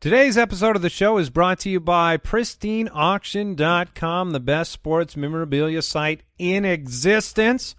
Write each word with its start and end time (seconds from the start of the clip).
Today's 0.00 0.36
episode 0.38 0.76
of 0.76 0.82
the 0.82 0.88
show 0.88 1.18
is 1.18 1.28
brought 1.28 1.58
to 1.60 1.68
you 1.68 1.78
by 1.78 2.16
PristineAuction.com, 2.16 4.30
the 4.30 4.40
best 4.40 4.72
sports 4.72 5.14
memorabilia 5.14 5.82
site 5.82 6.22
in 6.38 6.64
existence. 6.64 7.74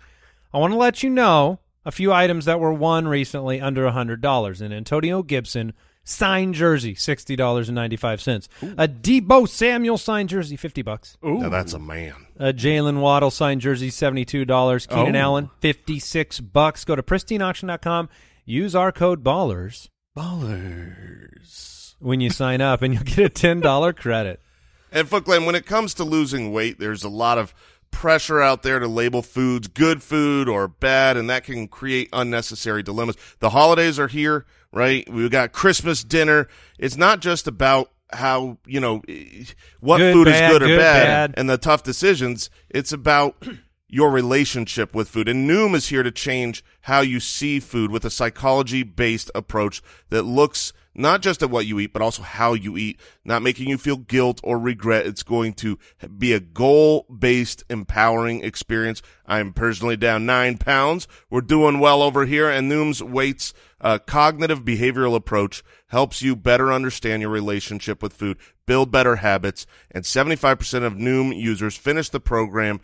I 0.53 0.59
want 0.59 0.71
to 0.71 0.77
let 0.77 1.01
you 1.01 1.09
know 1.09 1.61
a 1.83 1.92
few 1.92 2.13
items 2.13 2.45
that 2.45 2.59
were 2.59 2.71
won 2.73 3.07
recently 3.07 3.59
under 3.59 3.89
$100. 3.89 4.61
An 4.61 4.71
Antonio 4.71 5.23
Gibson 5.23 5.73
signed 6.03 6.53
jersey, 6.53 6.93
$60.95. 6.93 8.47
A 8.77 8.88
Deebo 8.88 9.49
Samuel 9.49 9.97
signed 9.97 10.29
jersey, 10.29 10.55
50 10.57 10.83
bucks. 10.83 11.17
Now 11.23 11.49
that's 11.49 11.73
a 11.73 11.79
man. 11.79 12.27
A 12.38 12.53
Jaylen 12.53 12.99
Waddle 13.01 13.31
signed 13.31 13.61
jersey, 13.61 13.89
$72. 13.89 14.88
Keenan 14.88 15.15
Oh. 15.15 15.19
Allen, 15.19 15.49
56 15.59 16.39
bucks. 16.41 16.85
Go 16.85 16.95
to 16.95 17.01
PristineAuction.com. 17.01 18.09
Use 18.45 18.75
our 18.75 18.91
code 18.91 19.23
BALLERS 19.23 19.89
Ballers. 20.15 21.80
When 22.02 22.20
you 22.21 22.29
sign 22.29 22.61
up, 22.61 22.81
and 22.81 22.93
you'll 22.93 23.04
get 23.04 23.20
a 23.20 23.29
$10 23.29 23.95
credit. 23.95 24.41
And 24.91 25.07
Foot 25.07 25.25
Clan, 25.25 25.46
when 25.46 25.55
it 25.55 25.65
comes 25.65 25.93
to 25.96 26.04
losing 26.04 26.51
weight, 26.51 26.79
there's 26.79 27.04
a 27.04 27.10
lot 27.10 27.37
of 27.37 27.54
pressure 27.91 28.41
out 28.41 28.64
there 28.64 28.79
to 28.79 28.87
label 28.87 29.21
foods 29.21 29.68
good 29.68 30.01
food 30.01 30.47
or 30.50 30.68
bad, 30.68 31.18
and 31.18 31.29
that 31.29 31.43
can 31.43 31.68
create 31.68 32.10
unnecessary 32.14 32.84
dilemmas. 32.84 33.16
The 33.40 33.50
holidays 33.52 34.00
are 34.00 34.08
here, 34.08 34.46
right? 34.72 35.08
We've 35.10 35.32
got 35.32 35.52
Christmas 35.52 36.04
dinner. 36.04 36.48
It's 36.80 36.98
not 36.98 37.20
just 37.22 37.48
about 37.48 37.91
how, 38.13 38.58
you 38.66 38.80
know, 38.80 39.02
what 39.80 39.98
Good, 39.99 40.13
food 40.13 40.26
bad, 40.26 40.44
is 40.52 40.58
good 40.58 40.63
or 40.63 40.77
bad, 40.77 40.77
bad. 40.77 41.34
and 41.38 41.49
the 41.49 41.58
tough 41.58 41.84
decisions. 41.84 42.49
It's 42.70 42.91
about 42.91 43.41
your 43.91 44.09
relationship 44.09 44.95
with 44.95 45.09
food. 45.09 45.27
And 45.27 45.48
Noom 45.48 45.76
is 45.76 45.90
here 45.90 46.02
to 46.02 46.12
change 46.12 46.63
how 46.82 47.02
you 47.02 47.20
see 47.20 47.59
food 47.59 47.91
with 47.91 48.05
a 48.05 48.09
psychology 48.09 48.82
based 48.82 49.30
approach 49.36 49.84
that 50.09 50.23
looks 50.23 50.73
not 50.94 51.22
just 51.22 51.41
at 51.41 51.49
what 51.49 51.66
you 51.66 51.80
eat, 51.80 51.94
but 51.94 52.02
also 52.02 52.22
how 52.22 52.54
you 52.54 52.77
eat, 52.77 52.99
not 53.23 53.41
making 53.41 53.70
you 53.70 53.77
feel 53.77 53.98
guilt 53.98 54.41
or 54.44 54.59
regret. 54.59 55.05
It's 55.05 55.23
going 55.23 55.54
to 55.55 55.77
be 56.18 56.34
a 56.34 56.40
goal 56.40 57.05
based, 57.05 57.63
empowering 57.70 58.43
experience. 58.43 59.01
I'm 59.26 59.54
personally 59.54 59.98
down 59.98 60.26
nine 60.26 60.57
pounds. 60.57 61.07
We're 61.29 61.41
doing 61.41 61.79
well 61.79 62.01
over 62.01 62.26
here, 62.26 62.49
and 62.49 62.71
Noom's 62.71 63.01
weights 63.01 63.54
uh, 63.79 63.98
cognitive 63.99 64.63
behavioral 64.63 65.16
approach 65.16 65.63
helps 65.88 66.21
you 66.21 66.35
better 66.35 66.71
understand 66.71 67.21
your 67.21 67.31
relationship 67.31 68.03
with 68.03 68.13
food, 68.13 68.38
build 68.66 68.91
better 68.91 69.17
habits, 69.17 69.66
and 69.89 70.03
75% 70.03 70.83
of 70.83 70.94
Noom 70.94 71.35
users 71.35 71.75
finish 71.75 72.09
the 72.09 72.19
program 72.19 72.79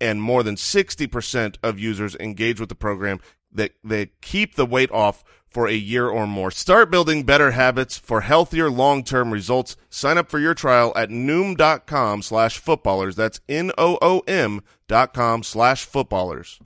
and 0.00 0.22
more 0.22 0.42
than 0.42 0.56
60% 0.56 1.56
of 1.62 1.78
users 1.78 2.14
engage 2.16 2.60
with 2.60 2.68
the 2.68 2.74
program 2.74 3.20
that 3.52 3.72
they 3.82 4.10
keep 4.20 4.54
the 4.54 4.66
weight 4.66 4.90
off 4.90 5.24
for 5.48 5.66
a 5.66 5.72
year 5.72 6.08
or 6.08 6.26
more. 6.26 6.50
Start 6.50 6.90
building 6.90 7.22
better 7.22 7.52
habits 7.52 7.96
for 7.96 8.20
healthier 8.20 8.70
long-term 8.70 9.32
results. 9.32 9.76
Sign 9.88 10.18
up 10.18 10.28
for 10.28 10.38
your 10.38 10.54
trial 10.54 10.92
at 10.94 11.08
noom.com 11.08 12.22
slash 12.22 12.58
footballers. 12.58 13.16
That's 13.16 13.40
N-O-O-M 13.48 14.60
dot 14.86 15.14
com 15.14 15.42
slash 15.42 15.84
footballers. 15.84 16.60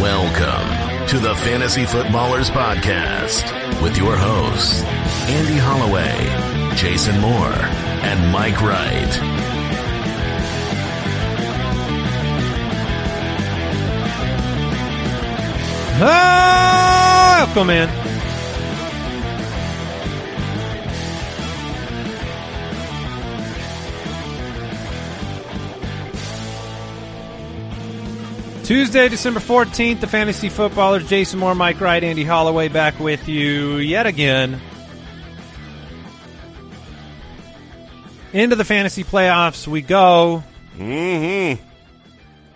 Welcome 0.00 1.06
to 1.08 1.18
the 1.18 1.34
Fantasy 1.36 1.86
Footballers 1.86 2.50
Podcast 2.50 3.82
with 3.82 3.96
your 3.96 4.16
hosts, 4.16 4.82
Andy 5.28 5.58
Holloway, 5.58 6.53
Jason 6.76 7.20
Moore, 7.20 7.54
and 7.54 8.32
Mike 8.32 8.60
Wright. 8.60 9.20
Ah, 16.00 17.44
Welcome 17.54 17.70
in. 17.70 17.88
Tuesday, 28.64 29.08
December 29.08 29.40
14th, 29.40 30.00
the 30.00 30.06
Fantasy 30.06 30.48
Footballers, 30.48 31.06
Jason 31.06 31.38
Moore, 31.38 31.54
Mike 31.54 31.80
Wright, 31.80 32.02
Andy 32.02 32.24
Holloway 32.24 32.68
back 32.68 32.98
with 32.98 33.28
you 33.28 33.76
yet 33.76 34.06
again. 34.06 34.60
Into 38.34 38.56
the 38.56 38.64
fantasy 38.64 39.04
playoffs 39.04 39.68
we 39.68 39.80
go. 39.80 40.42
Mm-hmm. 40.76 41.62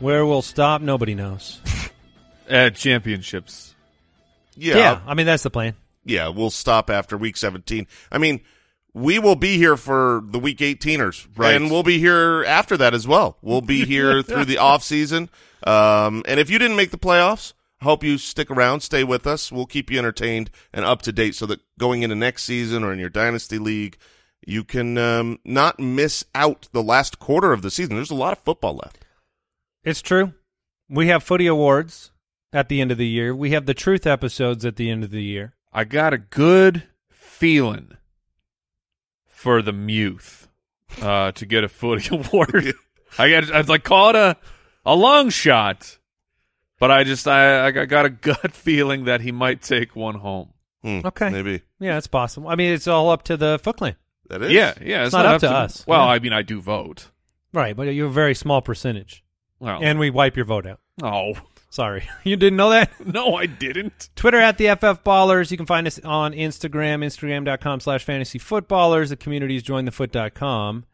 Where 0.00 0.26
we'll 0.26 0.42
stop, 0.42 0.82
nobody 0.82 1.14
knows. 1.14 1.60
At 2.48 2.74
championships. 2.74 3.76
Yeah. 4.56 4.76
yeah 4.76 5.00
I 5.06 5.14
mean, 5.14 5.26
that's 5.26 5.44
the 5.44 5.50
plan. 5.50 5.76
yeah, 6.04 6.28
we'll 6.30 6.50
stop 6.50 6.90
after 6.90 7.16
week 7.16 7.36
17. 7.36 7.86
I 8.10 8.18
mean, 8.18 8.40
we 8.92 9.20
will 9.20 9.36
be 9.36 9.56
here 9.56 9.76
for 9.76 10.20
the 10.24 10.40
week 10.40 10.58
18ers, 10.58 11.28
Right. 11.36 11.54
And 11.54 11.70
we'll 11.70 11.84
be 11.84 12.00
here 12.00 12.44
after 12.44 12.76
that 12.78 12.92
as 12.92 13.06
well. 13.06 13.36
We'll 13.40 13.60
be 13.60 13.84
here 13.84 14.22
through 14.24 14.46
the 14.46 14.58
off 14.58 14.82
season. 14.82 15.30
Um, 15.64 16.24
and 16.26 16.40
if 16.40 16.50
you 16.50 16.58
didn't 16.58 16.76
make 16.76 16.90
the 16.90 16.98
playoffs, 16.98 17.52
hope 17.82 18.02
you 18.02 18.18
stick 18.18 18.50
around, 18.50 18.80
stay 18.80 19.04
with 19.04 19.28
us. 19.28 19.52
We'll 19.52 19.66
keep 19.66 19.92
you 19.92 19.98
entertained 20.00 20.50
and 20.72 20.84
up 20.84 21.02
to 21.02 21.12
date 21.12 21.36
so 21.36 21.46
that 21.46 21.60
going 21.78 22.02
into 22.02 22.16
next 22.16 22.42
season 22.42 22.82
or 22.82 22.92
in 22.92 22.98
your 22.98 23.10
dynasty 23.10 23.58
league, 23.58 23.96
you 24.46 24.64
can 24.64 24.96
um, 24.98 25.38
not 25.44 25.78
miss 25.80 26.24
out 26.34 26.68
the 26.72 26.82
last 26.82 27.18
quarter 27.18 27.52
of 27.52 27.62
the 27.62 27.70
season. 27.70 27.96
There's 27.96 28.10
a 28.10 28.14
lot 28.14 28.32
of 28.32 28.38
football 28.44 28.76
left. 28.76 29.04
It's 29.84 30.02
true. 30.02 30.34
We 30.88 31.08
have 31.08 31.22
footy 31.22 31.46
awards 31.46 32.10
at 32.52 32.68
the 32.68 32.80
end 32.80 32.90
of 32.90 32.98
the 32.98 33.06
year. 33.06 33.34
We 33.34 33.50
have 33.50 33.66
the 33.66 33.74
truth 33.74 34.06
episodes 34.06 34.64
at 34.64 34.76
the 34.76 34.90
end 34.90 35.04
of 35.04 35.10
the 35.10 35.22
year. 35.22 35.54
I 35.72 35.84
got 35.84 36.12
a 36.14 36.18
good 36.18 36.84
feeling 37.10 37.96
for 39.26 39.62
the 39.62 39.72
Muth 39.72 40.48
uh, 41.02 41.32
to 41.32 41.46
get 41.46 41.64
a 41.64 41.68
footy 41.68 42.14
award. 42.16 42.74
I 43.18 43.30
got, 43.30 43.52
I'd 43.52 43.68
like 43.68 43.84
call 43.84 44.10
it 44.10 44.16
a 44.16 44.36
a 44.86 44.94
long 44.96 45.28
shot, 45.28 45.98
but 46.78 46.90
I 46.90 47.04
just 47.04 47.28
I 47.28 47.66
I 47.66 47.70
got 47.70 48.06
a 48.06 48.10
gut 48.10 48.52
feeling 48.54 49.04
that 49.04 49.20
he 49.20 49.32
might 49.32 49.60
take 49.62 49.94
one 49.94 50.16
home. 50.16 50.52
Hmm, 50.82 51.00
Okay. 51.04 51.28
Maybe. 51.30 51.62
Yeah, 51.80 51.98
it's 51.98 52.06
possible. 52.06 52.48
I 52.48 52.54
mean, 52.54 52.72
it's 52.72 52.86
all 52.88 53.10
up 53.10 53.22
to 53.24 53.36
the 53.36 53.58
Foot 53.62 53.76
Clan. 53.76 53.96
That 54.28 54.42
is? 54.42 54.52
Yeah, 54.52 54.74
yeah, 54.80 55.04
it's, 55.04 55.12
not 55.12 55.26
up 55.26 55.40
to 55.40 55.50
us. 55.50 55.84
Well, 55.86 56.00
Yeah. 56.00 56.12
I 56.12 56.18
mean, 56.18 56.32
I 56.32 56.42
do 56.42 56.60
vote. 56.60 57.10
Right, 57.52 57.74
but 57.74 57.84
you're 57.94 58.08
a 58.08 58.10
very 58.10 58.34
small 58.34 58.60
percentage. 58.62 59.24
Well, 59.58 59.80
And 59.82 59.98
we 59.98 60.10
wipe 60.10 60.36
your 60.36 60.44
vote 60.44 60.66
out. 60.66 60.80
oh 61.02 61.34
Sorry. 61.70 62.08
You 62.24 62.36
didn't 62.36 62.56
know 62.56 62.70
that? 62.70 62.90
no, 63.06 63.34
I 63.36 63.46
didn't. 63.46 64.08
Twitter 64.16 64.38
at 64.38 64.56
the 64.58 64.68
FF 64.74 65.02
Ballers. 65.04 65.50
You 65.50 65.56
can 65.56 65.66
find 65.66 65.86
us 65.86 65.98
on 66.04 66.32
Instagram, 66.32 67.04
Instagram.com 67.04 67.80
slash 67.80 68.04
fantasy 68.04 68.38
footballers. 68.38 69.10
The 69.10 69.16
community 69.16 69.56
is 69.56 69.62
jointhefoot.com. 69.64 70.84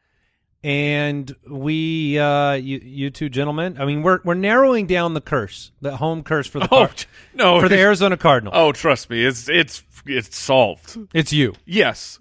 And 0.63 1.37
we, 1.49 2.19
uh, 2.19 2.53
you, 2.55 2.81
you 2.83 3.11
two 3.11 3.29
gentlemen, 3.29 3.77
I 3.79 3.85
mean, 3.85 4.03
we're, 4.03 4.21
we're 4.25 4.33
narrowing 4.35 4.87
down 4.87 5.13
the 5.13 5.21
curse, 5.21 5.73
the 5.83 5.99
home 5.99 6.23
curse 6.23 6.47
for 6.47 6.59
the, 6.61 6.65
Oh 6.73 6.87
Car- 6.87 6.91
no, 7.35 7.61
for 7.61 7.69
the 7.69 7.79
Arizona 7.79 8.17
Cardinals. 8.17 8.55
Oh, 8.57 8.73
trust 8.73 9.11
me, 9.11 9.25
it's 9.27 9.47
it's 9.49 9.83
it's 10.07 10.35
solved. 10.37 10.97
It's 11.13 11.35
you. 11.35 11.53
Yes. 11.67 12.19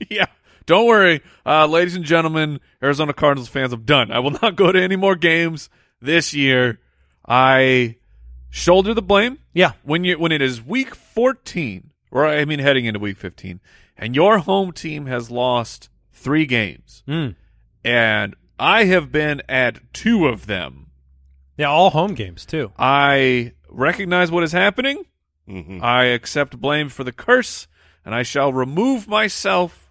Yeah. 0.08 0.26
Don't 0.66 0.86
worry, 0.86 1.20
uh, 1.44 1.66
ladies 1.66 1.96
and 1.96 2.04
gentlemen, 2.04 2.60
Arizona 2.82 3.12
Cardinals 3.12 3.48
fans. 3.48 3.72
I'm 3.72 3.82
done. 3.82 4.12
I 4.12 4.20
will 4.20 4.30
not 4.42 4.54
go 4.56 4.70
to 4.70 4.80
any 4.80 4.96
more 4.96 5.16
games 5.16 5.68
this 6.00 6.32
year. 6.32 6.78
I 7.26 7.96
shoulder 8.50 8.94
the 8.94 9.02
blame. 9.02 9.38
Yeah. 9.52 9.72
When 9.82 10.04
you 10.04 10.18
when 10.18 10.32
it 10.32 10.40
is 10.42 10.62
week 10.62 10.94
14, 10.94 11.90
or 12.10 12.26
I 12.26 12.44
mean 12.44 12.60
heading 12.60 12.84
into 12.84 13.00
week 13.00 13.16
15, 13.16 13.60
and 13.96 14.14
your 14.14 14.38
home 14.38 14.72
team 14.72 15.06
has 15.06 15.30
lost 15.30 15.88
three 16.12 16.46
games, 16.46 17.02
Mm. 17.08 17.34
and 17.84 18.36
I 18.58 18.84
have 18.84 19.10
been 19.10 19.42
at 19.48 19.92
two 19.92 20.26
of 20.28 20.46
them. 20.46 20.90
Yeah, 21.56 21.68
all 21.70 21.90
home 21.90 22.14
games, 22.14 22.46
too. 22.46 22.72
I 22.78 23.52
recognize 23.68 24.30
what 24.30 24.44
is 24.44 24.52
happening. 24.52 25.04
Mhm. 25.48 25.82
I 25.82 26.04
accept 26.04 26.58
blame 26.60 26.88
for 26.90 27.04
the 27.04 27.12
curse, 27.12 27.66
and 28.04 28.14
I 28.14 28.22
shall 28.22 28.52
remove 28.52 29.08
myself 29.08 29.89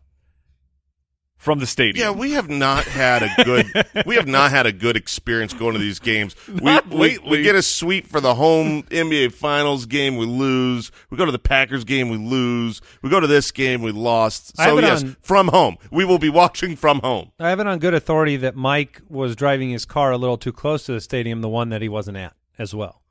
from 1.40 1.58
the 1.60 1.66
stadium. 1.66 2.04
Yeah, 2.04 2.12
we 2.12 2.34
have 2.34 2.50
not 2.50 2.84
had 2.84 3.24
a 3.24 3.44
good 3.44 3.66
we 4.06 4.16
have 4.16 4.28
not 4.28 4.52
had 4.52 4.66
a 4.68 4.72
good 4.72 4.96
experience 4.96 5.54
going 5.54 5.74
to 5.74 5.80
these 5.80 5.98
games. 5.98 6.36
We, 6.48 6.80
we, 6.92 7.18
we 7.20 7.42
get 7.42 7.56
a 7.56 7.64
sweep 7.64 8.06
for 8.06 8.20
the 8.22 8.36
home 8.36 8.84
NBA 8.84 9.32
Finals 9.34 9.86
game, 9.88 10.18
we 10.18 10.26
lose. 10.26 10.92
We 11.10 11.18
go 11.18 11.26
to 11.26 11.32
the 11.32 11.40
Packers 11.40 11.86
game, 11.86 12.10
we 12.10 12.18
lose. 12.18 12.82
We 13.02 13.10
go 13.10 13.20
to 13.22 13.26
this 13.28 13.50
game, 13.52 13.82
we 13.82 13.92
lost. 13.92 14.56
So 14.58 14.78
yes, 14.80 15.02
on- 15.04 15.16
from 15.22 15.48
home, 15.48 15.78
we 15.90 16.04
will 16.06 16.20
be 16.20 16.30
watching 16.30 16.76
from 16.76 17.00
home. 17.00 17.32
I 17.40 17.50
have 17.50 17.60
it 17.62 17.66
on 17.68 17.80
good 17.80 17.94
authority 17.94 18.36
that 18.38 18.56
Mike 18.56 19.02
was 19.10 19.36
driving 19.36 19.70
his 19.72 19.86
car 19.86 20.12
a 20.12 20.18
little 20.18 20.38
too 20.38 20.52
close 20.54 20.84
to 20.88 20.92
the 20.92 21.02
stadium, 21.02 21.42
the 21.42 21.50
one 21.50 21.70
that 21.70 21.82
he 21.82 21.88
wasn't 21.90 22.18
at 22.18 22.34
as 22.60 22.76
well. 22.76 23.02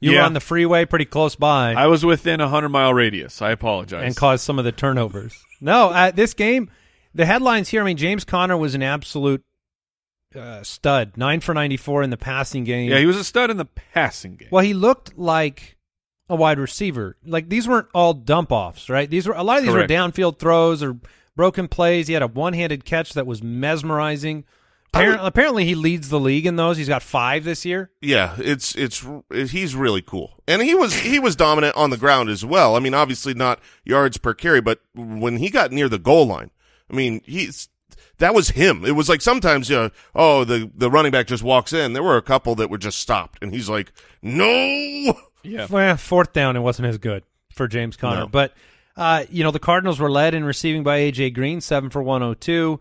You 0.00 0.12
were 0.14 0.20
on 0.22 0.32
the 0.34 0.40
freeway 0.40 0.84
pretty 0.84 1.06
close 1.06 1.34
by 1.34 1.72
I 1.72 1.86
was 1.88 2.04
within 2.04 2.40
a 2.40 2.48
hundred 2.48 2.68
mile 2.68 2.94
radius. 2.94 3.42
I 3.42 3.50
apologize. 3.50 4.04
and 4.04 4.14
caused 4.14 4.44
some 4.44 4.58
of 4.58 4.64
the 4.64 4.70
turnovers. 4.72 5.42
no, 5.60 5.88
uh, 5.88 6.10
this 6.12 6.34
game, 6.34 6.70
the 7.18 7.26
headlines 7.26 7.68
here, 7.68 7.82
I 7.82 7.84
mean, 7.84 7.96
James 7.98 8.24
Conner 8.24 8.56
was 8.56 8.74
an 8.74 8.82
absolute 8.82 9.44
uh, 10.34 10.62
stud, 10.62 11.16
nine 11.16 11.40
for 11.40 11.52
94 11.52 12.02
in 12.04 12.10
the 12.10 12.16
passing 12.16 12.64
game. 12.64 12.90
yeah, 12.90 12.98
he 12.98 13.06
was 13.06 13.16
a 13.16 13.24
stud 13.24 13.50
in 13.50 13.56
the 13.56 13.64
passing 13.64 14.36
game. 14.36 14.48
well, 14.50 14.64
he 14.64 14.72
looked 14.72 15.18
like 15.18 15.76
a 16.28 16.36
wide 16.36 16.58
receiver. 16.58 17.16
Like 17.26 17.48
these 17.48 17.66
weren't 17.66 17.88
all 17.94 18.14
dump 18.14 18.52
offs, 18.52 18.88
right? 18.88 19.10
These 19.10 19.26
were 19.26 19.34
a 19.34 19.42
lot 19.42 19.58
of 19.58 19.64
these 19.64 19.72
Correct. 19.72 19.90
were 19.90 19.94
downfield 19.96 20.38
throws 20.38 20.82
or 20.82 20.98
broken 21.34 21.66
plays. 21.68 22.06
He 22.06 22.12
had 22.14 22.22
a 22.22 22.26
one 22.26 22.52
handed 22.52 22.84
catch 22.84 23.14
that 23.14 23.26
was 23.26 23.42
mesmerizing. 23.42 24.44
I 24.94 25.06
would- 25.08 25.18
apparently, 25.20 25.64
he 25.66 25.74
leads 25.74 26.08
the 26.08 26.20
league 26.20 26.46
in 26.46 26.56
those. 26.56 26.76
He's 26.78 26.88
got 26.88 27.02
five 27.02 27.44
this 27.44 27.64
year. 27.66 27.90
Yeah, 28.00 28.36
it's 28.38 28.74
it's 28.74 29.06
he's 29.30 29.74
really 29.74 30.02
cool, 30.02 30.42
and 30.46 30.62
he 30.62 30.74
was 30.74 30.94
he 31.00 31.18
was 31.18 31.36
dominant 31.36 31.76
on 31.76 31.90
the 31.90 31.96
ground 31.98 32.28
as 32.30 32.44
well. 32.44 32.74
I 32.76 32.80
mean, 32.80 32.94
obviously 32.94 33.34
not 33.34 33.60
yards 33.84 34.16
per 34.18 34.34
carry, 34.34 34.60
but 34.60 34.80
when 34.94 35.36
he 35.38 35.50
got 35.50 35.72
near 35.72 35.88
the 35.90 35.98
goal 35.98 36.26
line, 36.26 36.50
I 36.90 36.94
mean, 36.94 37.20
he's 37.24 37.68
that 38.18 38.34
was 38.34 38.50
him. 38.50 38.84
It 38.84 38.92
was 38.92 39.08
like 39.08 39.20
sometimes, 39.20 39.70
you 39.70 39.76
know, 39.76 39.90
oh, 40.14 40.44
the 40.44 40.70
the 40.74 40.90
running 40.90 41.12
back 41.12 41.26
just 41.26 41.42
walks 41.42 41.72
in. 41.72 41.92
There 41.92 42.02
were 42.02 42.16
a 42.16 42.22
couple 42.22 42.54
that 42.56 42.70
were 42.70 42.78
just 42.78 42.98
stopped, 42.98 43.42
and 43.42 43.52
he's 43.52 43.68
like, 43.68 43.92
no. 44.22 45.14
Yeah. 45.42 45.66
Well, 45.70 45.96
fourth 45.96 46.32
down, 46.32 46.56
it 46.56 46.60
wasn't 46.60 46.88
as 46.88 46.98
good 46.98 47.22
for 47.52 47.68
James 47.68 47.96
Conner. 47.96 48.22
No. 48.22 48.26
But, 48.26 48.54
uh, 48.96 49.24
you 49.30 49.44
know, 49.44 49.50
the 49.50 49.58
Cardinals 49.58 50.00
were 50.00 50.10
led 50.10 50.34
in 50.34 50.44
receiving 50.44 50.82
by 50.82 50.96
A.J. 50.96 51.30
Green, 51.30 51.60
7 51.60 51.90
for 51.90 52.02
102. 52.02 52.80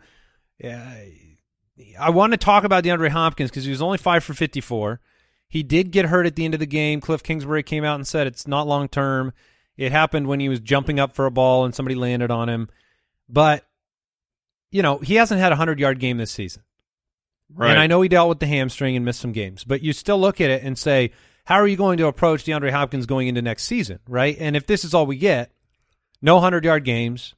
Yeah, 0.60 0.96
I 2.00 2.10
want 2.10 2.32
to 2.32 2.38
talk 2.38 2.64
about 2.64 2.84
DeAndre 2.84 3.10
Hopkins 3.10 3.50
because 3.50 3.64
he 3.64 3.70
was 3.70 3.82
only 3.82 3.98
5 3.98 4.24
for 4.24 4.34
54. 4.34 5.00
He 5.50 5.64
did 5.64 5.92
get 5.92 6.06
hurt 6.06 6.26
at 6.26 6.36
the 6.36 6.46
end 6.46 6.54
of 6.54 6.60
the 6.60 6.66
game. 6.66 7.00
Cliff 7.00 7.24
Kingsbury 7.24 7.64
came 7.64 7.84
out 7.84 7.96
and 7.96 8.08
said 8.08 8.28
it's 8.28 8.48
not 8.48 8.68
long 8.68 8.88
term. 8.88 9.34
It 9.78 9.92
happened 9.92 10.28
when 10.28 10.40
he 10.40 10.50
was 10.50 10.60
jumping 10.60 11.00
up 11.00 11.14
for 11.14 11.26
a 11.26 11.32
ball 11.32 11.64
and 11.64 11.74
somebody 11.74 11.96
landed 11.96 12.32
on 12.32 12.50
him. 12.50 12.70
But, 13.30 13.66
you 14.72 14.82
know, 14.82 14.98
he 15.00 15.16
hasn't 15.16 15.40
had 15.40 15.52
a 15.52 15.56
100 15.56 15.80
yard 15.80 16.00
game 16.00 16.18
this 16.18 16.32
season. 16.32 16.64
Right. 17.54 17.72
And 17.72 17.80
I 17.80 17.88
know 17.88 18.02
he 18.02 18.10
dealt 18.10 18.30
with 18.30 18.40
the 18.40 18.48
hamstring 18.48 18.96
and 18.96 19.06
missed 19.06 19.22
some 19.22 19.32
games, 19.32 19.64
but 19.64 19.82
you 19.82 19.94
still 19.94 20.20
look 20.20 20.42
at 20.42 20.50
it 20.50 20.64
and 20.64 20.78
say, 20.78 21.12
how 21.46 21.56
are 21.56 21.68
you 21.68 21.78
going 21.78 21.98
to 22.00 22.08
approach 22.08 22.44
DeAndre 22.44 22.72
Hopkins 22.72 23.06
going 23.06 23.30
into 23.30 23.42
next 23.42 23.64
season, 23.64 24.00
right? 24.08 24.36
And 24.38 24.58
if 24.58 24.68
this 24.68 24.84
is 24.84 24.94
all 24.94 25.06
we 25.06 25.18
get, 25.18 25.52
no 26.22 26.36
100 26.36 26.66
yard 26.66 26.84
games, 26.84 27.36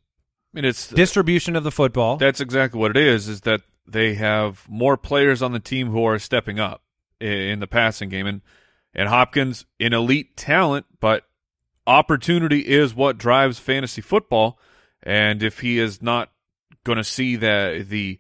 I 0.52 0.58
mean, 0.58 0.66
it's 0.66 0.88
distribution 0.88 1.56
of 1.56 1.64
the 1.64 1.72
football. 1.72 2.18
That's 2.18 2.42
exactly 2.42 2.80
what 2.80 2.92
it 2.92 2.98
is. 2.98 3.28
Is 3.28 3.42
that 3.42 3.62
they 3.88 4.16
have 4.16 4.66
more 4.68 4.98
players 4.98 5.44
on 5.44 5.52
the 5.52 5.60
team 5.60 5.90
who 5.92 6.04
are 6.06 6.18
stepping 6.18 6.60
up 6.60 6.82
in 7.20 7.60
the 7.60 7.68
passing 7.68 8.10
game, 8.10 8.26
and 8.26 8.42
and 8.96 9.10
Hopkins, 9.10 9.66
an 9.80 9.94
elite 9.94 10.36
talent, 10.36 10.88
but 11.00 11.26
opportunity 11.86 12.62
is 12.62 12.96
what 12.96 13.20
drives 13.20 13.60
fantasy 13.60 14.02
football. 14.02 14.58
And 15.04 15.44
if 15.44 15.60
he 15.60 15.78
is 15.78 16.02
not 16.02 16.32
going 16.86 16.98
to 16.98 17.04
see 17.04 17.36
the 17.36 17.86
the 17.88 18.20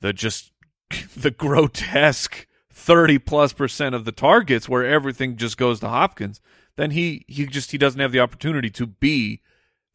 the 0.00 0.12
just 0.12 0.52
the 1.16 1.30
grotesque 1.30 2.46
thirty 2.72 3.18
plus 3.18 3.52
percent 3.52 3.94
of 3.94 4.04
the 4.04 4.12
targets 4.12 4.68
where 4.68 4.84
everything 4.84 5.36
just 5.36 5.56
goes 5.56 5.80
to 5.80 5.88
Hopkins, 5.88 6.40
then 6.76 6.90
he 6.92 7.24
he 7.28 7.46
just 7.46 7.72
he 7.72 7.78
doesn't 7.78 8.00
have 8.00 8.12
the 8.12 8.20
opportunity 8.20 8.70
to 8.70 8.86
be 8.86 9.40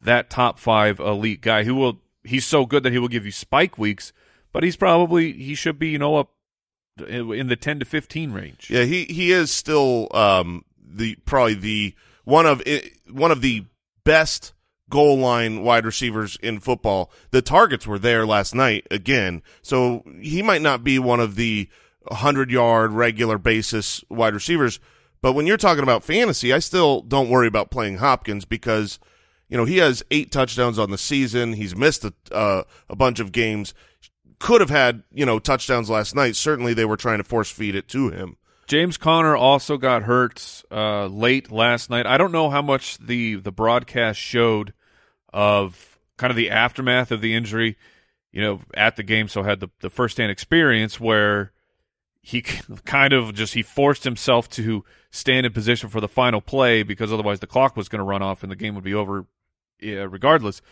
that 0.00 0.28
top 0.30 0.58
five 0.58 0.98
elite 0.98 1.40
guy 1.40 1.64
who 1.64 1.74
will 1.74 2.00
he's 2.24 2.44
so 2.46 2.66
good 2.66 2.82
that 2.82 2.92
he 2.92 2.98
will 2.98 3.08
give 3.08 3.24
you 3.24 3.32
spike 3.32 3.78
weeks, 3.78 4.12
but 4.52 4.62
he's 4.62 4.76
probably 4.76 5.32
he 5.32 5.54
should 5.54 5.78
be 5.78 5.88
you 5.88 5.98
know 5.98 6.16
up 6.16 6.30
in 7.08 7.46
the 7.48 7.56
ten 7.56 7.78
to 7.78 7.84
fifteen 7.84 8.32
range. 8.32 8.68
Yeah, 8.68 8.84
he 8.84 9.04
he 9.04 9.32
is 9.32 9.50
still 9.50 10.08
um 10.14 10.64
the 10.84 11.14
probably 11.24 11.54
the 11.54 11.94
one 12.24 12.46
of 12.46 12.62
i- 12.66 12.90
one 13.10 13.30
of 13.30 13.40
the 13.40 13.64
best 14.04 14.52
goal 14.92 15.16
line 15.16 15.62
wide 15.62 15.86
receivers 15.86 16.36
in 16.42 16.60
football. 16.60 17.10
The 17.30 17.40
targets 17.40 17.86
were 17.86 17.98
there 17.98 18.26
last 18.26 18.54
night 18.54 18.86
again, 18.90 19.42
so 19.62 20.04
he 20.20 20.42
might 20.42 20.60
not 20.60 20.84
be 20.84 20.98
one 20.98 21.18
of 21.18 21.34
the 21.34 21.68
hundred 22.10 22.50
yard 22.50 22.92
regular 22.92 23.38
basis 23.38 24.04
wide 24.10 24.34
receivers. 24.34 24.78
But 25.22 25.32
when 25.32 25.46
you're 25.46 25.56
talking 25.56 25.82
about 25.82 26.04
fantasy, 26.04 26.52
I 26.52 26.58
still 26.58 27.00
don't 27.00 27.30
worry 27.30 27.46
about 27.46 27.70
playing 27.70 27.96
Hopkins 27.96 28.44
because 28.44 28.98
you 29.48 29.56
know 29.56 29.64
he 29.64 29.78
has 29.78 30.04
eight 30.10 30.30
touchdowns 30.30 30.78
on 30.78 30.90
the 30.90 30.98
season. 30.98 31.54
He's 31.54 31.74
missed 31.74 32.04
a 32.04 32.12
uh, 32.30 32.64
a 32.90 32.94
bunch 32.94 33.18
of 33.18 33.32
games. 33.32 33.72
Could 34.38 34.60
have 34.60 34.70
had 34.70 35.04
you 35.10 35.24
know 35.24 35.38
touchdowns 35.38 35.88
last 35.88 36.14
night. 36.14 36.36
Certainly, 36.36 36.74
they 36.74 36.84
were 36.84 36.98
trying 36.98 37.18
to 37.18 37.24
force 37.24 37.50
feed 37.50 37.74
it 37.74 37.88
to 37.88 38.10
him. 38.10 38.36
James 38.66 38.98
Conner 38.98 39.36
also 39.36 39.78
got 39.78 40.02
hurt 40.02 40.64
uh, 40.70 41.06
late 41.06 41.50
last 41.50 41.88
night. 41.88 42.06
I 42.06 42.18
don't 42.18 42.32
know 42.32 42.50
how 42.50 42.60
much 42.60 42.98
the 42.98 43.36
the 43.36 43.52
broadcast 43.52 44.20
showed 44.20 44.74
of 45.32 45.98
kind 46.16 46.30
of 46.30 46.36
the 46.36 46.50
aftermath 46.50 47.10
of 47.10 47.20
the 47.20 47.34
injury. 47.34 47.76
You 48.32 48.40
know, 48.40 48.60
at 48.72 48.96
the 48.96 49.02
game, 49.02 49.28
so 49.28 49.42
had 49.42 49.60
the 49.60 49.68
the 49.80 49.90
first 49.90 50.16
hand 50.16 50.30
experience 50.30 50.98
where 50.98 51.52
he 52.22 52.40
kind 52.84 53.12
of 53.12 53.34
just 53.34 53.54
he 53.54 53.62
forced 53.62 54.04
himself 54.04 54.48
to 54.50 54.84
stand 55.10 55.44
in 55.44 55.52
position 55.52 55.88
for 55.90 56.00
the 56.00 56.08
final 56.08 56.40
play 56.40 56.82
because 56.82 57.12
otherwise 57.12 57.40
the 57.40 57.46
clock 57.46 57.76
was 57.76 57.88
going 57.88 57.98
to 57.98 58.04
run 58.04 58.22
off 58.22 58.42
and 58.42 58.50
the 58.50 58.56
game 58.56 58.74
would 58.74 58.84
be 58.84 58.94
over 58.94 59.26
yeah, 59.80 60.06
regardless. 60.08 60.62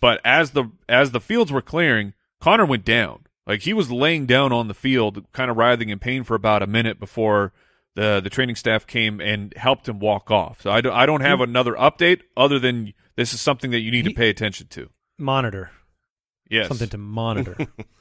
But 0.00 0.20
as 0.24 0.52
the 0.52 0.70
as 0.88 1.10
the 1.10 1.20
fields 1.20 1.50
were 1.50 1.62
clearing, 1.62 2.14
Connor 2.40 2.66
went 2.66 2.84
down. 2.84 3.24
Like 3.46 3.62
he 3.62 3.72
was 3.72 3.90
laying 3.90 4.26
down 4.26 4.52
on 4.52 4.68
the 4.68 4.74
field, 4.74 5.24
kind 5.32 5.50
of 5.50 5.56
writhing 5.56 5.88
in 5.88 5.98
pain 5.98 6.22
for 6.22 6.34
about 6.34 6.62
a 6.62 6.66
minute 6.66 7.00
before 7.00 7.52
the 7.98 8.20
the 8.20 8.30
training 8.30 8.56
staff 8.56 8.86
came 8.86 9.20
and 9.20 9.52
helped 9.56 9.88
him 9.88 9.98
walk 9.98 10.30
off. 10.30 10.62
So 10.62 10.70
I 10.70 10.80
don't 10.80 10.92
I 10.94 11.04
don't 11.06 11.20
have 11.22 11.40
another 11.40 11.72
update 11.74 12.20
other 12.36 12.58
than 12.58 12.94
this 13.16 13.34
is 13.34 13.40
something 13.40 13.70
that 13.72 13.80
you 13.80 13.90
need 13.90 14.06
He- 14.06 14.12
to 14.12 14.16
pay 14.16 14.28
attention 14.30 14.68
to. 14.68 14.88
monitor. 15.18 15.70
Yes. 16.48 16.68
Something 16.68 16.88
to 16.90 16.98
monitor. 16.98 17.56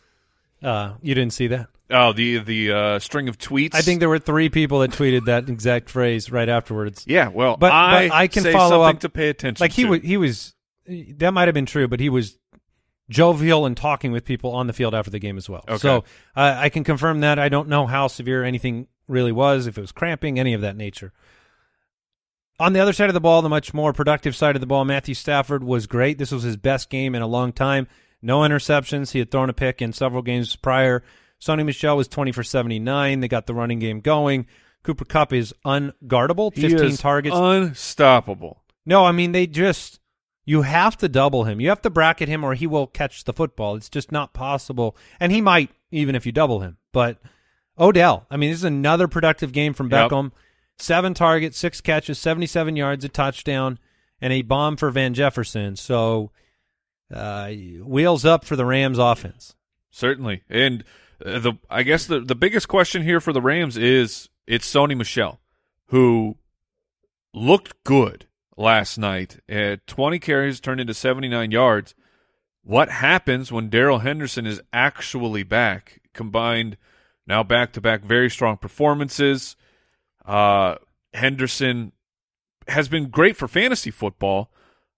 uh, 0.64 0.94
you 1.02 1.14
didn't 1.16 1.34
see 1.34 1.48
that? 1.48 1.68
Oh, 1.90 2.14
the 2.14 2.38
the 2.40 2.72
uh, 2.72 3.00
string 3.00 3.28
of 3.30 3.38
tweets. 3.38 3.74
I 3.76 3.82
think 3.82 4.00
there 4.00 4.10
were 4.10 4.20
three 4.20 4.50
people 4.50 4.80
that 4.80 4.92
tweeted 4.92 5.26
that 5.26 5.50
exact 5.50 5.90
phrase 5.90 6.32
right 6.32 6.48
afterwards. 6.50 7.04
Yeah, 7.08 7.30
well, 7.30 7.58
But- 7.58 7.72
I, 7.72 8.08
but 8.10 8.16
I 8.16 8.28
can 8.28 8.44
follow 8.44 8.84
something 8.84 8.96
up- 8.98 9.02
to 9.02 9.10
pay 9.10 9.30
attention. 9.30 9.64
Like 9.64 9.72
he 9.72 9.84
to. 9.84 9.90
was, 9.90 10.02
he 10.02 10.18
was, 10.18 10.54
that 10.88 11.34
might 11.34 11.48
have 11.48 11.54
been 11.56 11.66
true, 11.66 11.88
but 11.88 12.00
he 12.00 12.10
was 12.10 12.38
jovial 13.10 13.66
and 13.66 13.76
talking 13.78 14.12
with 14.12 14.26
people 14.26 14.52
on 14.52 14.68
the 14.68 14.74
field 14.74 14.94
after 14.94 15.10
the 15.12 15.20
game 15.20 15.38
as 15.38 15.50
well. 15.50 15.64
Okay. 15.68 15.78
So 15.78 16.04
uh, 16.36 16.56
I 16.58 16.70
can 16.70 16.84
confirm 16.84 17.22
that. 17.22 17.40
I 17.40 17.48
don't 17.50 17.70
know 17.70 17.88
how 17.88 18.08
severe 18.08 18.44
anything 18.44 18.88
really 19.08 19.32
was, 19.32 19.68
if 19.68 19.78
it 19.78 19.82
was 19.82 19.92
cramping, 19.92 20.40
any 20.40 20.54
of 20.54 20.62
that 20.62 20.76
nature. 20.78 21.14
On 22.60 22.74
the 22.74 22.80
other 22.80 22.94
side 22.94 23.10
of 23.10 23.14
the 23.14 23.20
ball, 23.22 23.42
the 23.42 23.50
much 23.50 23.74
more 23.74 23.94
productive 23.94 24.36
side 24.36 24.56
of 24.56 24.62
the 24.62 24.66
ball, 24.68 24.84
Matthew 24.84 25.14
Stafford 25.14 25.64
was 25.64 25.86
great. 25.86 26.18
This 26.18 26.32
was 26.32 26.44
his 26.44 26.58
best 26.58 26.90
game 26.90 27.14
in 27.14 27.22
a 27.22 27.28
long 27.28 27.52
time. 27.54 27.88
No 28.22 28.40
interceptions. 28.40 29.12
He 29.12 29.20
had 29.20 29.30
thrown 29.30 29.50
a 29.50 29.54
pick 29.54 29.82
in 29.82 29.94
several 29.94 30.24
games 30.24 30.56
prior. 30.56 31.04
Sony 31.40 31.64
Michel 31.64 31.96
was 31.96 32.08
20 32.08 32.32
for 32.32 32.44
79. 32.44 33.20
They 33.20 33.28
got 33.28 33.46
the 33.46 33.54
running 33.54 33.78
game 33.78 34.00
going. 34.00 34.48
Cooper 34.84 35.06
Kupp 35.06 35.34
is 35.34 35.54
unguardable, 35.66 36.54
He 36.56 36.62
15 36.62 36.86
is 36.86 37.00
targets. 37.00 37.36
unstoppable. 37.38 38.64
No, 38.86 39.06
I 39.06 39.12
mean 39.12 39.34
they 39.34 39.46
just 39.46 40.00
you 40.46 40.62
have 40.62 40.98
to 40.98 41.10
double 41.10 41.44
him. 41.44 41.60
You 41.60 41.70
have 41.70 41.82
to 41.82 41.90
bracket 41.90 42.30
him 42.30 42.44
or 42.44 42.54
he 42.54 42.66
will 42.66 42.88
catch 42.88 43.26
the 43.26 43.34
football. 43.34 43.76
It's 43.76 43.90
just 43.90 44.12
not 44.12 44.34
possible. 44.34 44.96
And 45.20 45.32
he 45.32 45.42
might 45.42 45.72
even 45.92 46.16
if 46.16 46.26
you 46.26 46.32
double 46.32 46.62
him. 46.62 46.78
But 46.94 47.18
Odell, 47.80 48.26
I 48.32 48.38
mean 48.38 48.50
this 48.52 48.60
is 48.60 48.64
another 48.64 49.08
productive 49.08 49.52
game 49.52 49.74
from 49.74 49.90
Yep. 49.90 50.12
Beckham. 50.12 50.32
7 50.80 51.16
targets, 51.16 51.58
6 51.58 51.82
catches, 51.82 52.20
77 52.20 52.76
yards, 52.76 53.04
a 53.04 53.10
touchdown 53.10 53.80
and 54.22 54.32
a 54.32 54.44
bomb 54.44 54.78
for 54.78 54.92
Van 54.92 55.14
Jefferson. 55.14 55.76
So 55.76 56.32
uh 57.14 57.50
wheels 57.84 58.26
up 58.26 58.46
for 58.46 58.56
the 58.56 58.66
Rams 58.66 58.98
offense. 59.00 59.56
Certainly, 59.92 60.44
and 60.50 60.84
uh, 61.26 61.40
the 61.40 61.54
I 61.70 61.84
guess 61.84 62.06
the 62.06 62.20
the 62.20 62.36
biggest 62.36 62.68
question 62.68 63.04
here 63.04 63.20
for 63.22 63.34
the 63.34 63.42
Rams 63.42 63.78
is 63.78 64.30
it's 64.46 64.72
Sony 64.72 64.96
Michel, 64.96 65.40
who 65.88 66.38
looked 67.34 67.84
good 67.84 68.26
last 68.56 68.98
night. 68.98 69.40
At 69.50 69.86
20 69.88 70.20
carries 70.20 70.60
turned 70.60 70.80
into 70.82 70.94
79 70.94 71.52
yards. 71.52 71.96
What 72.64 72.90
happens 72.90 73.52
when 73.52 73.70
Darrell 73.70 74.00
Henderson 74.00 74.46
is 74.46 74.62
actually 74.74 75.44
back? 75.44 76.02
Combined 76.14 76.76
now 77.28 77.44
back 77.44 77.74
to 77.74 77.82
back 77.82 78.04
very 78.04 78.30
strong 78.30 78.58
performances. 78.58 79.56
Uh, 80.26 80.76
Henderson 81.14 81.92
has 82.68 82.88
been 82.88 83.10
great 83.10 83.38
for 83.38 83.48
fantasy 83.48 83.92
football, 83.92 84.52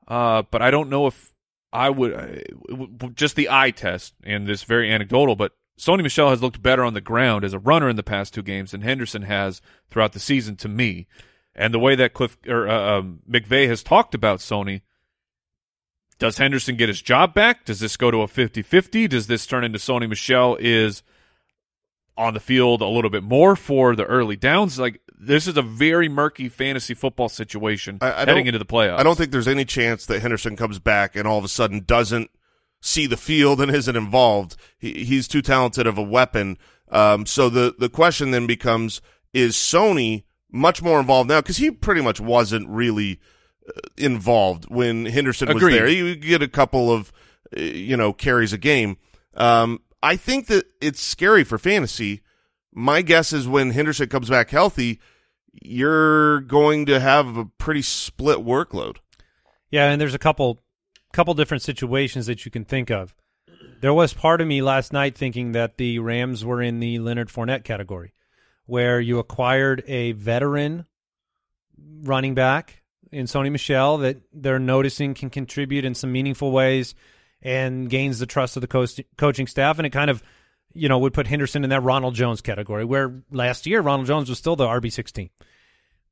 uh, 0.07 0.43
but 0.49 0.61
I 0.61 0.71
don't 0.71 0.89
know 0.89 1.07
if 1.07 1.33
I 1.71 1.89
would 1.89 2.13
uh, 2.13 3.07
just 3.13 3.35
the 3.35 3.49
eye 3.49 3.71
test, 3.71 4.13
and 4.23 4.47
this 4.47 4.63
very 4.63 4.91
anecdotal, 4.91 5.35
but 5.35 5.53
Sony 5.79 6.03
Michel 6.03 6.29
has 6.29 6.41
looked 6.41 6.61
better 6.61 6.83
on 6.83 6.93
the 6.93 7.01
ground 7.01 7.45
as 7.45 7.53
a 7.53 7.59
runner 7.59 7.89
in 7.89 7.95
the 7.95 8.03
past 8.03 8.33
two 8.33 8.41
games 8.41 8.71
than 8.71 8.81
Henderson 8.81 9.21
has 9.23 9.61
throughout 9.89 10.13
the 10.13 10.19
season 10.19 10.55
to 10.57 10.67
me. 10.67 11.07
And 11.55 11.73
the 11.73 11.79
way 11.79 11.95
that 11.95 12.13
Cliff 12.13 12.37
or 12.47 12.67
uh, 12.67 12.99
um, 12.99 13.19
McVay 13.29 13.67
has 13.67 13.81
talked 13.81 14.13
about 14.13 14.39
Sony, 14.39 14.81
does 16.17 16.37
Henderson 16.37 16.75
get 16.75 16.89
his 16.89 17.01
job 17.01 17.33
back? 17.33 17.65
Does 17.65 17.79
this 17.79 17.95
go 17.95 18.11
to 18.11 18.21
a 18.21 18.27
50-50? 18.27 19.07
Does 19.07 19.27
this 19.27 19.45
turn 19.45 19.63
into 19.63 19.79
Sony 19.79 20.09
Michel 20.09 20.57
is 20.59 21.01
on 22.19 22.33
the 22.35 22.39
field 22.39 22.81
a 22.81 22.87
little 22.87 23.09
bit 23.09 23.23
more 23.23 23.55
for 23.55 23.95
the 23.95 24.03
early 24.05 24.35
downs? 24.35 24.77
Like 24.77 25.01
this 25.17 25.47
is 25.47 25.57
a 25.57 25.61
very 25.61 26.07
murky 26.07 26.49
fantasy 26.49 26.93
football 26.93 27.29
situation 27.29 27.97
I- 28.01 28.13
I 28.13 28.19
heading 28.25 28.45
into 28.47 28.59
the 28.59 28.65
playoffs. 28.65 28.99
I 28.99 29.03
don't 29.03 29.17
think 29.17 29.31
there's 29.31 29.47
any 29.47 29.65
chance 29.65 30.05
that 30.05 30.21
Henderson 30.21 30.55
comes 30.55 30.79
back 30.79 31.15
and 31.15 31.27
all 31.27 31.37
of 31.39 31.43
a 31.43 31.49
sudden 31.49 31.83
doesn't 31.85 32.29
see 32.81 33.07
the 33.07 33.17
field 33.17 33.59
and 33.61 33.73
isn't 33.75 33.95
involved. 33.95 34.55
He, 34.77 35.05
he's 35.05 35.27
too 35.27 35.41
talented 35.41 35.87
of 35.87 35.97
a 35.97 36.03
weapon. 36.03 36.57
Um, 36.91 37.25
so 37.25 37.49
the 37.49 37.73
the 37.77 37.89
question 37.89 38.31
then 38.31 38.47
becomes: 38.47 39.01
Is 39.33 39.55
Sony 39.55 40.23
much 40.51 40.81
more 40.81 40.99
involved 40.99 41.29
now 41.29 41.39
because 41.41 41.57
he 41.57 41.69
pretty 41.71 42.01
much 42.01 42.19
wasn't 42.19 42.67
really 42.67 43.19
uh, 43.67 43.79
involved 43.97 44.65
when 44.69 45.05
Henderson 45.05 45.47
was 45.53 45.61
there. 45.77 45.87
He 45.87 46.01
would 46.01 46.21
get 46.23 46.41
a 46.41 46.47
couple 46.47 46.91
of, 46.91 47.11
uh, 47.55 47.61
you 47.61 47.95
know, 47.95 48.11
carries 48.13 48.51
a 48.53 48.57
game. 48.57 48.97
Um, 49.35 49.81
I 50.01 50.15
think 50.15 50.47
that 50.47 50.65
it's 50.81 51.01
scary 51.01 51.43
for 51.43 51.57
fantasy. 51.57 52.21
My 52.73 53.01
guess 53.01 53.33
is 53.33 53.47
when 53.47 53.71
Henderson 53.71 54.09
comes 54.09 54.29
back 54.29 54.49
healthy, 54.49 54.99
you're 55.61 56.41
going 56.41 56.85
to 56.85 56.99
have 56.99 57.37
a 57.37 57.45
pretty 57.45 57.81
split 57.81 58.39
workload. 58.39 58.97
Yeah, 59.71 59.89
and 59.91 59.99
there's 59.99 60.13
a 60.13 60.19
couple 60.19 60.61
couple 61.11 61.33
different 61.33 61.63
situations 61.63 62.27
that 62.27 62.45
you 62.45 62.51
can 62.51 62.63
think 62.63 62.91
of. 62.91 63.15
There 63.81 63.93
was 63.93 64.13
part 64.13 64.41
of 64.41 64.47
me 64.47 64.61
last 64.61 64.93
night 64.93 65.15
thinking 65.15 65.53
that 65.53 65.77
the 65.77 65.99
Rams 65.99 66.45
were 66.45 66.61
in 66.61 66.79
the 66.79 66.99
Leonard 66.99 67.29
Fournette 67.29 67.63
category, 67.63 68.13
where 68.65 68.99
you 68.99 69.19
acquired 69.19 69.83
a 69.87 70.11
veteran 70.11 70.85
running 72.03 72.35
back 72.35 72.83
in 73.11 73.25
Sony 73.25 73.51
Michel 73.51 73.97
that 73.99 74.21
they're 74.33 74.59
noticing 74.59 75.13
can 75.13 75.29
contribute 75.29 75.85
in 75.85 75.95
some 75.95 76.11
meaningful 76.11 76.51
ways 76.51 76.93
and 77.41 77.89
gains 77.89 78.19
the 78.19 78.25
trust 78.25 78.57
of 78.57 78.61
the 78.61 78.67
coach, 78.67 78.99
coaching 79.17 79.47
staff, 79.47 79.79
and 79.79 79.85
it 79.85 79.91
kind 79.91 80.09
of 80.09 80.23
you 80.73 80.89
know 80.89 80.99
would 80.99 81.13
put 81.13 81.27
Henderson 81.27 81.63
in 81.63 81.69
that 81.69 81.83
Ronald 81.83 82.15
Jones 82.15 82.41
category, 82.41 82.85
where 82.85 83.23
last 83.31 83.65
year 83.65 83.81
Ronald 83.81 84.07
Jones 84.07 84.29
was 84.29 84.37
still 84.37 84.55
the 84.55 84.67
RB 84.67 84.91
sixteen. 84.91 85.29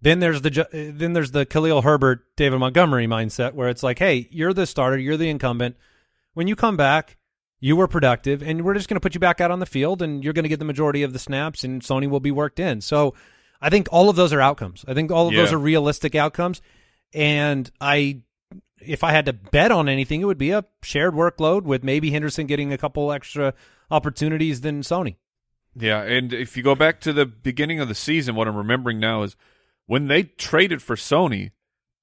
Then 0.02 0.20
there's 0.20 0.42
the 0.42 0.68
then 0.72 1.14
there's 1.14 1.32
the 1.32 1.46
Khalil 1.46 1.82
Herbert, 1.82 2.36
David 2.36 2.60
Montgomery 2.60 3.08
mindset 3.08 3.54
where 3.54 3.70
it's 3.70 3.84
like, 3.84 4.00
hey, 4.00 4.28
you're 4.32 4.54
the 4.54 4.68
starter, 4.68 4.98
you're 4.98 5.18
the 5.18 5.30
incumbent. 5.30 5.76
When 6.34 6.48
you 6.48 6.56
come 6.56 6.78
back, 6.78 7.18
you 7.60 7.76
were 7.76 7.88
productive, 7.88 8.44
and 8.44 8.64
we're 8.64 8.76
just 8.76 8.88
going 8.88 8.96
to 8.96 9.02
put 9.02 9.16
you 9.16 9.20
back 9.20 9.42
out 9.42 9.50
on 9.50 9.60
the 9.60 9.66
field, 9.66 10.02
and 10.04 10.24
you're 10.24 10.34
going 10.34 10.44
to 10.44 10.50
get 10.50 10.60
the 10.60 10.66
majority 10.66 11.02
of 11.02 11.14
the 11.14 11.20
snaps, 11.20 11.64
and 11.64 11.82
Sony 11.82 12.08
will 12.08 12.20
be 12.20 12.32
worked 12.32 12.60
in. 12.60 12.82
So, 12.82 13.16
I 13.60 13.72
think 13.72 13.88
all 13.92 14.10
of 14.10 14.16
those 14.16 14.34
are 14.34 14.42
outcomes. 14.42 14.86
I 14.88 14.94
think 14.94 15.12
all 15.12 15.28
of 15.28 15.34
those 15.34 15.52
are 15.52 15.58
realistic 15.58 16.14
outcomes, 16.14 16.62
and 17.14 17.70
I, 17.82 18.22
if 18.80 19.04
I 19.04 19.12
had 19.12 19.26
to 19.26 19.34
bet 19.34 19.72
on 19.72 19.90
anything, 19.90 20.22
it 20.22 20.26
would 20.26 20.38
be 20.38 20.52
a 20.52 20.66
shared 20.82 21.14
workload 21.14 21.64
with 21.64 21.84
maybe 21.84 22.12
Henderson 22.12 22.48
getting 22.48 22.72
a 22.72 22.78
couple 22.78 23.12
extra 23.12 23.54
opportunities 23.90 24.62
than 24.62 24.82
Sony. 24.82 25.16
Yeah, 25.76 26.02
and 26.02 26.34
if 26.34 26.58
you 26.58 26.64
go 26.64 26.76
back 26.76 27.00
to 27.02 27.14
the 27.14 27.26
beginning 27.26 27.80
of 27.80 27.88
the 27.88 27.96
season, 27.96 28.36
what 28.36 28.48
I'm 28.48 28.56
remembering 28.56 29.00
now 29.00 29.24
is 29.24 29.36
when 29.86 30.08
they 30.08 30.24
traded 30.24 30.82
for 30.82 30.96
Sony, 30.96 31.52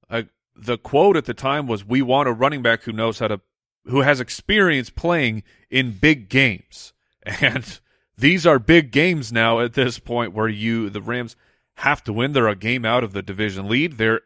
uh, 0.08 0.22
the 0.54 0.78
quote 0.78 1.16
at 1.16 1.24
the 1.24 1.34
time 1.34 1.66
was, 1.66 1.84
"We 1.84 2.00
want 2.00 2.28
a 2.28 2.32
running 2.32 2.62
back 2.62 2.82
who 2.82 2.92
knows 2.92 3.18
how 3.18 3.28
to, 3.28 3.40
who 3.86 4.02
has 4.02 4.20
experience 4.20 4.90
playing 4.90 5.42
in 5.70 5.92
big 5.92 6.28
games." 6.28 6.92
And 7.40 7.80
these 8.18 8.46
are 8.46 8.58
big 8.58 8.90
games 8.90 9.32
now 9.32 9.60
at 9.60 9.72
this 9.72 9.98
point, 9.98 10.34
where 10.34 10.46
you 10.46 10.90
the 10.90 11.00
Rams 11.00 11.36
have 11.76 12.04
to 12.04 12.12
win. 12.12 12.32
They're 12.32 12.48
a 12.48 12.54
game 12.54 12.84
out 12.84 13.02
of 13.02 13.14
the 13.14 13.22
division 13.22 13.66
lead. 13.66 13.96
They're 13.96 14.20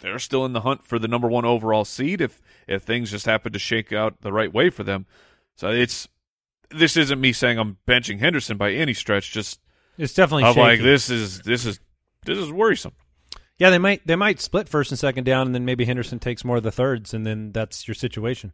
they're 0.00 0.18
still 0.18 0.44
in 0.44 0.52
the 0.52 0.62
hunt 0.62 0.86
for 0.86 0.98
the 0.98 1.08
number 1.08 1.28
one 1.28 1.44
overall 1.44 1.84
seed 1.84 2.20
if 2.20 2.40
if 2.66 2.82
things 2.82 3.10
just 3.10 3.26
happen 3.26 3.52
to 3.52 3.58
shake 3.58 3.92
out 3.92 4.20
the 4.20 4.32
right 4.32 4.52
way 4.52 4.70
for 4.70 4.82
them. 4.82 5.06
So 5.56 5.68
it's 5.70 6.08
this 6.70 6.96
isn't 6.96 7.20
me 7.20 7.32
saying 7.32 7.58
I'm 7.58 7.78
benching 7.86 8.20
Henderson 8.20 8.56
by 8.56 8.72
any 8.72 8.94
stretch. 8.94 9.32
Just 9.32 9.60
It's 9.98 10.14
definitely 10.14 10.44
of 10.44 10.56
like 10.56 10.80
this 10.80 11.10
is 11.10 11.40
this 11.42 11.66
is 11.66 11.80
this 12.24 12.38
is 12.38 12.50
worrisome. 12.50 12.92
Yeah, 13.58 13.70
they 13.70 13.78
might 13.78 14.06
they 14.06 14.16
might 14.16 14.40
split 14.40 14.68
first 14.68 14.90
and 14.90 14.98
second 14.98 15.24
down, 15.24 15.46
and 15.46 15.54
then 15.54 15.64
maybe 15.64 15.84
Henderson 15.84 16.18
takes 16.18 16.44
more 16.44 16.56
of 16.56 16.62
the 16.62 16.72
thirds, 16.72 17.12
and 17.12 17.26
then 17.26 17.52
that's 17.52 17.86
your 17.86 17.94
situation. 17.94 18.52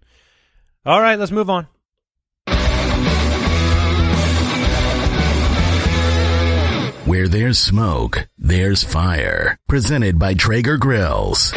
All 0.84 1.00
right, 1.00 1.18
let's 1.18 1.32
move 1.32 1.48
on. 1.50 1.68
Where 7.16 7.28
there's 7.28 7.58
smoke, 7.58 8.28
there's 8.36 8.84
fire. 8.84 9.58
Presented 9.68 10.18
by 10.18 10.34
Traeger 10.34 10.76
Grills. 10.76 11.50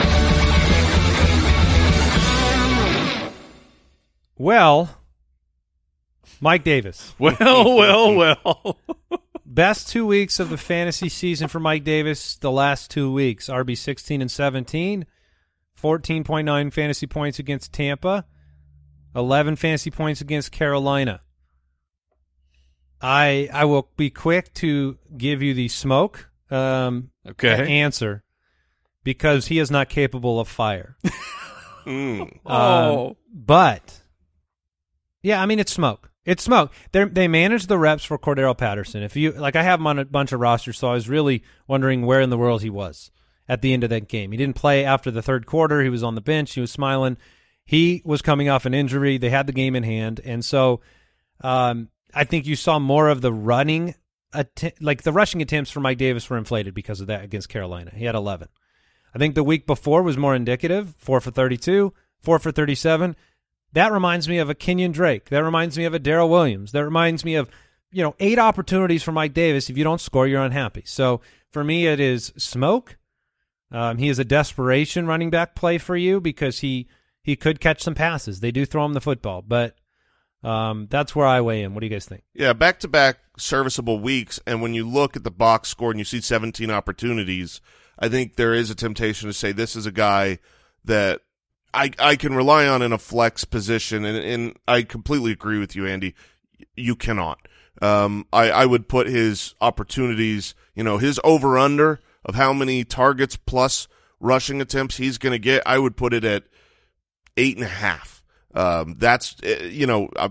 Well, 4.37 4.89
Mike 6.39 6.63
Davis, 6.63 7.13
Well, 7.19 7.75
well, 7.75 8.15
well. 8.15 8.79
best 9.45 9.89
two 9.89 10.07
weeks 10.07 10.39
of 10.39 10.49
the 10.49 10.55
fantasy 10.55 11.09
season 11.09 11.49
for 11.49 11.59
Mike 11.59 11.83
Davis. 11.83 12.37
The 12.37 12.51
last 12.51 12.89
two 12.89 13.11
weeks, 13.11 13.49
RB 13.49 13.77
sixteen 13.77 14.21
and 14.21 14.31
17, 14.31 15.05
14.9 15.77 16.71
fantasy 16.73 17.05
points 17.05 17.37
against 17.37 17.73
Tampa, 17.73 18.25
eleven 19.13 19.57
fantasy 19.57 19.91
points 19.91 20.21
against 20.21 20.53
Carolina. 20.53 21.19
I 23.01 23.49
I 23.53 23.65
will 23.65 23.89
be 23.97 24.09
quick 24.09 24.53
to 24.55 24.97
give 25.17 25.41
you 25.41 25.53
the 25.53 25.67
smoke 25.69 26.29
um, 26.51 27.11
Okay. 27.27 27.79
answer 27.79 28.23
because 29.03 29.47
he 29.47 29.59
is 29.59 29.71
not 29.71 29.89
capable 29.89 30.39
of 30.39 30.47
fire. 30.47 30.97
Mm. 31.85 32.37
Oh. 32.45 33.15
But 33.33 34.01
yeah, 35.23 35.41
I 35.41 35.47
mean 35.47 35.57
it's 35.59 35.71
smoke. 35.71 36.11
It's 36.23 36.43
smoke. 36.43 36.71
They 36.91 37.05
they 37.05 37.27
manage 37.27 37.65
the 37.65 37.79
reps 37.79 38.03
for 38.03 38.19
Cordarrelle 38.19 38.57
Patterson. 38.57 39.01
If 39.01 39.15
you 39.15 39.31
like, 39.31 39.55
I 39.55 39.63
have 39.63 39.79
him 39.79 39.87
on 39.87 39.97
a 39.97 40.05
bunch 40.05 40.31
of 40.31 40.39
rosters, 40.39 40.77
so 40.77 40.89
I 40.89 40.93
was 40.93 41.09
really 41.09 41.41
wondering 41.67 42.05
where 42.05 42.21
in 42.21 42.29
the 42.29 42.37
world 42.37 42.61
he 42.61 42.69
was 42.69 43.09
at 43.47 43.61
the 43.63 43.73
end 43.73 43.83
of 43.83 43.89
that 43.89 44.07
game. 44.07 44.31
He 44.31 44.37
didn't 44.37 44.55
play 44.57 44.85
after 44.85 45.09
the 45.09 45.23
third 45.23 45.47
quarter. 45.47 45.81
He 45.81 45.89
was 45.89 46.03
on 46.03 46.13
the 46.13 46.21
bench. 46.21 46.53
He 46.53 46.61
was 46.61 46.69
smiling. 46.71 47.17
He 47.65 48.03
was 48.05 48.21
coming 48.21 48.49
off 48.49 48.65
an 48.67 48.75
injury. 48.75 49.17
They 49.17 49.29
had 49.31 49.47
the 49.47 49.53
game 49.53 49.75
in 49.75 49.83
hand, 49.83 50.21
and 50.23 50.45
so 50.45 50.81
um, 51.41 51.89
I 52.13 52.23
think 52.23 52.45
you 52.45 52.55
saw 52.55 52.79
more 52.79 53.09
of 53.09 53.21
the 53.21 53.33
running, 53.33 53.95
att- 54.33 54.81
like 54.81 55.03
the 55.03 55.11
rushing 55.11 55.41
attempts 55.41 55.71
for 55.71 55.79
Mike 55.79 55.97
Davis 55.97 56.29
were 56.29 56.37
inflated 56.37 56.73
because 56.73 57.01
of 57.01 57.07
that 57.07 57.23
against 57.23 57.49
Carolina. 57.49 57.91
He 57.95 58.05
had 58.05 58.15
11. 58.15 58.47
I 59.13 59.17
think 59.17 59.35
the 59.35 59.43
week 59.43 59.65
before 59.65 60.03
was 60.03 60.17
more 60.17 60.35
indicative. 60.35 60.95
Four 60.97 61.21
for 61.21 61.31
32, 61.31 61.93
four 62.21 62.39
for 62.39 62.51
37. 62.51 63.15
That 63.73 63.91
reminds 63.91 64.27
me 64.27 64.39
of 64.39 64.49
a 64.49 64.55
Kenyon 64.55 64.91
Drake. 64.91 65.29
That 65.29 65.43
reminds 65.43 65.77
me 65.77 65.85
of 65.85 65.93
a 65.93 65.99
Darrel 65.99 66.29
Williams. 66.29 66.71
That 66.71 66.85
reminds 66.85 67.23
me 67.23 67.35
of, 67.35 67.49
you 67.91 68.03
know, 68.03 68.15
eight 68.19 68.39
opportunities 68.39 69.03
for 69.03 69.11
Mike 69.11 69.33
Davis. 69.33 69.69
If 69.69 69.77
you 69.77 69.83
don't 69.83 70.01
score, 70.01 70.27
you're 70.27 70.41
unhappy. 70.43 70.83
So 70.85 71.21
for 71.51 71.63
me, 71.63 71.87
it 71.87 71.99
is 71.99 72.33
smoke. 72.37 72.97
Um, 73.71 73.97
he 73.99 74.09
is 74.09 74.17
a 74.17 74.25
desperation 74.25 75.05
running 75.05 75.29
back 75.29 75.55
play 75.55 75.77
for 75.77 75.95
you 75.95 76.19
because 76.19 76.59
he 76.59 76.87
he 77.21 77.35
could 77.35 77.59
catch 77.59 77.83
some 77.83 77.93
passes. 77.93 78.39
They 78.39 78.51
do 78.51 78.65
throw 78.65 78.85
him 78.85 78.93
the 78.93 79.01
football, 79.01 79.43
but 79.43 79.75
um, 80.43 80.87
that's 80.89 81.15
where 81.15 81.27
I 81.27 81.41
weigh 81.41 81.63
in. 81.63 81.73
What 81.73 81.81
do 81.81 81.87
you 81.87 81.91
guys 81.91 82.05
think? 82.05 82.23
Yeah, 82.33 82.53
back 82.53 82.79
to 82.81 82.87
back 82.87 83.19
serviceable 83.37 83.99
weeks, 83.99 84.39
and 84.45 84.61
when 84.61 84.73
you 84.73 84.87
look 84.87 85.15
at 85.15 85.23
the 85.23 85.31
box 85.31 85.69
score 85.69 85.91
and 85.91 85.99
you 85.99 86.05
see 86.05 86.21
17 86.21 86.71
opportunities, 86.71 87.61
I 87.97 88.09
think 88.09 88.35
there 88.35 88.53
is 88.53 88.69
a 88.69 88.75
temptation 88.75 89.27
to 89.27 89.33
say 89.33 89.51
this 89.51 89.75
is 89.75 89.85
a 89.85 89.91
guy 89.91 90.39
that 90.85 91.21
I 91.73 91.91
I 91.99 92.15
can 92.15 92.33
rely 92.33 92.67
on 92.67 92.81
in 92.81 92.93
a 92.93 92.97
flex 92.97 93.43
position, 93.43 94.05
and, 94.05 94.17
and 94.17 94.57
I 94.67 94.83
completely 94.83 95.31
agree 95.31 95.59
with 95.59 95.75
you, 95.75 95.85
Andy. 95.85 96.15
You 96.75 96.95
cannot. 96.95 97.39
Um, 97.81 98.25
I 98.31 98.51
I 98.51 98.65
would 98.65 98.87
put 98.87 99.07
his 99.07 99.55
opportunities, 99.59 100.55
you 100.73 100.83
know, 100.83 100.97
his 100.97 101.19
over 101.23 101.57
under 101.57 101.99
of 102.25 102.35
how 102.35 102.53
many 102.53 102.83
targets 102.83 103.35
plus 103.35 103.87
rushing 104.19 104.61
attempts 104.61 104.97
he's 104.97 105.17
going 105.17 105.31
to 105.31 105.39
get. 105.39 105.63
I 105.65 105.79
would 105.79 105.97
put 105.97 106.13
it 106.13 106.23
at 106.23 106.43
eight 107.37 107.55
and 107.55 107.65
a 107.65 107.69
half. 107.69 108.18
Um, 108.53 108.95
that's 108.97 109.35
uh, 109.43 109.63
you 109.63 109.87
know. 109.87 110.09
Uh, 110.15 110.29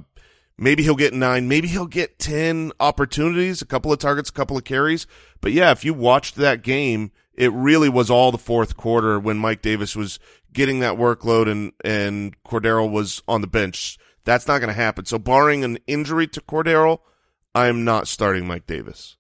Maybe 0.61 0.83
he'll 0.83 0.97
get 0.97 1.15
nine. 1.15 1.47
Maybe 1.47 1.69
he'll 1.69 1.87
get 1.87 2.19
10 2.19 2.73
opportunities, 2.81 3.63
a 3.63 3.67
couple 3.67 3.93
of 3.93 4.01
targets, 4.01 4.29
a 4.29 4.33
couple 4.33 4.57
of 4.57 4.65
carries. 4.65 5.07
But 5.41 5.53
yeah, 5.53 5.71
if 5.71 5.85
you 5.85 5.95
watched 5.95 6.35
that 6.35 6.63
game, 6.63 7.13
it 7.33 7.53
really 7.53 7.89
was 7.89 8.11
all 8.11 8.33
the 8.33 8.39
fourth 8.39 8.77
quarter 8.77 9.21
when 9.21 9.39
Mike 9.39 9.63
Davis 9.63 9.95
was 9.95 10.19
getting 10.53 10.81
that 10.81 10.97
workload 10.97 11.49
and, 11.49 11.73
and 11.85 12.43
Cordarrelle 12.43 12.91
was 12.91 13.23
on 13.29 13.41
the 13.41 13.47
bench. 13.47 13.99
That's 14.25 14.49
not 14.49 14.59
going 14.59 14.69
to 14.69 14.75
happen. 14.75 15.05
So 15.05 15.17
barring 15.17 15.63
an 15.63 15.79
injury 15.87 16.27
to 16.27 16.41
Cordarrelle, 16.41 16.99
I'm 17.55 17.85
not 17.85 18.09
starting 18.09 18.45
Mike 18.45 18.67
Davis. 18.67 19.17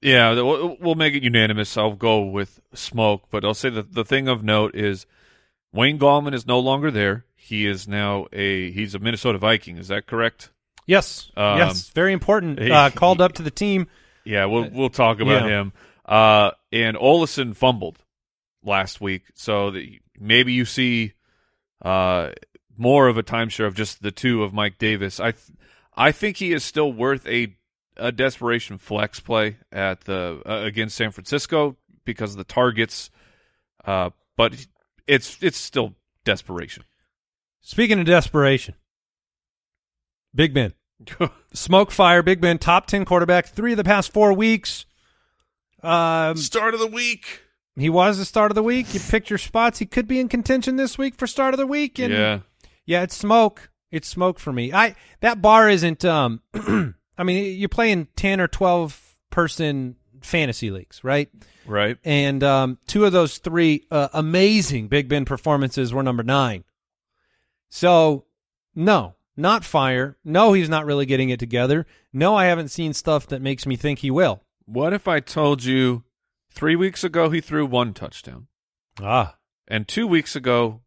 Yeah, 0.00 0.40
we'll 0.40 0.94
make 0.94 1.14
it 1.14 1.22
unanimous. 1.22 1.76
I'll 1.76 1.94
go 1.94 2.24
with 2.24 2.60
smoke, 2.72 3.24
but 3.30 3.44
I'll 3.44 3.54
say 3.54 3.70
that 3.70 3.92
the 3.92 4.04
thing 4.04 4.26
of 4.28 4.42
note 4.42 4.74
is 4.74 5.04
Wayne 5.72 5.98
Gallman 5.98 6.32
is 6.32 6.46
no 6.46 6.58
longer 6.58 6.90
there. 6.90 7.26
He 7.46 7.66
is 7.66 7.86
now 7.86 8.26
a 8.32 8.70
he's 8.72 8.94
a 8.94 8.98
Minnesota 8.98 9.38
Viking. 9.38 9.78
Is 9.78 9.88
that 9.88 10.06
correct? 10.06 10.50
Yes, 10.86 11.30
Um, 11.36 11.58
yes, 11.58 11.90
very 11.90 12.12
important. 12.12 12.60
he- 12.60 12.70
Uh, 12.70 12.90
called 12.90 13.20
up 13.20 13.32
to 13.34 13.42
the 13.42 13.50
team. 13.50 13.86
Yeah, 14.24 14.46
we'll 14.46 14.68
we'll 14.70 14.90
talk 14.90 15.20
about 15.20 15.42
yeah. 15.44 15.60
him. 15.60 15.72
Uh, 16.04 16.50
and 16.72 16.96
Ollison 16.96 17.54
fumbled 17.56 17.98
last 18.64 19.00
week, 19.00 19.22
so 19.34 19.70
the, 19.70 20.00
maybe 20.18 20.52
you 20.52 20.64
see 20.64 21.12
uh, 21.82 22.30
more 22.76 23.06
of 23.08 23.16
a 23.18 23.22
timeshare 23.22 23.66
of 23.66 23.74
just 23.74 24.02
the 24.02 24.10
two 24.10 24.42
of 24.42 24.52
Mike 24.52 24.78
Davis. 24.78 25.20
I 25.20 25.32
th- 25.32 25.58
I 25.96 26.12
think 26.12 26.36
he 26.38 26.52
is 26.52 26.64
still 26.64 26.92
worth 26.92 27.26
a 27.26 27.56
a 27.96 28.12
desperation 28.12 28.78
flex 28.78 29.20
play 29.20 29.56
at 29.72 30.02
the 30.02 30.42
uh, 30.44 30.64
against 30.64 30.96
San 30.96 31.10
Francisco 31.12 31.76
because 32.04 32.32
of 32.32 32.38
the 32.38 32.44
targets, 32.44 33.10
uh, 33.84 34.10
but 34.36 34.66
it's 35.06 35.38
it's 35.40 35.56
still 35.58 35.94
desperation. 36.24 36.84
Speaking 37.66 37.98
of 37.98 38.06
desperation, 38.06 38.76
Big 40.32 40.54
Ben. 40.54 40.72
Smoke 41.52 41.90
fire, 41.90 42.22
Big 42.22 42.40
Ben, 42.40 42.58
top 42.58 42.86
10 42.86 43.04
quarterback, 43.04 43.48
three 43.48 43.72
of 43.72 43.76
the 43.76 43.82
past 43.82 44.12
four 44.12 44.32
weeks. 44.32 44.86
Um, 45.82 46.36
Start 46.36 46.74
of 46.74 46.80
the 46.80 46.86
week. 46.86 47.42
he 47.74 47.90
was 47.90 48.18
the 48.18 48.24
start 48.24 48.52
of 48.52 48.54
the 48.54 48.62
week. 48.62 48.94
You 48.94 49.00
picked 49.00 49.30
your 49.30 49.38
spots. 49.40 49.80
He 49.80 49.84
could 49.84 50.06
be 50.06 50.20
in 50.20 50.28
contention 50.28 50.76
this 50.76 50.96
week 50.96 51.16
for 51.16 51.26
start 51.26 51.54
of 51.54 51.58
the 51.58 51.66
week. 51.66 51.98
And 51.98 52.12
yeah. 52.12 52.38
yeah, 52.84 53.02
it's 53.02 53.16
smoke. 53.16 53.68
It's 53.90 54.06
smoke 54.06 54.38
for 54.38 54.52
me. 54.52 54.72
I 54.72 54.94
that 55.18 55.42
bar 55.42 55.68
isn't. 55.68 56.04
Um, 56.04 56.42
I 57.18 57.24
mean, 57.24 57.58
you're 57.58 57.68
playing 57.68 58.06
ten 58.14 58.40
or 58.40 58.46
twelve 58.46 59.18
person 59.30 59.96
fantasy 60.22 60.70
leagues, 60.70 61.02
right? 61.02 61.28
Right. 61.66 61.98
And 62.04 62.44
um, 62.44 62.78
two 62.86 63.04
of 63.04 63.12
those 63.12 63.38
three 63.38 63.86
uh, 63.90 64.08
amazing 64.12 64.86
Big 64.86 65.08
Ben 65.08 65.24
performances 65.24 65.92
were 65.92 66.04
number 66.04 66.22
nine. 66.22 66.62
So, 67.68 68.24
no, 68.74 69.14
not 69.36 69.64
fire. 69.64 70.16
No, 70.24 70.52
he's 70.52 70.68
not 70.68 70.86
really 70.86 71.06
getting 71.06 71.30
it 71.30 71.38
together. 71.40 71.86
No, 72.12 72.34
I 72.36 72.46
haven't 72.46 72.68
seen 72.68 72.92
stuff 72.92 73.26
that 73.28 73.42
makes 73.42 73.66
me 73.66 73.76
think 73.76 74.00
he 74.00 74.10
will. 74.10 74.42
What 74.64 74.92
if 74.92 75.06
I 75.06 75.20
told 75.20 75.64
you 75.64 76.04
three 76.50 76.76
weeks 76.76 77.04
ago 77.04 77.30
he 77.30 77.40
threw 77.40 77.66
one 77.66 77.92
touchdown, 77.94 78.48
Ah. 79.00 79.36
and 79.68 79.86
two 79.86 80.06
weeks 80.06 80.34
ago 80.34 80.82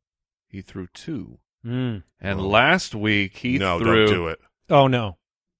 he 0.47 0.61
threw 0.61 0.87
two, 0.93 1.39
Mm. 1.65 2.03
and 2.19 2.39
Oh. 2.39 2.47
last 2.47 2.95
week 2.95 3.37
he 3.37 3.57
no, 3.57 3.79
threw 3.79 4.05
don't 4.05 4.13
do 4.15 4.27
it. 4.27 4.39
Oh, 4.69 4.87
no. 4.87 5.17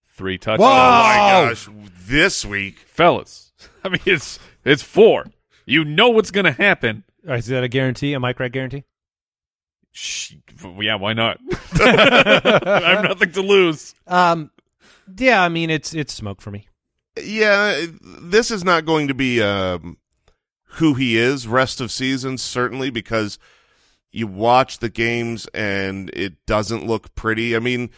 Three 0.07 0.38
touchdowns. 0.38 0.61
Whoa! 0.67 0.67
my 0.75 1.15
gosh, 1.49 1.67
this 2.05 2.43
week. 2.45 2.79
Fellas, 2.79 3.53
I 3.83 3.89
mean 3.89 4.01
it's 4.05 4.38
it's 4.65 4.83
four. 4.83 5.25
You 5.65 5.85
know 5.85 6.09
what's 6.09 6.31
going 6.31 6.45
to 6.45 6.51
happen. 6.51 7.03
All 7.23 7.31
right, 7.31 7.39
is 7.39 7.47
that 7.47 7.63
a 7.63 7.67
guarantee? 7.69 8.13
A 8.13 8.19
Mike 8.19 8.39
Red 8.39 8.51
guarantee? 8.51 8.83
Shh, 9.91 10.34
yeah, 10.79 10.96
why 10.96 11.13
not? 11.13 11.39
I 11.74 12.96
have 12.96 13.03
nothing 13.03 13.31
to 13.34 13.41
lose. 13.41 13.96
Um, 14.08 14.51
yeah, 15.17 15.43
I 15.43 15.50
mean, 15.50 15.69
it's 15.69 15.93
it's 15.93 16.13
smoke 16.13 16.41
for 16.41 16.51
me. 16.51 16.67
Yeah, 17.22 17.86
this 18.22 18.51
is 18.51 18.63
not 18.63 18.86
going 18.86 19.08
to 19.08 19.13
be 19.13 19.41
um, 19.41 19.98
who 20.63 20.93
he 20.93 21.17
is 21.17 21.48
rest 21.48 21.81
of 21.81 21.91
season 21.91 22.38
certainly 22.38 22.89
because 22.89 23.39
you 24.12 24.27
watch 24.27 24.79
the 24.79 24.89
games 24.89 25.48
and 25.53 26.10
it 26.13 26.46
doesn't 26.46 26.86
look 26.86 27.13
pretty. 27.15 27.55
I 27.55 27.60
mean, 27.60 27.89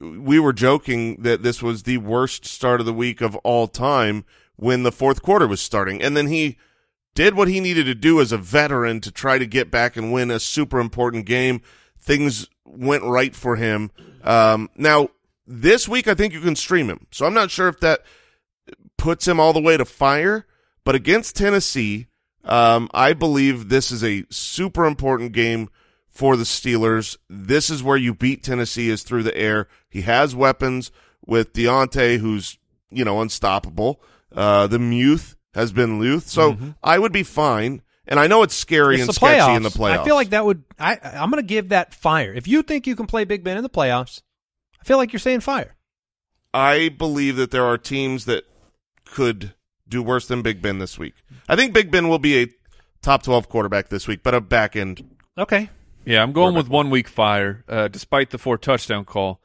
we 0.00 0.38
were 0.38 0.52
joking 0.52 1.22
that 1.22 1.42
this 1.42 1.62
was 1.62 1.82
the 1.82 1.98
worst 1.98 2.44
start 2.44 2.80
of 2.80 2.86
the 2.86 2.92
week 2.92 3.20
of 3.20 3.36
all 3.36 3.66
time 3.68 4.24
when 4.56 4.82
the 4.84 4.92
fourth 4.92 5.22
quarter 5.22 5.46
was 5.46 5.60
starting, 5.60 6.00
and 6.00 6.16
then 6.16 6.28
he 6.28 6.56
did 7.16 7.34
what 7.34 7.48
he 7.48 7.58
needed 7.58 7.86
to 7.86 7.94
do 7.94 8.20
as 8.20 8.30
a 8.30 8.38
veteran 8.38 9.00
to 9.00 9.10
try 9.10 9.38
to 9.38 9.46
get 9.46 9.70
back 9.70 9.96
and 9.96 10.12
win 10.12 10.30
a 10.30 10.38
super 10.38 10.78
important 10.78 11.26
game. 11.26 11.62
Things 11.98 12.48
went 12.64 13.02
right 13.02 13.34
for 13.34 13.56
him. 13.56 13.90
Um, 14.22 14.70
now, 14.76 15.08
this 15.46 15.88
week, 15.88 16.06
I 16.06 16.14
think 16.14 16.34
you 16.34 16.40
can 16.40 16.54
stream 16.54 16.88
him. 16.88 17.06
So 17.10 17.26
I'm 17.26 17.34
not 17.34 17.50
sure 17.50 17.68
if 17.68 17.80
that 17.80 18.02
puts 18.98 19.26
him 19.26 19.40
all 19.40 19.52
the 19.52 19.60
way 19.60 19.76
to 19.76 19.84
fire, 19.84 20.46
but 20.84 20.94
against 20.94 21.36
Tennessee, 21.36 22.06
um, 22.44 22.88
I 22.92 23.12
believe 23.14 23.68
this 23.68 23.90
is 23.90 24.04
a 24.04 24.24
super 24.30 24.84
important 24.84 25.32
game 25.32 25.68
for 26.08 26.36
the 26.36 26.44
Steelers. 26.44 27.16
This 27.28 27.70
is 27.70 27.82
where 27.82 27.96
you 27.96 28.14
beat 28.14 28.42
Tennessee 28.42 28.90
is 28.90 29.02
through 29.02 29.22
the 29.22 29.36
air. 29.36 29.68
He 29.88 30.02
has 30.02 30.36
weapons 30.36 30.90
with 31.24 31.52
Diontae, 31.52 32.18
who's, 32.18 32.58
you 32.90 33.04
know, 33.04 33.20
unstoppable. 33.20 34.02
Uh, 34.34 34.66
the 34.66 34.78
Muth 34.78 35.35
has 35.56 35.72
been 35.72 35.98
Luth. 35.98 36.28
So 36.28 36.56
I 36.84 36.98
would 37.00 37.12
be 37.12 37.24
fine. 37.24 37.82
And 38.08 38.20
I 38.20 38.28
know 38.28 38.44
it's 38.44 38.54
scary 38.54 38.94
It's 38.96 39.04
and 39.08 39.14
sketchy 39.16 39.40
playoffs. 39.40 39.56
in 39.56 39.62
the 39.64 39.68
playoffs. 39.68 39.98
I 39.98 40.04
feel 40.04 40.14
like 40.14 40.30
that 40.30 40.44
would. 40.44 40.62
I 40.78 40.96
I'm 41.02 41.28
going 41.28 41.42
to 41.42 41.46
give 41.46 41.70
that 41.70 41.92
fire. 41.92 42.32
If 42.32 42.46
you 42.46 42.62
think 42.62 42.86
you 42.86 42.94
can 42.94 43.06
play 43.06 43.24
Big 43.24 43.42
Ben 43.42 43.56
in 43.56 43.64
the 43.64 43.68
playoffs, 43.68 44.22
I 44.80 44.84
feel 44.84 44.96
like 44.96 45.12
you're 45.12 45.18
saying 45.18 45.40
fire. 45.40 45.74
I 46.54 46.88
believe 46.90 47.34
that 47.36 47.50
there 47.50 47.64
are 47.64 47.76
teams 47.76 48.26
that 48.26 48.44
could 49.04 49.54
do 49.88 50.02
worse 50.04 50.26
than 50.28 50.42
Big 50.42 50.62
Ben 50.62 50.78
this 50.78 50.98
week. 50.98 51.14
I 51.48 51.56
think 51.56 51.74
Big 51.74 51.90
Ben 51.90 52.08
will 52.08 52.20
be 52.20 52.42
a 52.42 52.48
top 53.02 53.22
12 53.24 53.48
quarterback 53.48 53.88
this 53.88 54.06
week, 54.06 54.22
but 54.22 54.34
a 54.34 54.40
back 54.40 54.76
end. 54.76 55.16
Okay, 55.38 55.68
Yeah, 56.04 56.22
I'm 56.22 56.32
going 56.32 56.54
with 56.54 56.68
one 56.68 56.88
week 56.90 57.08
fire, 57.08 57.64
uh, 57.68 57.88
despite 57.88 58.30
the 58.30 58.38
four 58.38 58.56
touchdown 58.56 59.04
call. 59.04 59.40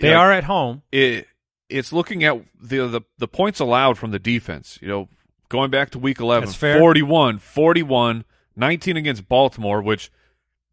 they 0.00 0.10
Yeah, 0.10 0.18
are 0.18 0.32
at 0.32 0.44
home. 0.44 0.82
It, 0.90 1.28
it's 1.68 1.92
looking 1.92 2.24
at 2.24 2.42
the, 2.60 2.86
the 2.88 3.00
the 3.18 3.28
points 3.28 3.60
allowed 3.60 3.96
from 3.98 4.10
the 4.10 4.18
defense. 4.18 4.78
You 4.82 4.88
know, 4.88 5.08
going 5.54 5.70
back 5.70 5.90
to 5.90 6.00
week 6.00 6.18
11, 6.18 6.46
That's 6.48 6.56
fair. 6.56 6.80
41, 6.80 7.38
41, 7.38 8.24
19 8.56 8.96
against 8.96 9.28
Baltimore, 9.28 9.80
which 9.80 10.10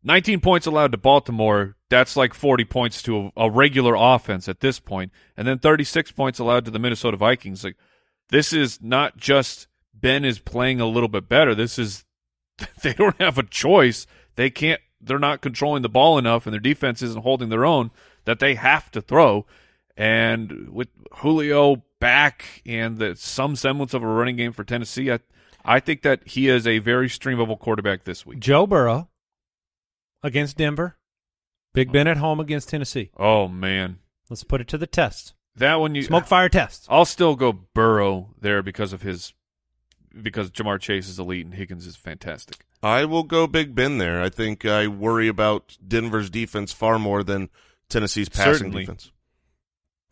19 0.04 0.40
points 0.40 0.66
allowed 0.66 0.92
to 0.92 0.98
Baltimore. 0.98 1.76
That's 1.90 2.16
like 2.18 2.34
40 2.34 2.66
points 2.66 3.04
to 3.04 3.32
a, 3.38 3.46
a 3.46 3.52
regular 3.52 3.94
offense 3.96 4.50
at 4.50 4.60
this 4.60 4.80
point, 4.80 5.12
and 5.38 5.48
then 5.48 5.60
36 5.60 6.12
points 6.14 6.40
allowed 6.40 6.66
to 6.66 6.72
the 6.72 6.80
Minnesota 6.80 7.16
Vikings. 7.16 7.64
Like 7.64 7.78
this 8.30 8.52
is 8.52 8.82
not 8.82 9.18
just 9.18 9.68
Ben 9.94 10.26
is 10.26 10.40
playing 10.40 10.82
a 10.82 10.88
little 10.88 11.10
bit 11.10 11.30
better. 11.30 11.54
This 11.54 11.78
is 11.78 12.04
they 12.82 12.94
don't 12.94 13.22
have 13.22 13.38
a 13.38 13.44
choice. 13.44 14.08
They 14.36 14.50
can't. 14.50 14.82
They're 15.00 15.20
not 15.20 15.42
controlling 15.42 15.84
the 15.84 15.90
ball 15.90 16.18
enough, 16.18 16.48
and 16.48 16.54
their 16.54 16.60
defense 16.60 17.04
isn't 17.04 17.24
holding 17.24 17.50
their 17.50 17.66
own. 17.66 17.92
That 18.26 18.40
they 18.40 18.56
have 18.56 18.90
to 18.92 19.02
throw. 19.02 19.46
And 19.96 20.70
with 20.70 20.88
Julio 21.18 21.84
back 22.02 22.62
and 22.66 22.98
the, 22.98 23.16
some 23.16 23.56
semblance 23.56 23.94
of 23.94 24.04
a 24.04 24.08
running 24.08 24.36
game 24.36 24.52
for 24.52 24.66
Tennessee, 24.66 25.10
I, 25.10 25.20
I 25.64 25.80
think 25.80 26.02
that 26.02 26.28
he 26.28 26.50
is 26.50 26.68
a 26.68 26.80
very 26.80 27.08
streamable 27.08 27.58
quarterback 27.58 28.04
this 28.04 28.26
week. 28.26 28.40
Joe 28.40 28.68
Burrow 28.68 29.08
against 30.22 30.58
Denver. 30.58 30.98
Big 31.74 31.94
Ben 31.94 32.08
at 32.08 32.18
home 32.18 32.42
against 32.42 32.68
Tennessee. 32.68 33.12
Oh 33.16 33.48
man, 33.48 34.00
Let's 34.30 34.44
put 34.44 34.60
it 34.60 34.68
to 34.70 34.78
the 34.78 34.88
test. 34.88 35.34
that 35.56 35.80
one 35.80 35.96
you 35.96 36.04
Smoke 36.04 36.26
fire 36.26 36.50
test. 36.50 36.86
I'll 36.90 37.06
still 37.06 37.38
go 37.38 37.54
Burrow 37.54 38.32
there 38.40 38.62
because 38.62 38.92
of 38.92 39.02
his 39.04 39.34
because 40.22 40.52
Ja'Marr 40.52 40.82
Chase 40.82 41.08
is 41.08 41.18
elite 41.20 41.46
and 41.46 41.54
Higgins 41.56 41.88
is 41.88 41.96
fantastic. 41.96 42.66
I 42.84 43.06
will 43.06 43.24
go 43.24 43.48
Big 43.48 43.74
Ben 43.74 44.00
there. 44.00 44.22
I 44.22 44.28
think 44.28 44.66
I 44.66 44.88
worry 44.88 45.30
about 45.30 45.78
Denver's 45.88 46.30
defense 46.30 46.74
far 46.74 47.00
more 47.00 47.24
than 47.24 47.50
Tennessee's 47.88 48.28
passing 48.28 48.54
Certainly. 48.56 48.82
defense. 48.82 49.12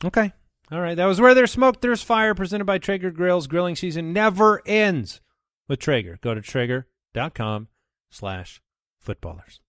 Okay. 0.06 0.32
All 0.71 0.79
right. 0.79 0.95
That 0.95 1.05
was 1.05 1.19
where 1.19 1.34
there's 1.34 1.51
smoke, 1.51 1.82
there's 1.82 2.03
fire. 2.03 2.36
Presented 2.36 2.65
by 2.65 2.77
Traeger 2.77 3.12
Grills. 3.12 3.47
Grilling 3.47 3.75
season 3.75 4.13
never 4.13 4.62
ends 4.65 5.21
with 5.67 5.79
Traeger. 5.79 6.19
Go 6.21 6.34
to 6.34 6.41
Traeger.com 6.41 7.67
slash 8.10 8.62
footballers. 8.99 9.60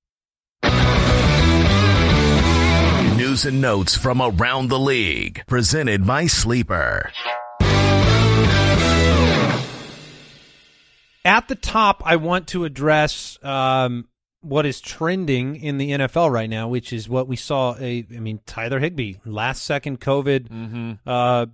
News 3.16 3.44
and 3.44 3.60
notes 3.60 3.96
from 3.96 4.22
around 4.22 4.68
the 4.68 4.78
league. 4.78 5.42
Presented 5.46 6.06
by 6.06 6.26
Sleeper. 6.26 7.10
At 11.22 11.48
the 11.48 11.54
top, 11.54 12.02
I 12.04 12.16
want 12.16 12.48
to 12.48 12.64
address 12.64 13.38
um, 13.42 14.08
what 14.42 14.64
is 14.66 14.80
trending 14.80 15.56
in 15.56 15.78
the 15.78 15.90
NFL 15.90 16.30
right 16.30 16.48
now, 16.48 16.68
which 16.68 16.92
is 16.92 17.08
what 17.08 17.28
we 17.28 17.36
saw. 17.36 17.76
A, 17.78 18.06
I 18.14 18.20
mean, 18.20 18.40
Tyler 18.46 18.78
Higbee, 18.78 19.14
last 19.24 19.62
second 19.62 20.00
COVID 20.00 20.48
Mm-hmm. 20.48 20.92
uh, 21.06 21.46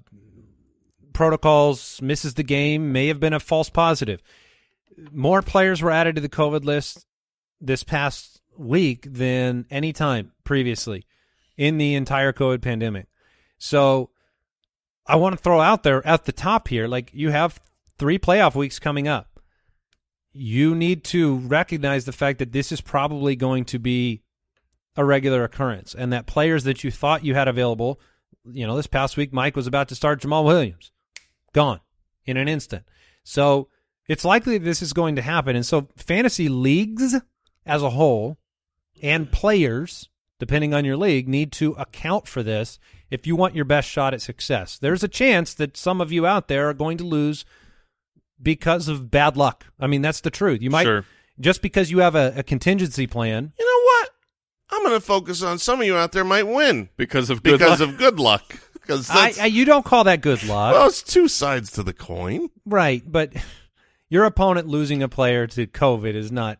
protocols, 1.12 2.01
misses 2.03 2.35
the 2.35 2.42
game, 2.42 2.92
may 2.92 3.09
have 3.09 3.20
been 3.20 3.33
a 3.33 3.40
false 3.40 3.70
positive. 3.70 4.22
More 5.12 5.42
players 5.42 5.83
were 5.83 5.90
added 5.90 6.14
to 6.16 6.20
the 6.20 6.29
COVID 6.29 6.64
list 6.64 7.07
this 7.61 7.83
past 7.83 8.40
week 8.57 9.07
than 9.11 9.66
any 9.70 9.92
time 9.92 10.33
previously 10.44 11.05
in 11.57 11.79
the 11.79 11.94
entire 11.94 12.33
COVID 12.33 12.62
pandemic. 12.62 13.07
So 13.59 14.11
I 15.07 15.16
want 15.16 15.37
to 15.37 15.42
throw 15.42 15.61
out 15.61 15.83
there 15.83 16.07
at 16.07 16.25
the 16.25 16.33
top 16.33 16.68
here 16.68 16.87
like 16.87 17.11
you 17.14 17.31
have 17.31 17.61
three 17.99 18.18
playoff 18.18 18.55
weeks 18.55 18.79
coming 18.79 19.09
up. 19.09 19.36
You 20.37 20.75
need 20.75 21.05
to 21.05 21.37
recognize 21.37 22.05
the 22.05 22.12
fact 22.12 22.38
that 22.38 22.53
this 22.53 22.70
is 22.70 22.81
probably 22.81 23.37
going 23.37 23.64
to 23.66 23.79
be 23.79 24.22
a 24.96 25.05
regular 25.05 25.44
occurrence 25.44 25.94
and 25.94 26.12
that 26.12 26.27
players 26.27 26.64
that 26.64 26.85
you 26.85 26.90
thought 26.90 27.25
you 27.25 27.35
had 27.35 27.49
available, 27.49 28.01
you 28.44 28.66
know, 28.66 28.77
this 28.77 28.87
past 28.87 29.16
week 29.16 29.33
Mike 29.33 29.57
was 29.57 29.66
about 29.66 29.88
to 29.88 29.94
start 29.94 30.20
Jamal 30.20 30.44
Williams. 30.44 30.92
Gone 31.53 31.81
in 32.25 32.37
an 32.37 32.49
instant. 32.49 32.85
So 33.25 33.68
it's 34.09 34.25
likely 34.25 34.59
this 34.59 34.83
is 34.83 34.92
going 34.92 35.16
to 35.16 35.22
happen. 35.22 35.57
And 35.57 35.66
so 35.66 35.88
fantasy 35.96 36.49
leagues 36.49 37.14
as 37.64 37.83
a 37.83 37.90
whole 37.90 38.38
and 39.03 39.31
players, 39.31 40.09
depending 40.38 40.75
on 40.75 40.85
your 40.85 40.96
league, 40.96 41.29
need 41.29 41.53
to 41.53 41.72
account 41.72 42.27
for 42.27 42.42
this 42.42 42.79
if 43.11 43.27
you 43.27 43.37
want 43.37 43.55
your 43.55 43.64
best 43.64 43.88
shot 43.88 44.14
at 44.14 44.22
success. 44.22 44.79
There's 44.79 45.05
a 45.05 45.09
chance 45.09 45.55
that 45.55 45.77
some 45.77 46.01
of 46.01 46.12
you 46.12 46.27
out 46.27 46.49
there 46.49 46.68
are 46.68 46.75
going 46.75 46.99
to 46.99 47.05
lose 47.05 47.44
because 48.42 48.88
of 48.88 49.11
bad 49.11 49.37
luck. 49.37 49.66
I 49.81 49.87
mean, 49.87 50.03
that's 50.03 50.20
the 50.20 50.31
truth. 50.31 50.62
You 50.62 50.70
might 50.70 50.85
Sure. 50.85 51.05
just 51.40 51.62
because 51.62 51.90
you 51.90 51.99
have 51.99 52.14
a, 52.14 52.33
a 52.37 52.42
contingency 52.42 53.07
plan. 53.07 53.53
You 53.59 53.64
know 53.64 53.85
what? 53.85 54.11
I'm 54.70 54.83
going 54.83 54.94
to 55.01 55.05
focus 55.07 55.42
on 55.42 55.59
some 55.59 55.81
of 55.81 55.87
you 55.87 55.96
out 55.96 56.12
there 56.12 56.25
might 56.25 56.46
win 56.46 56.88
Because 56.96 57.31
of 57.31 57.42
good 57.42 57.59
because 57.59 57.81
luck. 57.81 57.88
of 57.88 57.99
good 57.99 58.18
luck. 58.20 58.59
Because 58.75 59.09
I, 59.11 59.33
I, 59.40 59.46
you 59.46 59.64
don't 59.64 59.85
call 59.85 60.05
that 60.05 60.20
good 60.20 60.44
luck, 60.44 60.75
well, 60.75 60.87
it's 60.88 61.03
two 61.03 61.27
sides 61.29 61.70
to 61.72 61.83
the 61.83 61.92
coin. 61.92 62.51
right? 62.64 63.03
But 63.05 63.33
your 64.09 64.25
opponent 64.25 64.68
losing 64.68 65.03
a 65.03 65.09
player 65.09 65.46
to 65.49 65.66
COVID 65.66 66.14
is 66.14 66.31
not 66.31 66.59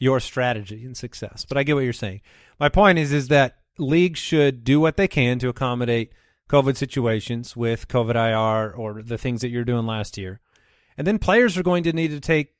your 0.00 0.18
strategy 0.20 0.84
in 0.84 0.94
success. 0.96 1.44
But 1.48 1.56
I 1.56 1.62
get 1.62 1.74
what 1.74 1.84
you're 1.84 1.92
saying. 1.92 2.22
My 2.58 2.68
point 2.68 2.98
is, 2.98 3.12
is 3.12 3.28
that 3.28 3.58
leagues 3.78 4.18
should 4.18 4.64
do 4.64 4.80
what 4.80 4.96
they 4.96 5.06
can 5.08 5.38
to 5.40 5.48
accommodate 5.48 6.12
COVID 6.48 6.76
situations 6.76 7.56
with 7.56 7.86
COVID 7.88 8.14
IR 8.16 8.72
or 8.74 9.02
the 9.02 9.16
things 9.18 9.40
that 9.42 9.48
you're 9.50 9.64
doing 9.64 9.86
last 9.86 10.18
year. 10.18 10.40
And 10.96 11.06
then 11.06 11.18
players 11.18 11.56
are 11.56 11.62
going 11.62 11.84
to 11.84 11.92
need 11.92 12.08
to 12.08 12.20
take 12.20 12.54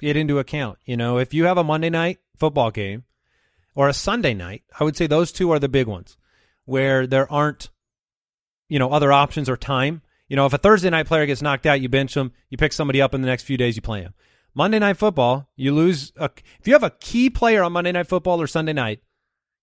it 0.00 0.16
into 0.16 0.38
account. 0.38 0.78
You 0.84 0.96
know, 0.96 1.18
if 1.18 1.34
you 1.34 1.44
have 1.44 1.58
a 1.58 1.64
Monday 1.64 1.90
night 1.90 2.18
football 2.36 2.70
game 2.70 3.04
or 3.74 3.88
a 3.88 3.94
Sunday 3.94 4.34
night, 4.34 4.62
I 4.78 4.84
would 4.84 4.96
say 4.96 5.06
those 5.06 5.32
two 5.32 5.50
are 5.50 5.58
the 5.58 5.68
big 5.68 5.86
ones 5.86 6.16
where 6.64 7.06
there 7.06 7.30
aren't, 7.30 7.70
you 8.68 8.78
know, 8.78 8.90
other 8.90 9.12
options 9.12 9.48
or 9.48 9.56
time. 9.56 10.02
You 10.28 10.36
know, 10.36 10.46
if 10.46 10.52
a 10.52 10.58
Thursday 10.58 10.90
night 10.90 11.06
player 11.06 11.26
gets 11.26 11.42
knocked 11.42 11.66
out, 11.66 11.80
you 11.80 11.88
bench 11.88 12.14
them, 12.14 12.32
you 12.48 12.56
pick 12.56 12.72
somebody 12.72 13.02
up 13.02 13.14
in 13.14 13.20
the 13.20 13.26
next 13.26 13.42
few 13.42 13.56
days, 13.56 13.76
you 13.76 13.82
play 13.82 14.00
him. 14.00 14.14
Monday 14.54 14.78
night 14.78 14.96
football, 14.96 15.48
you 15.56 15.74
lose. 15.74 16.12
A, 16.16 16.30
if 16.60 16.66
you 16.66 16.72
have 16.72 16.82
a 16.82 16.90
key 16.90 17.28
player 17.28 17.62
on 17.62 17.72
Monday 17.72 17.92
night 17.92 18.06
football 18.06 18.40
or 18.40 18.46
Sunday 18.46 18.72
night, 18.72 19.00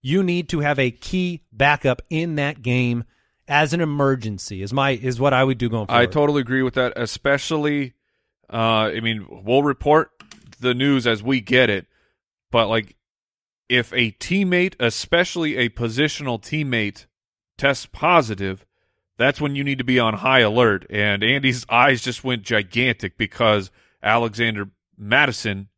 you 0.02 0.22
need 0.22 0.50
to 0.50 0.60
have 0.60 0.80
a 0.80 0.92
key 0.92 1.44
backup 1.52 2.02
in 2.10 2.36
that 2.36 2.62
game 2.62 3.06
as 3.48 3.74
an 3.74 3.82
emergency. 3.82 4.62
Is 4.62 4.74
my 4.74 4.92
is 4.92 5.20
what 5.20 5.34
I 5.34 5.44
would 5.44 5.58
do 5.58 5.70
going 5.70 5.88
forward. 5.88 6.02
I 6.02 6.06
totally 6.06 6.42
agree 6.42 6.62
with 6.62 6.74
that. 6.74 6.94
Especially, 6.98 7.94
uh, 8.52 8.92
I 8.96 9.00
mean, 9.00 9.26
we'll 9.30 9.64
report 9.64 10.12
the 10.60 10.74
news 10.74 11.08
as 11.08 11.24
we 11.24 11.42
get 11.42 11.70
it, 11.70 11.88
but 12.52 12.68
like, 12.68 12.96
if 13.70 13.94
a 13.94 14.12
teammate, 14.12 14.76
especially 14.80 15.56
a 15.56 15.70
positional 15.70 16.42
teammate, 16.42 17.06
tests 17.58 17.86
positive, 17.86 18.66
that's 19.18 19.40
when 19.40 19.56
you 19.56 19.64
need 19.64 19.78
to 19.78 19.84
be 19.84 20.00
on 20.00 20.16
high 20.16 20.40
alert. 20.40 20.86
And 20.90 21.24
Andy's 21.24 21.66
eyes 21.70 22.02
just 22.02 22.24
went 22.24 22.44
gigantic 22.44 23.18
because 23.18 23.72
Alexander 24.04 24.72
Mattison 24.98 25.70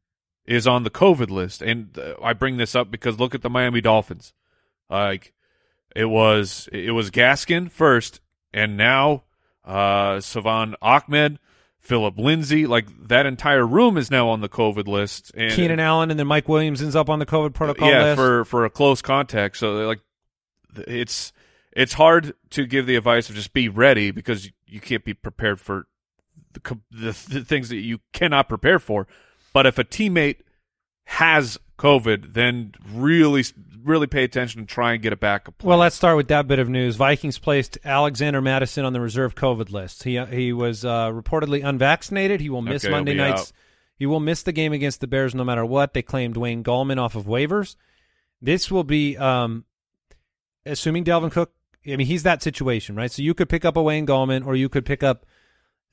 is 0.45 0.65
on 0.65 0.83
the 0.83 0.89
COVID 0.89 1.29
list. 1.29 1.61
And 1.61 1.97
uh, 1.97 2.15
I 2.23 2.33
bring 2.33 2.57
this 2.57 2.73
up 2.73 2.89
because 2.89 3.19
look 3.19 3.35
at 3.35 3.41
the 3.41 3.49
Miami 3.49 3.81
Dolphins. 3.81 4.33
Like 4.89 5.33
it 5.95 6.05
was 6.05 6.69
it 6.71 6.91
was 6.91 7.11
Gaskin 7.11 7.69
first, 7.69 8.19
and 8.53 8.77
now 8.77 9.23
uh 9.65 10.19
Salvon 10.19 10.75
Ahmed, 10.81 11.39
Philip 11.83 12.17
Lindsay, 12.17 12.65
like 12.65 12.87
that 13.09 13.25
entire 13.25 13.67
room 13.67 13.97
is 13.97 14.09
now 14.09 14.29
on 14.29 14.39
the 14.39 14.47
COVID 14.47 14.87
list. 14.87 15.33
And 15.35 15.51
Keenan 15.51 15.81
Allen 15.81 16.11
and 16.11 16.19
then 16.19 16.27
Mike 16.27 16.47
Williams 16.47 16.81
ends 16.81 16.95
up 16.95 17.09
on 17.09 17.19
the 17.19 17.25
COVID 17.25 17.53
protocol 17.53 17.89
yeah, 17.89 18.03
list. 18.03 18.15
for 18.15 18.45
for 18.45 18.65
a 18.65 18.69
close 18.69 19.01
contact. 19.01 19.57
So 19.57 19.85
like 19.85 19.99
it's 20.87 21.33
it's 21.73 21.93
hard 21.93 22.35
to 22.51 22.65
give 22.65 22.85
the 22.85 22.95
advice 22.95 23.29
of 23.29 23.35
just 23.35 23.51
be 23.51 23.67
ready 23.67 24.11
because 24.11 24.49
you 24.65 24.79
can't 24.79 25.03
be 25.03 25.13
prepared 25.13 25.59
for 25.59 25.87
the, 26.53 26.79
the, 26.89 27.11
the 27.29 27.41
things 27.43 27.67
that 27.67 27.77
you 27.77 27.99
cannot 28.13 28.47
prepare 28.47 28.79
for. 28.79 29.05
But 29.51 29.65
if 29.65 29.77
a 29.77 29.83
teammate 29.83 30.37
has 31.05 31.59
COVID, 31.77 32.33
then 32.33 32.73
really 32.89 33.43
really 33.83 34.07
pay 34.07 34.23
attention 34.23 34.59
and 34.61 34.67
try 34.69 34.93
and 34.93 35.01
get 35.01 35.13
a 35.13 35.15
backup 35.17 35.57
plan. 35.57 35.69
Well, 35.69 35.77
let's 35.79 35.95
start 35.95 36.17
with 36.17 36.27
that 36.29 36.47
bit 36.47 36.59
of 36.59 36.69
news. 36.69 36.95
Vikings 36.95 37.37
placed 37.39 37.77
Alexander 37.83 38.41
Mattison 38.41 38.85
on 38.85 38.93
the 38.93 39.01
reserve 39.01 39.35
COVID 39.35 39.71
list. 39.71 40.03
He 40.03 40.17
he 40.25 40.53
was 40.53 40.85
uh, 40.85 41.09
reportedly 41.09 41.63
unvaccinated. 41.65 42.41
He 42.41 42.49
will 42.49 42.61
miss 42.61 42.83
Okay, 42.85 42.91
Monday 42.91 43.13
nights. 43.13 43.41
out. 43.41 43.51
He 43.97 44.05
will 44.05 44.19
miss 44.19 44.43
the 44.43 44.51
game 44.51 44.73
against 44.73 45.01
the 45.01 45.07
Bears 45.07 45.35
no 45.35 45.43
matter 45.43 45.65
what. 45.65 45.93
They 45.93 46.01
claimed 46.01 46.35
Wayne 46.37 46.63
Gallman 46.63 46.97
off 46.99 47.15
of 47.15 47.25
waivers. 47.25 47.75
This 48.41 48.69
will 48.71 48.83
be 48.83 49.17
um, 49.17 49.65
assuming 50.65 51.03
Dalvin 51.05 51.31
Cook. 51.31 51.51
I 51.85 51.95
mean, 51.95 52.07
he's 52.07 52.23
that 52.23 52.41
situation, 52.41 52.95
right? 52.95 53.11
So 53.11 53.21
you 53.21 53.33
could 53.33 53.49
pick 53.49 53.65
up 53.65 53.75
a 53.77 53.81
Wayne 53.83 54.07
Gallman, 54.07 54.45
or 54.45 54.55
you 54.55 54.69
could 54.69 54.85
pick 54.85 55.03
up. 55.03 55.25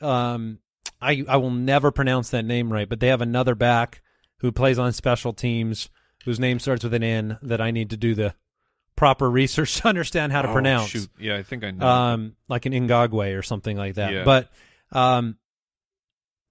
Um, 0.00 0.58
I 1.00 1.24
I 1.28 1.36
will 1.36 1.50
never 1.50 1.90
pronounce 1.90 2.30
that 2.30 2.44
name 2.44 2.72
right, 2.72 2.88
but 2.88 3.00
they 3.00 3.08
have 3.08 3.20
another 3.20 3.54
back 3.54 4.02
who 4.38 4.50
plays 4.52 4.78
on 4.78 4.92
special 4.92 5.32
teams 5.32 5.90
whose 6.24 6.38
name 6.40 6.58
starts 6.58 6.84
with 6.84 6.94
an 6.94 7.02
N 7.02 7.38
that 7.42 7.60
I 7.60 7.70
need 7.70 7.90
to 7.90 7.96
do 7.96 8.14
the 8.14 8.34
proper 8.96 9.30
research 9.30 9.76
to 9.80 9.88
understand 9.88 10.32
how 10.32 10.42
to 10.42 10.48
Oh, 10.48 10.52
pronounce. 10.52 10.90
Shoot. 10.90 11.08
Yeah, 11.18 11.36
I 11.36 11.42
think 11.42 11.64
I 11.64 11.70
know. 11.70 11.86
Um, 11.86 12.36
like 12.48 12.66
an 12.66 12.72
Ingagwe 12.72 13.38
or 13.38 13.42
something 13.42 13.76
like 13.76 13.94
that. 13.94 14.12
Yeah. 14.12 14.24
But 14.24 14.50
um, 14.92 15.36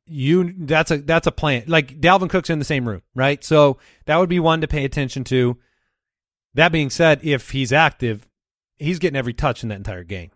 you 0.06 0.54
that's 0.58 0.92
a 0.92 0.98
that's 0.98 1.28
a 1.28 1.32
plan. 1.32 1.64
Like 1.68 2.00
Dalvin 2.02 2.30
Cook's 2.30 2.50
in 2.50 2.60
the 2.60 2.66
same 2.66 2.88
room, 2.88 3.04
right? 3.14 3.44
So 3.44 3.78
that 4.06 4.18
would 4.18 4.30
be 4.30 4.40
one 4.40 4.62
to 4.62 4.68
pay 4.68 4.86
attention 4.86 5.24
to. 5.26 5.58
That 6.56 6.72
being 6.72 6.90
said, 6.90 7.20
if 7.22 7.52
he's 7.52 7.72
active, 7.72 8.28
he's 8.78 8.98
getting 8.98 9.18
every 9.18 9.34
touch 9.34 9.62
in 9.62 9.70
that 9.70 9.76
entire 9.76 10.04
game. 10.04 10.32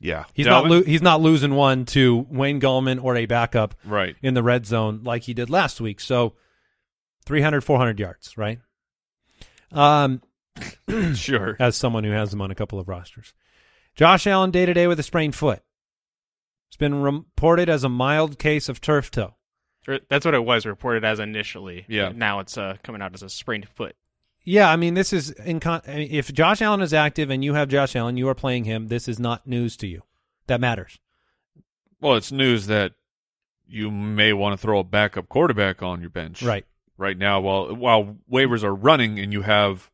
Yeah. 0.00 0.24
He's 0.34 0.46
not 0.46 0.66
lo- 0.66 0.82
he's 0.82 1.00
not 1.00 1.20
losing 1.20 1.54
one 1.54 1.84
to 1.86 2.26
Wayne 2.28 2.60
Gallman 2.60 3.02
or 3.02 3.16
a 3.16 3.26
backup 3.26 3.76
right. 3.84 4.16
in 4.20 4.34
the 4.34 4.42
red 4.42 4.66
zone 4.66 5.02
like 5.04 5.22
he 5.22 5.32
did 5.32 5.48
last 5.48 5.80
week. 5.80 6.00
So 6.00 6.34
300 7.26 7.62
400 7.62 7.98
yards, 7.98 8.36
right? 8.36 8.60
Um 9.72 10.22
Sure. 11.14 11.56
as 11.60 11.76
someone 11.76 12.04
who 12.04 12.12
has 12.12 12.32
him 12.32 12.40
on 12.40 12.50
a 12.50 12.54
couple 12.54 12.78
of 12.78 12.88
rosters. 12.88 13.34
Josh 13.94 14.26
Allen 14.26 14.50
day 14.50 14.66
to 14.66 14.74
day 14.74 14.86
with 14.86 14.98
a 14.98 15.04
sprained 15.04 15.34
foot. 15.34 15.62
It's 16.68 16.76
been 16.76 17.02
reported 17.02 17.68
as 17.68 17.84
a 17.84 17.88
mild 17.88 18.38
case 18.38 18.68
of 18.68 18.80
turf 18.80 19.10
toe. 19.10 19.34
That's 20.08 20.24
what 20.24 20.34
it 20.34 20.44
was 20.44 20.64
reported 20.66 21.04
as 21.04 21.20
initially. 21.20 21.84
Yeah. 21.88 22.10
Now 22.14 22.40
it's 22.40 22.56
uh, 22.56 22.76
coming 22.82 23.02
out 23.02 23.14
as 23.14 23.22
a 23.22 23.28
sprained 23.28 23.68
foot. 23.68 23.94
Yeah, 24.42 24.70
I 24.70 24.76
mean 24.76 24.94
this 24.94 25.12
is 25.12 25.30
in 25.30 25.60
con- 25.60 25.82
if 25.86 26.32
Josh 26.32 26.60
Allen 26.60 26.80
is 26.80 26.92
active 26.92 27.30
and 27.30 27.44
you 27.44 27.54
have 27.54 27.68
Josh 27.68 27.94
Allen, 27.96 28.16
you 28.16 28.28
are 28.28 28.34
playing 28.34 28.64
him. 28.64 28.88
This 28.88 29.08
is 29.08 29.18
not 29.18 29.46
news 29.46 29.76
to 29.78 29.86
you. 29.86 30.02
That 30.46 30.60
matters. 30.60 30.98
Well, 32.00 32.16
it's 32.16 32.32
news 32.32 32.66
that 32.66 32.92
you 33.66 33.90
may 33.90 34.32
want 34.32 34.52
to 34.52 34.56
throw 34.58 34.80
a 34.80 34.84
backup 34.84 35.28
quarterback 35.28 35.82
on 35.82 36.00
your 36.00 36.10
bench. 36.10 36.42
Right. 36.42 36.66
Right 36.96 37.18
now, 37.18 37.40
while 37.40 37.74
while 37.74 38.16
waivers 38.30 38.62
are 38.62 38.74
running 38.74 39.18
and 39.18 39.32
you 39.32 39.42
have 39.42 39.90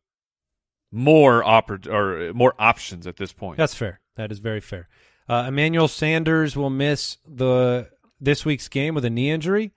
more 0.91 1.43
oppor- 1.43 1.87
or 1.87 2.33
more 2.33 2.53
options 2.59 3.07
at 3.07 3.17
this 3.17 3.33
point. 3.33 3.57
That's 3.57 3.73
fair. 3.73 4.01
That 4.17 4.31
is 4.31 4.39
very 4.39 4.59
fair. 4.59 4.87
Uh, 5.27 5.45
Emmanuel 5.47 5.87
Sanders 5.87 6.55
will 6.55 6.69
miss 6.69 7.17
the 7.27 7.89
this 8.19 8.45
week's 8.45 8.67
game 8.67 8.93
with 8.93 9.05
a 9.05 9.09
knee 9.09 9.31
injury. 9.31 9.73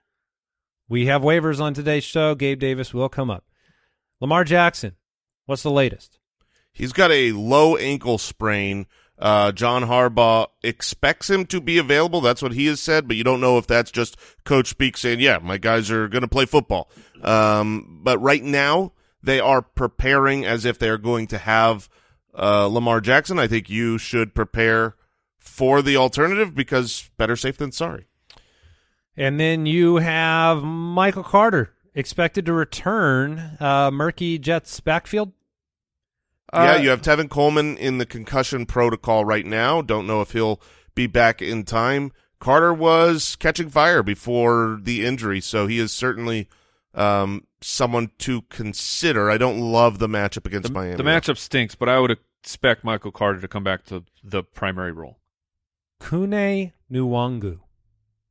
We 0.88 1.06
have 1.06 1.22
waivers 1.22 1.60
on 1.60 1.72
today's 1.72 2.04
show. 2.04 2.34
Gabe 2.34 2.58
Davis 2.60 2.92
will 2.92 3.08
come 3.08 3.30
up. 3.30 3.44
Lamar 4.20 4.44
Jackson, 4.44 4.96
what's 5.46 5.62
the 5.62 5.70
latest? 5.70 6.18
He's 6.72 6.92
got 6.92 7.10
a 7.10 7.32
low 7.32 7.76
ankle 7.76 8.18
sprain. 8.18 8.86
Uh, 9.24 9.52
John 9.52 9.84
Harbaugh 9.84 10.48
expects 10.62 11.30
him 11.30 11.46
to 11.46 11.58
be 11.58 11.78
available. 11.78 12.20
That's 12.20 12.42
what 12.42 12.52
he 12.52 12.66
has 12.66 12.78
said, 12.78 13.08
but 13.08 13.16
you 13.16 13.24
don't 13.24 13.40
know 13.40 13.56
if 13.56 13.66
that's 13.66 13.90
just 13.90 14.18
coach 14.44 14.68
speak 14.68 14.98
saying, 14.98 15.20
yeah, 15.20 15.38
my 15.38 15.56
guys 15.56 15.90
are 15.90 16.08
going 16.08 16.20
to 16.20 16.28
play 16.28 16.44
football. 16.44 16.90
Um, 17.22 18.00
but 18.02 18.20
right 18.20 18.42
now 18.42 18.92
they 19.22 19.40
are 19.40 19.62
preparing 19.62 20.44
as 20.44 20.66
if 20.66 20.78
they're 20.78 20.98
going 20.98 21.26
to 21.28 21.38
have, 21.38 21.88
uh, 22.34 22.66
Lamar 22.66 23.00
Jackson. 23.00 23.38
I 23.38 23.46
think 23.46 23.70
you 23.70 23.96
should 23.96 24.34
prepare 24.34 24.94
for 25.38 25.80
the 25.80 25.96
alternative 25.96 26.54
because 26.54 27.08
better 27.16 27.34
safe 27.34 27.56
than 27.56 27.72
sorry. 27.72 28.04
And 29.16 29.40
then 29.40 29.64
you 29.64 29.96
have 29.96 30.62
Michael 30.62 31.24
Carter 31.24 31.72
expected 31.94 32.44
to 32.44 32.52
return. 32.52 33.56
Uh, 33.58 33.90
murky 33.90 34.38
Jets 34.38 34.80
backfield. 34.80 35.32
Yeah, 36.52 36.74
Uh, 36.74 36.76
you 36.78 36.88
have 36.90 37.02
Tevin 37.02 37.28
Coleman 37.28 37.76
in 37.78 37.98
the 37.98 38.06
concussion 38.06 38.66
protocol 38.66 39.24
right 39.24 39.46
now. 39.46 39.82
Don't 39.82 40.06
know 40.06 40.20
if 40.20 40.32
he'll 40.32 40.60
be 40.94 41.06
back 41.06 41.40
in 41.42 41.64
time. 41.64 42.12
Carter 42.38 42.74
was 42.74 43.36
catching 43.36 43.70
fire 43.70 44.02
before 44.02 44.78
the 44.82 45.04
injury, 45.04 45.40
so 45.40 45.66
he 45.66 45.78
is 45.78 45.90
certainly 45.92 46.48
um, 46.94 47.46
someone 47.60 48.10
to 48.18 48.42
consider. 48.42 49.30
I 49.30 49.38
don't 49.38 49.58
love 49.58 49.98
the 49.98 50.08
matchup 50.08 50.46
against 50.46 50.68
the, 50.68 50.74
Miami. 50.74 50.96
the 50.96 51.02
matchup 51.02 51.38
stinks, 51.38 51.74
but 51.74 51.88
I 51.88 51.98
would 51.98 52.16
expect 52.42 52.84
Michael 52.84 53.10
Carter 53.12 53.40
to 53.40 53.48
come 53.48 53.64
back 53.64 53.84
to 53.86 54.04
the 54.22 54.42
primary 54.42 54.92
role. 54.92 55.18
Kene 56.00 56.72
Nwangwu. 56.92 57.60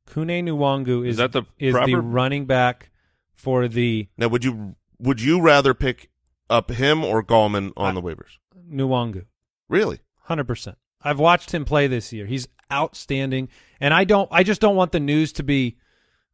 Kene 0.08 0.44
Nwangwu 0.44 1.02
is, 1.06 1.12
Is 1.12 1.16
that 1.16 1.32
the 1.32 1.42
is 1.58 1.74
the 1.74 1.78
proper- 1.80 2.00
running 2.00 2.46
back 2.46 2.90
for 3.32 3.66
the 3.68 4.08
Now, 4.16 4.28
would 4.28 4.44
you 4.44 4.76
would 4.98 5.20
you 5.20 5.40
rather 5.40 5.74
pick 5.74 6.08
up 6.50 6.70
him 6.70 7.04
or 7.04 7.22
Gallman 7.22 7.72
on 7.76 7.94
the 7.94 8.02
waivers? 8.02 8.38
Nwangwu. 8.70 9.26
Really? 9.68 10.00
Hundred 10.22 10.46
percent. 10.46 10.78
I've 11.02 11.18
watched 11.18 11.52
him 11.52 11.64
play 11.64 11.86
this 11.86 12.12
year. 12.12 12.26
He's 12.26 12.48
outstanding, 12.72 13.48
and 13.80 13.92
I 13.92 14.04
don't. 14.04 14.28
I 14.32 14.42
just 14.42 14.60
don't 14.60 14.76
want 14.76 14.92
the 14.92 15.00
news 15.00 15.32
to 15.34 15.42
be 15.42 15.76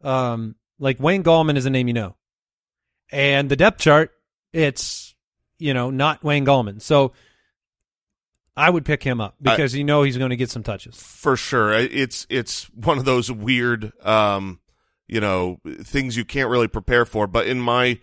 um, 0.02 0.54
like 0.78 1.00
Wayne 1.00 1.24
Gallman 1.24 1.56
is 1.56 1.66
a 1.66 1.70
name 1.70 1.88
you 1.88 1.94
know, 1.94 2.16
and 3.10 3.48
the 3.48 3.56
depth 3.56 3.80
chart 3.80 4.12
it's 4.52 5.14
you 5.58 5.74
know 5.74 5.90
not 5.90 6.22
Wayne 6.24 6.46
Gallman. 6.46 6.80
So 6.80 7.12
I 8.56 8.68
would 8.70 8.84
pick 8.84 9.02
him 9.02 9.20
up 9.20 9.36
because 9.40 9.74
you 9.74 9.84
know 9.84 10.02
he's 10.02 10.16
going 10.16 10.30
to 10.30 10.36
get 10.36 10.50
some 10.50 10.62
touches. 10.62 11.00
For 11.00 11.36
sure. 11.36 11.72
It's 11.72 12.26
it's 12.28 12.64
one 12.74 12.98
of 12.98 13.04
those 13.04 13.30
weird 13.30 13.92
um 14.04 14.60
you 15.06 15.20
know 15.20 15.60
things 15.82 16.16
you 16.16 16.24
can't 16.24 16.50
really 16.50 16.68
prepare 16.68 17.04
for, 17.04 17.26
but 17.26 17.46
in 17.46 17.60
my 17.60 18.00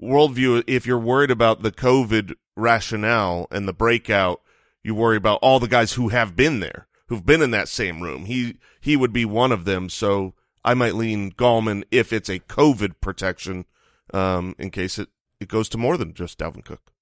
worldview 0.00 0.64
if 0.66 0.86
you're 0.86 0.98
worried 0.98 1.30
about 1.30 1.62
the 1.62 1.72
COVID 1.72 2.34
rationale 2.56 3.46
and 3.50 3.66
the 3.68 3.72
breakout, 3.72 4.40
you 4.82 4.94
worry 4.94 5.16
about 5.16 5.38
all 5.42 5.58
the 5.60 5.68
guys 5.68 5.92
who 5.94 6.08
have 6.08 6.36
been 6.36 6.60
there, 6.60 6.86
who've 7.08 7.24
been 7.26 7.42
in 7.42 7.50
that 7.50 7.68
same 7.68 8.00
room. 8.00 8.24
He 8.26 8.56
he 8.80 8.96
would 8.96 9.12
be 9.12 9.24
one 9.24 9.52
of 9.52 9.64
them, 9.64 9.88
so 9.88 10.34
I 10.64 10.74
might 10.74 10.94
lean 10.94 11.32
Gallman 11.32 11.84
if 11.90 12.12
it's 12.12 12.28
a 12.28 12.38
COVID 12.40 12.94
protection 13.00 13.64
um 14.12 14.54
in 14.58 14.70
case 14.70 14.98
it 14.98 15.08
it 15.38 15.48
goes 15.48 15.68
to 15.70 15.78
more 15.78 15.96
than 15.96 16.14
just 16.14 16.38
Dalvin 16.38 16.64
Cook. 16.64 16.92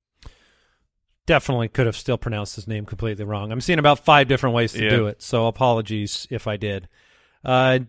Definitely 1.27 1.69
could 1.69 1.87
have 1.87 1.97
still 1.97 2.17
pronounced 2.17 2.57
his 2.57 2.67
name 2.67 2.87
completely 2.87 3.25
wrong. 3.25 3.53
I'm 3.53 3.61
seeing 3.61 3.79
about 3.79 4.05
five 4.05 4.29
different 4.29 4.55
ways 4.55 4.73
to 4.73 4.83
Yeah. 4.85 4.91
do 4.91 5.07
it, 5.09 5.21
so 5.23 5.47
apologies 5.47 6.27
if 6.31 6.47
I 6.47 6.57
did. 6.57 6.89
Uh, 7.45 7.81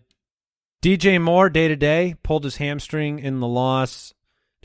DJ 0.81 1.21
Moore, 1.21 1.49
day 1.49 1.67
to 1.69 1.75
day, 1.75 2.15
pulled 2.23 2.43
his 2.43 2.57
hamstring 2.57 3.19
in 3.19 3.39
the 3.39 3.47
loss 3.47 4.13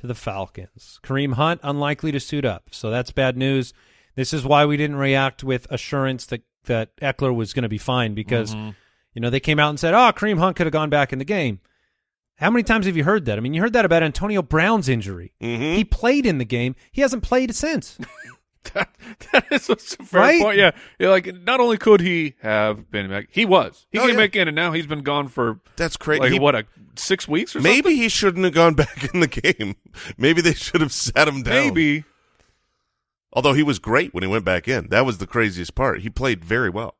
to 0.05 0.09
the 0.09 0.15
Falcons. 0.15 1.01
Kareem 1.03 1.33
Hunt, 1.33 1.61
unlikely 1.63 2.13
to 2.13 2.21
suit 2.21 2.45
up. 2.45 2.69
So 2.73 2.91
that's 2.91 3.11
bad 3.11 3.39
news. 3.39 3.73
This 4.17 4.35
is 4.35 4.45
why 4.45 4.67
we 4.67 4.77
didn't 4.77 4.97
react 4.97 5.43
with 5.43 5.67
assurance 5.71 6.27
that, 6.27 6.43
that 6.65 6.95
Ekeler 6.99 7.35
was 7.35 7.55
going 7.55 7.63
to 7.63 7.71
be 7.71 7.79
fine 7.79 8.15
because, 8.15 8.53
you 8.55 9.21
know, 9.23 9.31
they 9.31 9.41
came 9.41 9.59
out 9.59 9.71
and 9.71 9.81
said, 9.81 9.95
oh, 9.95 10.13
Kareem 10.13 10.39
Hunt 10.39 10.57
could 10.57 10.67
have 10.67 10.75
gone 10.75 10.91
back 10.91 11.13
in 11.15 11.19
the 11.19 11.25
game. 11.25 11.61
How 12.37 12.51
many 12.51 12.63
times 12.65 12.85
have 12.85 12.99
you 12.99 13.05
heard 13.05 13.25
that? 13.25 13.39
I 13.39 13.41
mean, 13.41 13.55
you 13.55 13.63
heard 13.63 13.73
that 13.73 13.87
about 13.87 14.03
Antonio 14.03 14.43
Brown's 14.43 14.91
injury. 14.91 15.33
Mhm. 15.41 15.75
He 15.77 15.85
played 15.85 16.27
in 16.27 16.37
the 16.37 16.45
game. 16.45 16.75
He 16.93 17.01
hasn't 17.01 17.23
played 17.23 17.55
since. 17.55 17.97
that, 18.75 18.89
that 19.33 19.47
is 19.53 19.69
a 19.69 19.77
fair 19.77 20.21
Right? 20.21 20.41
point. 20.43 20.59
Yeah. 20.59 20.71
yeah, 20.99 21.09
like 21.11 21.27
not 21.43 21.61
only 21.61 21.77
could 21.77 22.01
he 22.01 22.35
have 22.41 22.91
been 22.91 23.09
back, 23.11 23.29
he 23.31 23.45
was. 23.45 23.87
He 23.91 23.99
Oh, 23.99 24.03
came 24.07 24.11
yeah. 24.17 24.17
back 24.25 24.37
in, 24.37 24.49
and 24.49 24.55
now 24.55 24.73
he's 24.73 24.87
been 24.87 25.03
gone 25.03 25.29
for 25.29 25.61
That's 25.77 25.97
crazy. 25.97 26.21
like 26.21 26.33
He- 26.33 26.39
what 26.39 26.55
a 26.55 26.65
six 26.97 27.29
weeks 27.29 27.55
or 27.55 27.61
Maybe 27.61 27.95
he 27.97 28.09
shouldn't 28.09 28.45
have 28.45 28.55
gone 28.55 28.75
back 28.85 29.13
in 29.15 29.21
the 29.21 29.27
game. 29.27 29.77
Maybe 30.17 30.41
they 30.41 30.55
should 30.55 30.81
have 30.81 30.93
sat 30.93 31.29
him 31.29 31.43
down. 31.43 31.55
Maybe. 31.55 32.05
Although 33.33 33.53
he 33.53 33.63
was 33.65 33.79
great 33.79 34.15
when 34.15 34.23
he 34.23 34.29
went 34.29 34.45
back 34.45 34.69
in. 34.69 34.89
That 34.91 35.05
was 35.05 35.19
the 35.19 35.27
craziest 35.27 35.75
part. 35.75 36.01
He 36.01 36.09
played 36.11 36.45
very 36.45 36.71
well. 36.71 36.95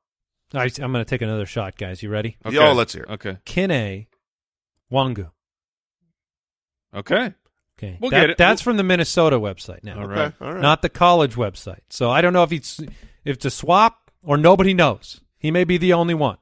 I, 0.53 0.65
I'm 0.65 0.93
going 0.93 0.95
to 0.95 1.05
take 1.05 1.23
another 1.23 1.47
shot, 1.47 1.77
guys. 1.79 2.03
You 2.03 2.11
ready? 2.11 2.37
Okay. 2.45 2.59
Oh, 2.59 2.73
let's 2.73 2.93
hear 2.93 3.05
it. 3.05 3.11
Okay. 3.11 3.39
Kine 3.45 4.07
Wangu. 4.93 5.31
Okay. 6.95 7.35
Okay, 7.85 7.99
We'll 8.01 8.11
That- 8.11 8.21
get 8.21 8.31
it. 8.31 8.39
That's 8.39 8.63
from 8.63 8.77
the 8.77 8.83
Minnesota 8.83 9.39
website 9.39 9.85
now, 9.85 10.01
All 10.01 10.07
right. 10.07 10.19
Okay, 10.19 10.35
all 10.41 10.53
right. 10.55 10.61
not 10.61 10.83
the 10.83 10.89
college 10.89 11.35
website. 11.35 11.81
So 11.91 12.11
I 12.11 12.21
don't 12.21 12.33
know 12.33 12.43
if 12.43 12.51
he's 12.51 12.81
if 13.25 13.37
it's 13.37 13.45
a 13.45 13.51
swap 13.51 14.11
or 14.23 14.37
nobody 14.37 14.75
knows. 14.75 15.21
He 15.39 15.51
may 15.51 15.65
be 15.65 15.77
the 15.79 15.93
only 15.93 16.15
one. 16.15 16.39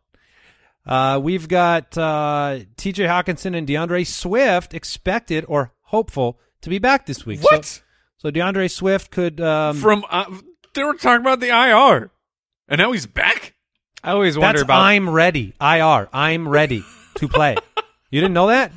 Uh, 0.87 1.21
we've 1.23 1.49
got 1.49 1.97
uh, 1.97 2.61
T.J. 2.77 3.05
Hockenson 3.05 3.57
and 3.57 3.67
DeAndre 3.69 4.07
Swift 4.07 4.75
expected 4.75 5.45
or 5.49 5.73
hopeful 5.83 6.41
to 6.63 6.71
be 6.71 6.79
back 6.79 7.07
this 7.07 7.25
week. 7.25 7.41
What? 7.43 7.65
So, 7.65 7.83
so 8.19 8.31
DeAndre 8.31 8.71
Swift 8.71 9.11
could. 9.11 9.41
Um, 9.41 9.77
From 9.77 10.05
uh, 10.11 10.25
they 10.75 10.83
were 10.83 10.95
talking 10.95 11.21
about 11.21 11.41
the 11.41 11.49
IR, 11.49 12.11
and 12.69 12.79
now 12.79 12.93
he's 12.93 13.07
back. 13.07 13.55
I 14.03 14.11
always 14.13 14.37
wonder 14.37 14.59
that's 14.59 14.63
about 14.65 14.81
I'm 14.81 15.09
ready. 15.09 15.55
IR. 15.61 16.09
I'm 16.13 16.49
ready 16.49 16.85
to 17.17 17.29
play. 17.29 17.57
you 18.11 18.21
didn't 18.21 18.35
know 18.35 18.49
that? 18.49 18.73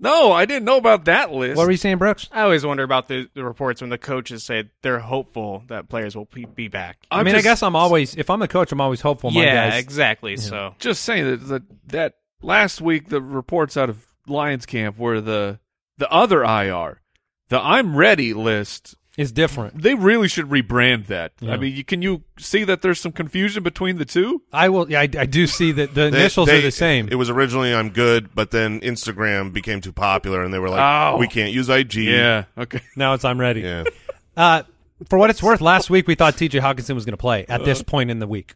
No, 0.00 0.32
I 0.32 0.46
didn't 0.46 0.64
know 0.64 0.78
about 0.78 1.04
that 1.04 1.30
list. 1.30 1.56
What 1.58 1.66
were 1.66 1.70
you 1.70 1.76
saying, 1.76 1.98
Brooks? 1.98 2.28
I 2.32 2.40
always 2.42 2.64
wonder 2.64 2.82
about 2.82 3.08
the, 3.08 3.28
the 3.34 3.44
reports 3.44 3.82
when 3.82 3.90
the 3.90 3.98
coaches 3.98 4.42
say 4.44 4.70
they're 4.80 4.98
hopeful 4.98 5.62
that 5.68 5.88
players 5.90 6.16
will 6.16 6.28
be, 6.32 6.46
be 6.46 6.68
back. 6.68 6.98
i 7.10 7.18
I'm 7.18 7.26
mean, 7.26 7.34
I 7.34 7.38
just- 7.38 7.44
guess 7.44 7.62
I'm 7.62 7.76
always 7.76 8.16
if 8.16 8.30
I'm 8.30 8.40
a 8.40 8.48
coach, 8.48 8.72
I'm 8.72 8.80
always 8.80 9.02
hopeful. 9.02 9.30
My 9.30 9.42
yeah, 9.44 9.70
guys, 9.70 9.82
exactly. 9.82 10.36
So 10.38 10.74
just 10.78 11.04
saying 11.04 11.30
that, 11.30 11.36
that 11.48 11.62
that 11.88 12.14
last 12.42 12.80
week 12.80 13.08
the 13.10 13.20
reports 13.20 13.76
out 13.76 13.90
of 13.90 14.06
Lions 14.26 14.64
camp 14.64 14.98
were 14.98 15.20
the 15.20 15.58
the 15.98 16.10
other 16.10 16.42
IR, 16.44 17.00
the 17.50 17.60
I'm 17.60 17.94
ready 17.94 18.32
list. 18.32 18.96
Is 19.20 19.32
different. 19.32 19.82
They 19.82 19.94
really 19.94 20.28
should 20.28 20.46
rebrand 20.46 21.06
that. 21.08 21.32
Yeah. 21.40 21.52
I 21.52 21.56
mean, 21.58 21.74
you, 21.76 21.84
can 21.84 22.00
you 22.00 22.22
see 22.38 22.64
that 22.64 22.80
there's 22.80 22.98
some 22.98 23.12
confusion 23.12 23.62
between 23.62 23.98
the 23.98 24.06
two? 24.06 24.42
I 24.52 24.70
will. 24.70 24.90
Yeah, 24.90 25.00
I, 25.00 25.08
I 25.18 25.26
do 25.26 25.46
see 25.46 25.72
that 25.72 25.94
the 25.94 26.08
They- 26.10 26.18
initials 26.20 26.48
they- 26.48 26.58
are 26.58 26.62
the 26.62 26.70
same. 26.70 27.08
It 27.10 27.16
was 27.16 27.28
originally 27.28 27.74
I'm 27.74 27.90
good, 27.90 28.34
but 28.34 28.50
then 28.50 28.80
Instagram 28.80 29.52
became 29.52 29.80
too 29.82 29.92
popular, 29.92 30.42
and 30.42 30.54
they 30.54 30.58
were 30.58 30.70
like, 30.70 30.80
Oh. 30.80 31.18
"We 31.18 31.28
can't 31.28 31.52
use 31.52 31.68
IG." 31.68 31.96
Yeah. 31.96 32.44
Okay. 32.56 32.80
now 32.96 33.12
it's 33.12 33.24
I'm 33.24 33.38
ready. 33.38 33.60
yeah. 33.60 33.84
Uh, 34.36 34.62
for 35.08 35.18
what 35.18 35.28
it's 35.28 35.42
worth, 35.42 35.60
last 35.60 35.90
week 35.90 36.06
we 36.08 36.14
thought 36.14 36.36
T.J. 36.38 36.58
Hockenson 36.60 36.94
was 36.94 37.04
going 37.04 37.12
to 37.12 37.18
play 37.18 37.44
at 37.48 37.64
this 37.64 37.82
point 37.82 38.10
in 38.10 38.20
the 38.20 38.26
week. 38.26 38.54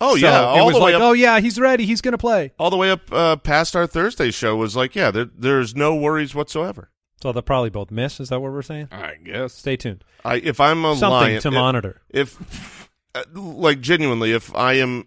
Oh 0.00 0.16
so 0.16 0.26
yeah, 0.26 0.40
it 0.40 0.44
all 0.60 0.66
was 0.66 0.74
the 0.74 0.80
way 0.82 0.92
like, 0.92 1.00
up, 1.00 1.02
oh 1.08 1.12
yeah, 1.12 1.40
he's 1.40 1.58
ready. 1.58 1.86
He's 1.86 2.00
going 2.00 2.12
to 2.12 2.18
play. 2.18 2.52
all 2.58 2.68
the 2.68 2.76
way 2.76 2.90
up 2.90 3.10
uh, 3.12 3.36
past 3.36 3.74
our 3.76 3.86
Thursday 3.86 4.30
show 4.30 4.56
was 4.56 4.74
like, 4.76 4.94
yeah, 4.94 5.10
there, 5.10 5.26
there's 5.34 5.74
no 5.76 5.94
worries 5.94 6.34
whatsoever. 6.34 6.90
So 7.24 7.32
they'll 7.32 7.40
probably 7.40 7.70
both 7.70 7.90
miss. 7.90 8.20
Is 8.20 8.28
that 8.28 8.40
what 8.42 8.52
we're 8.52 8.60
saying? 8.60 8.88
I 8.92 9.14
guess. 9.24 9.54
Stay 9.54 9.78
tuned. 9.78 10.04
I 10.26 10.34
if 10.34 10.60
I'm 10.60 10.84
a 10.84 10.94
Something 10.94 11.08
lion, 11.10 11.40
to 11.40 11.48
if- 11.48 11.54
monitor. 11.54 12.02
if 12.10 12.90
uh, 13.14 13.22
like 13.32 13.80
genuinely 13.80 14.32
if 14.32 14.54
i 14.54 14.74
am 14.74 15.06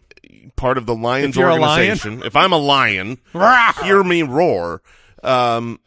part 0.55 0.79
of 0.79 0.87
the 0.87 0.95
lions 0.95 1.35
If 1.35 1.39
you're 1.41 1.49
a 1.49 1.57
lion? 1.57 1.89
organization 1.89 2.23
if 2.23 2.35
i'm 2.37 2.53
a 2.53 2.57
lion 2.57 3.17
hear 3.83 4.01
me 4.03 4.23
roar 4.23 4.81
um 5.23 5.79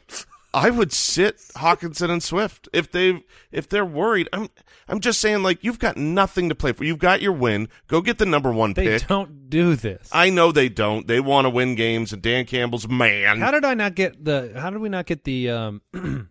i 0.55 0.69
would 0.71 0.93
sit 0.93 1.39
hockenson 1.57 2.11
and 2.11 2.23
swift 2.23 2.69
if 2.75 2.93
they 2.93 3.25
if 3.51 3.69
they're 3.71 3.85
worried 3.87 4.29
i'm 4.35 4.51
i'm 4.91 5.01
just 5.01 5.21
saying 5.21 5.43
like 5.43 5.65
you've 5.65 5.79
got 5.79 5.97
nothing 5.97 6.49
to 6.51 6.55
play 6.55 6.73
for 6.73 6.85
you've 6.85 6.99
got 6.99 7.23
your 7.23 7.33
win 7.33 7.69
go 7.87 8.01
get 8.01 8.19
the 8.19 8.27
number 8.27 8.53
one 8.53 8.75
pick. 8.75 8.85
They 8.85 8.99
pick 8.99 9.09
don't 9.09 9.49
do 9.49 9.75
this. 9.77 10.09
i 10.13 10.29
know 10.31 10.53
they 10.53 10.69
don't 10.69 11.07
they 11.07 11.21
want 11.21 11.47
to 11.47 11.51
win 11.51 11.75
games 11.75 12.13
and 12.13 12.21
dan 12.21 12.45
campbell's 12.45 12.87
man 12.89 13.41
how 13.41 13.51
did 13.51 13.65
I 13.65 13.75
not 13.75 13.95
get 13.95 14.25
the? 14.25 14.53
How 14.57 14.71
did 14.71 14.81
we 14.81 14.89
not 14.89 15.07
get 15.07 15.25
the 15.25 15.51
um 15.51 15.83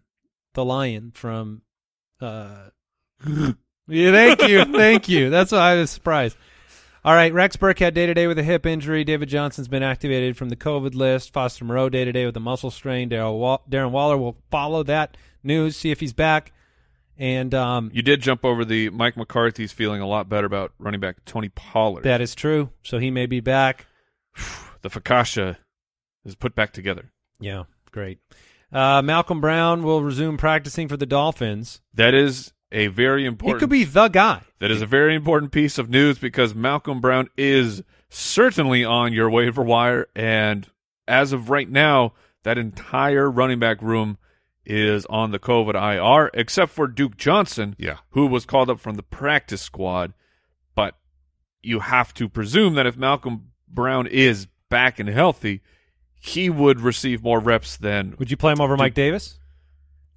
the 0.54 0.66
lion 0.66 1.12
from? 1.16 1.62
uh 2.22 2.70
Yeah, 3.26 4.12
thank 4.12 4.48
you, 4.48 4.66
thank 4.72 5.10
you. 5.10 5.30
That's 5.30 5.52
why 5.52 5.72
I 5.72 5.76
was 5.76 5.90
surprised. 5.90 6.38
All 7.04 7.14
right, 7.14 7.34
Rex 7.34 7.56
Burkhead 7.56 7.94
day 7.94 8.06
to 8.06 8.14
day 8.14 8.28
with 8.28 8.38
a 8.38 8.44
hip 8.44 8.66
injury. 8.66 9.04
David 9.04 9.30
Johnson's 9.30 9.68
been 9.68 9.84
activated 9.84 10.38
from 10.38 10.50
the 10.50 10.56
COVID 10.56 10.94
list. 10.96 11.34
Foster 11.34 11.66
Moreau 11.66 11.90
day 11.90 12.06
to 12.06 12.12
day 12.12 12.26
with 12.26 12.36
a 12.38 12.42
muscle 12.42 12.72
strain. 12.72 13.10
Darren 13.10 13.92
Waller 13.92 14.18
will 14.18 14.38
follow 14.52 14.84
that 14.84 15.18
news, 15.44 15.76
see 15.78 15.92
if 15.92 16.00
he's 16.02 16.14
back. 16.14 16.52
And 17.20 17.54
um, 17.54 17.92
You 17.94 18.02
did 18.02 18.22
jump 18.22 18.46
over 18.46 18.64
the 18.64 18.90
Mike 18.90 19.18
McCarthy's 19.18 19.74
feeling 19.74 20.02
a 20.02 20.08
lot 20.08 20.30
better 20.30 20.48
about 20.48 20.72
running 20.80 21.02
back 21.02 21.26
Tony 21.26 21.50
Pollard. 21.50 22.04
that 22.04 22.22
is 22.22 22.34
true. 22.34 22.70
So 22.82 22.98
he 22.98 23.12
may 23.12 23.26
be 23.26 23.42
back. 23.42 23.86
the 24.82 24.90
Fakasha 24.90 25.58
is 26.24 26.36
put 26.36 26.56
back 26.56 26.72
together. 26.72 27.12
Yeah, 27.40 27.64
great. 27.92 28.20
Uh, 28.72 29.02
Malcolm 29.02 29.42
Brown 29.42 29.84
will 29.84 30.02
resume 30.02 30.38
practicing 30.38 30.88
for 30.88 30.96
the 30.96 31.06
Dolphins. 31.06 31.82
That 31.94 32.14
is 32.14 32.54
a 32.72 32.88
very 32.88 33.26
important. 33.26 33.58
He 33.58 33.60
could 33.60 33.70
be 33.70 33.84
the 33.84 34.08
guy. 34.08 34.44
That 34.60 34.72
is 34.72 34.82
a 34.82 34.86
very 34.86 35.16
important 35.16 35.52
piece 35.52 35.78
of 35.78 35.90
news 35.90 36.20
because 36.20 36.54
Malcolm 36.54 37.02
Brown 37.02 37.30
is 37.36 37.82
certainly 38.10 38.86
on 38.86 39.12
your 39.12 39.30
waiver 39.30 39.64
wire, 39.64 40.08
and 40.16 40.68
as 41.08 41.34
of 41.34 41.50
right 41.50 41.70
now, 41.70 42.14
that 42.44 42.58
entire 42.58 43.30
running 43.30 43.60
back 43.60 43.82
room 43.82 44.18
is 44.70 45.06
on 45.08 45.32
the 45.32 45.40
COVID 45.40 45.74
IR, 45.76 46.30
except 46.34 46.72
for 46.72 46.88
Duke 46.88 47.18
Johnson, 47.18 47.76
Yeah. 47.80 47.98
who 48.12 48.28
was 48.28 48.46
called 48.46 48.70
up 48.70 48.80
from 48.80 48.96
the 48.96 49.04
practice 49.04 49.62
squad. 49.62 50.14
But 50.76 50.96
you 51.62 51.80
have 51.80 52.14
to 52.14 52.30
presume 52.30 52.76
that 52.76 52.86
if 52.86 52.96
Malcolm 52.96 53.52
Brown 53.68 54.08
is 54.08 54.48
back 54.70 55.00
and 55.00 55.10
healthy, 55.10 55.62
he 56.22 56.50
would 56.50 56.80
receive 56.82 57.24
more 57.24 57.40
reps 57.40 57.76
than 57.78 58.16
Would 58.20 58.30
you 58.32 58.38
play 58.38 58.52
him 58.54 58.62
over 58.62 58.78
Mike 58.78 58.94
Davis? 58.94 59.40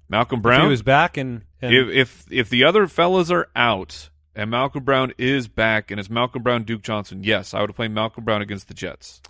Malcolm 0.09 0.39
If 0.39 0.43
Brown. 0.43 0.61
he 0.63 0.67
was 0.69 0.81
back 0.83 1.17
and, 1.17 1.43
and 1.61 1.73
if 1.73 1.87
if 1.89 2.25
if 2.31 2.49
the 2.49 2.63
other 2.63 2.87
fellas 2.87 3.31
are 3.31 3.47
out 3.55 4.09
and 4.35 4.51
Malcolm 4.51 4.83
Brown 4.83 5.13
is 5.17 5.47
back 5.47 5.89
and 5.91 5.99
it's 5.99 6.09
Malcolm 6.09 6.43
Brown 6.43 6.63
Duke 6.63 6.81
Johnson, 6.83 7.23
yes, 7.23 7.53
I 7.53 7.61
would 7.61 7.73
play 7.75 7.87
Malcolm 7.87 8.23
Brown 8.23 8.41
against 8.41 8.67
the 8.67 8.73
Jets. 8.73 9.21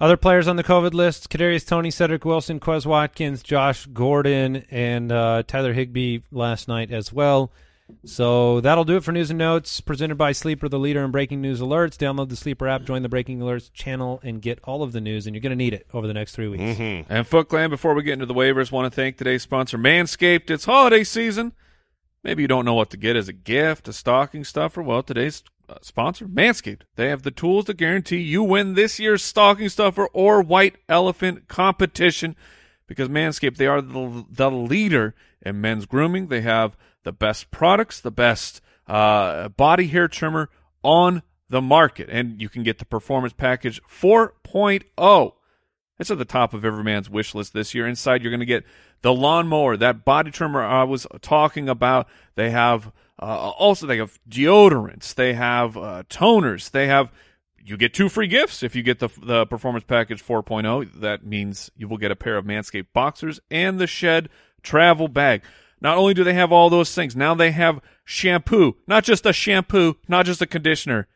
Other 0.00 0.16
players 0.16 0.46
on 0.46 0.56
the 0.56 0.64
COVID 0.64 0.94
list: 0.94 1.28
Kadarius 1.28 1.66
Toney, 1.66 1.90
Cedric 1.90 2.24
Wilson, 2.24 2.60
Quez 2.60 2.86
Watkins, 2.86 3.42
Josh 3.42 3.86
Gordon, 3.86 4.64
and 4.70 5.10
uh, 5.10 5.42
Tyler 5.46 5.72
Higbee 5.72 6.20
last 6.30 6.68
night 6.68 6.92
as 6.92 7.12
well. 7.12 7.50
So 8.04 8.60
that'll 8.60 8.84
do 8.84 8.96
it 8.96 9.04
for 9.04 9.12
news 9.12 9.30
and 9.30 9.38
notes 9.38 9.80
presented 9.80 10.16
by 10.16 10.32
Sleeper, 10.32 10.68
the 10.68 10.78
leader 10.78 11.02
in 11.04 11.10
breaking 11.10 11.40
news 11.40 11.60
alerts. 11.60 11.96
Download 11.96 12.28
the 12.28 12.36
Sleeper 12.36 12.68
app, 12.68 12.84
join 12.84 13.02
the 13.02 13.08
Breaking 13.08 13.40
Alerts 13.40 13.72
channel, 13.72 14.20
and 14.22 14.42
get 14.42 14.60
all 14.64 14.82
of 14.82 14.92
the 14.92 15.00
news. 15.00 15.26
And 15.26 15.34
you're 15.34 15.40
going 15.40 15.50
to 15.50 15.56
need 15.56 15.72
it 15.72 15.86
over 15.92 16.06
the 16.06 16.14
next 16.14 16.32
three 16.34 16.48
weeks. 16.48 16.62
Mm-hmm. 16.62 17.12
And 17.12 17.26
Foot 17.26 17.48
Clan, 17.48 17.70
before 17.70 17.94
we 17.94 18.02
get 18.02 18.12
into 18.12 18.26
the 18.26 18.34
waivers, 18.34 18.70
want 18.70 18.92
to 18.92 18.94
thank 18.94 19.16
today's 19.16 19.42
sponsor, 19.42 19.78
Manscaped. 19.78 20.50
It's 20.50 20.66
holiday 20.66 21.02
season. 21.02 21.52
Maybe 22.22 22.42
you 22.42 22.48
don't 22.48 22.64
know 22.64 22.74
what 22.74 22.90
to 22.90 22.96
get 22.96 23.16
as 23.16 23.28
a 23.28 23.32
gift, 23.32 23.88
a 23.88 23.92
stocking 23.92 24.44
stuffer. 24.44 24.82
Well, 24.82 25.02
today's 25.02 25.42
uh, 25.68 25.76
sponsor, 25.82 26.26
Manscaped. 26.26 26.82
They 26.96 27.08
have 27.08 27.22
the 27.22 27.30
tools 27.30 27.66
to 27.66 27.74
guarantee 27.74 28.18
you 28.18 28.42
win 28.42 28.74
this 28.74 28.98
year's 28.98 29.22
stocking 29.22 29.68
stuffer 29.68 30.06
or 30.12 30.40
white 30.42 30.76
elephant 30.88 31.48
competition 31.48 32.36
because 32.86 33.08
Manscaped, 33.08 33.56
they 33.56 33.66
are 33.66 33.82
the, 33.82 34.24
the 34.30 34.50
leader 34.50 35.14
in 35.42 35.60
men's 35.60 35.86
grooming. 35.86 36.28
They 36.28 36.40
have 36.40 36.76
the 37.04 37.12
best 37.12 37.50
products, 37.50 38.00
the 38.00 38.10
best 38.10 38.60
uh, 38.86 39.48
body 39.50 39.86
hair 39.86 40.08
trimmer 40.08 40.48
on 40.82 41.22
the 41.48 41.60
market. 41.60 42.08
And 42.10 42.40
you 42.40 42.48
can 42.48 42.62
get 42.62 42.78
the 42.78 42.84
Performance 42.84 43.34
Package 43.34 43.80
4.0. 43.82 45.32
It's 45.98 46.10
at 46.10 46.18
the 46.18 46.24
top 46.24 46.54
of 46.54 46.64
every 46.64 46.84
man's 46.84 47.10
wish 47.10 47.34
list 47.34 47.52
this 47.52 47.74
year. 47.74 47.86
Inside, 47.86 48.22
you're 48.22 48.30
going 48.30 48.40
to 48.40 48.46
get 48.46 48.64
the 49.02 49.12
lawnmower, 49.12 49.76
that 49.76 50.04
body 50.04 50.30
trimmer 50.30 50.62
I 50.62 50.84
was 50.84 51.06
talking 51.20 51.68
about. 51.68 52.08
They 52.36 52.50
have 52.50 52.92
uh, 53.20 53.24
also 53.58 53.86
they 53.86 53.98
have 53.98 54.18
deodorants, 54.28 55.14
they 55.14 55.34
have 55.34 55.76
uh, 55.76 56.02
toners, 56.08 56.70
they 56.70 56.86
have. 56.86 57.10
You 57.60 57.76
get 57.76 57.92
two 57.92 58.08
free 58.08 58.28
gifts 58.28 58.62
if 58.62 58.74
you 58.74 58.82
get 58.82 58.98
the 58.98 59.08
the 59.20 59.44
performance 59.44 59.84
package 59.86 60.24
4.0. 60.24 61.00
That 61.00 61.26
means 61.26 61.70
you 61.76 61.86
will 61.86 61.98
get 61.98 62.10
a 62.10 62.16
pair 62.16 62.38
of 62.38 62.46
Manscaped 62.46 62.86
boxers 62.94 63.40
and 63.50 63.78
the 63.78 63.86
Shed 63.86 64.30
travel 64.62 65.08
bag. 65.08 65.42
Not 65.80 65.98
only 65.98 66.14
do 66.14 66.24
they 66.24 66.34
have 66.34 66.50
all 66.50 66.70
those 66.70 66.94
things, 66.94 67.14
now 67.14 67.34
they 67.34 67.50
have 67.50 67.80
shampoo, 68.04 68.76
not 68.86 69.04
just 69.04 69.26
a 69.26 69.32
shampoo, 69.32 69.96
not 70.08 70.24
just 70.26 70.40
a 70.42 70.46
conditioner, 70.46 71.06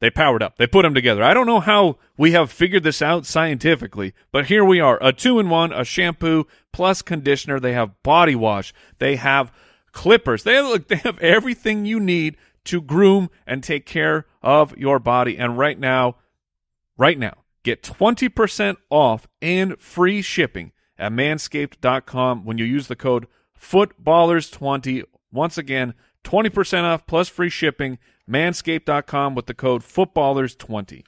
They 0.00 0.10
powered 0.10 0.42
up. 0.42 0.56
They 0.56 0.66
put 0.66 0.82
them 0.82 0.94
together. 0.94 1.22
I 1.22 1.34
don't 1.34 1.46
know 1.46 1.60
how 1.60 1.96
we 2.16 2.32
have 2.32 2.52
figured 2.52 2.82
this 2.84 3.02
out 3.02 3.26
scientifically, 3.26 4.14
but 4.30 4.46
here 4.46 4.64
we 4.64 4.78
are. 4.78 4.98
A 5.02 5.12
two 5.12 5.38
in 5.40 5.48
one, 5.48 5.72
a 5.72 5.84
shampoo 5.84 6.46
plus 6.72 7.02
conditioner. 7.02 7.58
They 7.58 7.72
have 7.72 8.02
body 8.02 8.34
wash. 8.34 8.72
They 8.98 9.16
have 9.16 9.50
clippers. 9.96 10.42
They 10.42 10.54
have, 10.54 10.66
look, 10.66 10.88
they 10.88 10.96
have 10.96 11.18
everything 11.20 11.86
you 11.86 11.98
need 11.98 12.36
to 12.64 12.82
groom 12.82 13.30
and 13.46 13.62
take 13.62 13.86
care 13.86 14.26
of 14.42 14.76
your 14.76 14.98
body. 14.98 15.38
And 15.38 15.56
right 15.56 15.78
now, 15.78 16.16
right 16.98 17.18
now, 17.18 17.38
get 17.62 17.82
20% 17.82 18.76
off 18.90 19.26
and 19.40 19.80
free 19.80 20.20
shipping 20.20 20.72
at 20.98 21.12
manscaped.com 21.12 22.44
when 22.44 22.58
you 22.58 22.66
use 22.66 22.88
the 22.88 22.94
code 22.94 23.26
footballers20. 23.58 25.04
Once 25.32 25.56
again, 25.56 25.94
20% 26.24 26.82
off 26.82 27.06
plus 27.06 27.28
free 27.28 27.48
shipping, 27.48 27.98
manscaped.com 28.28 29.34
with 29.34 29.46
the 29.46 29.54
code 29.54 29.82
footballers20. 29.82 31.04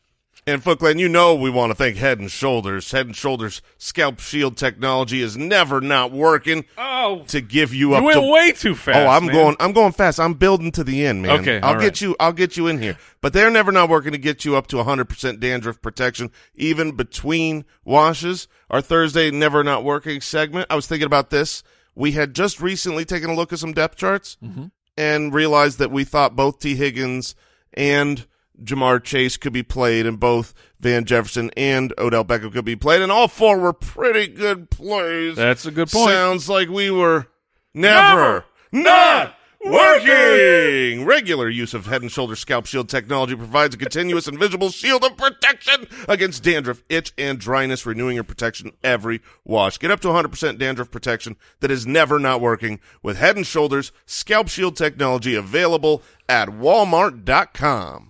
And 0.49 0.63
Foot 0.63 0.81
you 0.99 1.09
know 1.11 1.35
we 1.35 1.51
want 1.51 1.71
to 1.71 1.75
thank 1.75 1.97
Head 1.97 2.19
and 2.21 2.31
Shoulders. 2.31 2.91
Head 2.91 3.07
and 3.07 3.15
Shoulders 3.15 3.61
scalp 3.77 4.19
shield 4.19 4.57
technology 4.57 5.21
is 5.21 5.37
never 5.37 5.81
not 5.81 6.11
working 6.11 6.65
Oh, 6.79 7.23
to 7.29 7.41
give 7.43 7.75
you 7.75 7.93
up. 7.95 8.01
you 8.01 8.07
went 8.07 8.17
to 8.21 8.31
way 8.33 8.53
too 8.53 8.75
fast. 8.75 8.99
Oh, 8.99 9.09
I'm 9.09 9.27
man. 9.27 9.35
going. 9.35 9.57
I'm 9.61 9.73
going 9.73 9.93
fast. 9.93 10.19
I'm 10.19 10.35
building 10.35 10.73
to 10.73 10.83
the 10.85 11.05
end, 11.05 11.21
man. 11.23 11.41
Okay, 11.41 11.61
I'll 11.61 11.79
get 11.79 12.01
you. 12.01 12.17
I'll 12.19 12.33
get 12.33 12.57
you 12.57 12.67
in 12.67 12.81
here. 12.81 12.97
But 13.21 13.35
they're 13.35 13.51
never 13.51 13.71
not 13.73 13.89
working 13.91 14.13
to 14.13 14.19
get 14.19 14.45
you 14.47 14.57
up 14.57 14.67
to 14.69 14.77
100% 14.77 15.39
dandruff 15.41 15.83
protection, 15.83 16.31
even 16.55 16.93
between 16.97 17.65
washes. 17.85 18.49
Our 18.71 18.81
Thursday 18.81 19.31
never 19.31 19.63
not 19.63 19.85
working 19.85 20.21
segment. 20.23 20.67
I 20.71 20.77
was 20.77 20.87
thinking 20.87 21.07
about 21.07 21.29
this. 21.31 21.63
We 21.95 22.13
had 22.13 22.35
just 22.35 22.61
recently 22.61 23.05
taken 23.05 23.29
a 23.29 23.35
look 23.35 23.53
at 23.53 23.59
some 23.59 23.73
depth 23.73 23.97
charts 23.97 24.37
Mm-hmm. 24.43 24.67
and 24.97 25.35
realized 25.35 25.79
that 25.79 25.91
we 25.91 26.05
thought 26.05 26.37
both 26.37 26.59
Tee 26.61 26.75
Higgins 26.77 27.35
and 27.75 28.27
Ja'Marr 28.63 29.03
Chase 29.03 29.37
could 29.37 29.53
be 29.53 29.63
played, 29.63 30.07
and 30.07 30.19
both 30.19 30.55
Van 30.81 31.05
Jefferson 31.05 31.51
and 31.57 31.93
Odell 31.99 32.25
Beckham 32.25 32.53
could 32.53 32.65
be 32.65 32.77
played, 32.77 33.03
and 33.03 33.13
all 33.13 33.29
four 33.29 33.59
were 33.59 33.73
pretty 33.73 34.27
good 34.27 34.71
plays. 34.71 35.37
That's 35.37 35.67
a 35.67 35.71
good 35.71 35.91
point. 35.91 36.11
Sounds 36.11 36.49
like 36.49 36.69
we 36.69 36.91
were 36.91 37.29
never, 37.75 38.45
not 38.73 39.35
working. 39.65 41.05
Regular 41.05 41.49
use 41.49 41.75
of 41.75 41.87
Head 41.87 42.03
and 42.03 42.11
Shoulders 42.11 42.39
Scalp 42.39 42.67
Shield 42.67 42.89
technology 42.89 43.35
provides 43.35 43.75
a 43.75 43.79
continuous 43.79 44.29
and 44.29 44.39
visible 44.39 44.71
shield 44.71 45.05
of 45.05 45.17
protection 45.17 45.87
against 46.09 46.43
dandruff, 46.43 46.83
itch, 46.89 47.13
and 47.19 47.39
dryness, 47.39 47.87
renewing 47.87 48.15
your 48.15 48.25
protection 48.25 48.73
every 48.83 49.21
wash. 49.45 49.79
Get 49.79 49.91
up 49.91 50.01
to 50.01 50.09
100% 50.09 50.59
dandruff 50.59 50.91
protection 50.91 51.37
that 51.61 51.71
is 51.71 51.87
never 51.87 52.19
not 52.19 52.41
working 52.41 52.81
with 53.03 53.17
Head 53.19 53.37
and 53.37 53.47
Shoulders 53.47 53.93
Scalp 54.07 54.49
Shield 54.49 54.77
technology 54.77 55.35
available 55.35 56.03
at 56.29 56.49
walmart.com. 56.49 58.08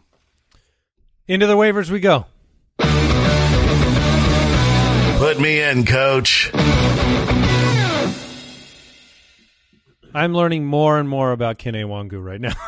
Into 1.28 1.46
the 1.46 1.56
waivers 1.56 1.90
we 1.90 2.00
go. 2.00 2.24
Put 5.18 5.38
me 5.38 5.60
in, 5.60 5.84
coach. 5.84 6.50
I'm 10.14 10.32
learning 10.32 10.64
more 10.64 10.98
and 10.98 11.06
more 11.08 11.32
about 11.32 11.58
Kene 11.58 11.84
Nwangwu 11.84 12.24
right 12.24 12.40
now. 12.40 12.54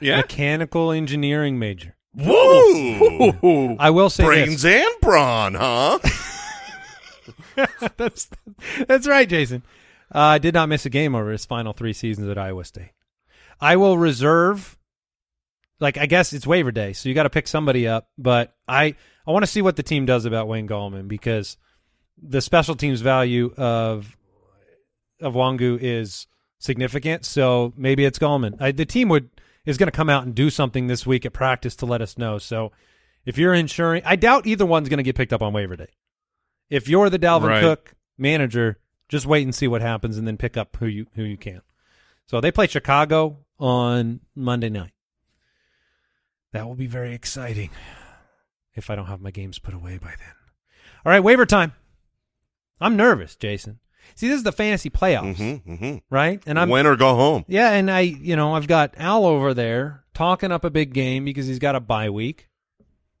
Yeah. 0.00 0.18
Mechanical 0.18 0.92
engineering 0.92 1.58
major. 1.58 1.96
Woo! 2.14 3.32
Ooh. 3.42 3.76
I 3.80 3.90
will 3.90 4.08
say 4.10 4.24
Brains 4.24 4.64
and 4.64 4.88
brawn, 5.00 5.54
huh? 5.54 5.98
that's 7.96 8.28
that's 8.86 9.08
right, 9.08 9.28
Jason. 9.28 9.64
Uh, 10.14 10.18
I 10.20 10.38
did 10.38 10.54
not 10.54 10.68
miss 10.68 10.86
a 10.86 10.90
game 10.90 11.16
over 11.16 11.32
his 11.32 11.44
final 11.46 11.72
three 11.72 11.92
seasons 11.92 12.28
at 12.28 12.38
Iowa 12.38 12.64
State. 12.64 12.92
I 13.60 13.74
will 13.74 13.98
reserve. 13.98 14.77
Like 15.80 15.96
I 15.96 16.06
guess 16.06 16.32
it's 16.32 16.46
waiver 16.46 16.72
day, 16.72 16.92
so 16.92 17.08
you 17.08 17.14
got 17.14 17.24
to 17.24 17.30
pick 17.30 17.46
somebody 17.46 17.86
up. 17.86 18.08
But 18.18 18.54
I 18.66 18.94
I 19.26 19.30
want 19.30 19.44
to 19.44 19.50
see 19.50 19.62
what 19.62 19.76
the 19.76 19.82
team 19.82 20.06
does 20.06 20.24
about 20.24 20.48
Wayne 20.48 20.66
Gallman 20.68 21.06
because 21.08 21.56
the 22.20 22.40
special 22.40 22.74
teams 22.74 23.00
value 23.00 23.52
of 23.56 24.16
of 25.20 25.34
Nwangwu 25.34 25.78
is 25.80 26.26
significant. 26.58 27.24
So 27.24 27.72
maybe 27.76 28.04
it's 28.04 28.18
Gallman. 28.18 28.60
I, 28.60 28.72
the 28.72 28.86
team 28.86 29.08
would 29.08 29.30
is 29.64 29.76
going 29.76 29.88
to 29.88 29.96
come 29.96 30.08
out 30.08 30.24
and 30.24 30.34
do 30.34 30.50
something 30.50 30.86
this 30.86 31.06
week 31.06 31.26
at 31.26 31.32
practice 31.32 31.76
to 31.76 31.86
let 31.86 32.00
us 32.00 32.16
know. 32.16 32.38
So 32.38 32.72
if 33.24 33.36
you're 33.36 33.54
insuring, 33.54 34.02
I 34.04 34.16
doubt 34.16 34.46
either 34.46 34.64
one's 34.64 34.88
going 34.88 34.98
to 34.98 35.02
get 35.02 35.16
picked 35.16 35.32
up 35.32 35.42
on 35.42 35.52
waiver 35.52 35.76
day. 35.76 35.90
If 36.70 36.88
you're 36.88 37.10
the 37.10 37.18
Dalvin 37.18 37.48
Right. 37.48 37.60
Cook 37.60 37.94
manager, 38.16 38.78
just 39.08 39.26
wait 39.26 39.42
and 39.42 39.54
see 39.54 39.68
what 39.68 39.82
happens 39.82 40.18
and 40.18 40.26
then 40.26 40.36
pick 40.36 40.56
up 40.56 40.76
who 40.76 40.86
you 40.86 41.06
who 41.14 41.22
you 41.22 41.36
can. 41.36 41.60
So 42.26 42.40
they 42.40 42.50
play 42.50 42.66
Chicago 42.66 43.38
on 43.58 44.20
Monday 44.34 44.68
night. 44.68 44.92
That 46.58 46.66
will 46.66 46.74
be 46.74 46.88
very 46.88 47.14
exciting 47.14 47.70
if 48.74 48.90
I 48.90 48.96
don't 48.96 49.06
have 49.06 49.20
my 49.20 49.30
games 49.30 49.60
put 49.60 49.74
away 49.74 49.96
by 49.96 50.08
then. 50.08 50.34
All 51.06 51.12
right, 51.12 51.20
waiver 51.22 51.46
time. 51.46 51.72
I'm 52.80 52.96
nervous, 52.96 53.36
Jason. 53.36 53.78
See, 54.16 54.26
this 54.26 54.38
is 54.38 54.42
the 54.42 54.50
fantasy 54.50 54.90
playoffs, 54.90 55.36
mm-hmm, 55.36 55.72
mm-hmm. 55.72 55.96
right? 56.10 56.42
And 56.46 56.58
I'm 56.58 56.68
Win 56.68 56.84
or 56.84 56.96
go 56.96 57.14
home. 57.14 57.44
yeah, 57.46 57.70
and 57.74 57.88
I, 57.88 58.00
you 58.00 58.34
know, 58.34 58.56
I've 58.56 58.66
got 58.66 58.94
Al 58.96 59.24
over 59.24 59.54
there 59.54 60.02
talking 60.14 60.50
up 60.50 60.64
a 60.64 60.70
big 60.70 60.92
game 60.92 61.24
because 61.24 61.46
he's 61.46 61.60
got 61.60 61.76
a 61.76 61.80
bye 61.80 62.10
week, 62.10 62.48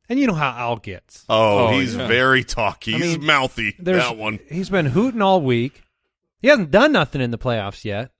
and 0.08 0.18
you 0.18 0.26
know 0.26 0.34
how 0.34 0.50
Al 0.58 0.78
gets. 0.78 1.24
Oh, 1.28 1.68
Oh, 1.68 1.70
he's 1.78 1.94
yeah. 1.94 2.08
very 2.08 2.42
talky. 2.42 2.96
I 2.96 2.98
He's 2.98 3.18
mean, 3.18 3.26
mouthy. 3.26 3.76
There's 3.78 4.02
That 4.02 4.16
one. 4.16 4.40
He's 4.48 4.68
been 4.68 4.86
hooting 4.86 5.22
all 5.22 5.40
week. 5.42 5.84
He 6.42 6.48
hasn't 6.48 6.72
done 6.72 6.90
nothing 6.90 7.20
in 7.20 7.30
the 7.30 7.38
playoffs 7.38 7.84
yet, 7.84 8.10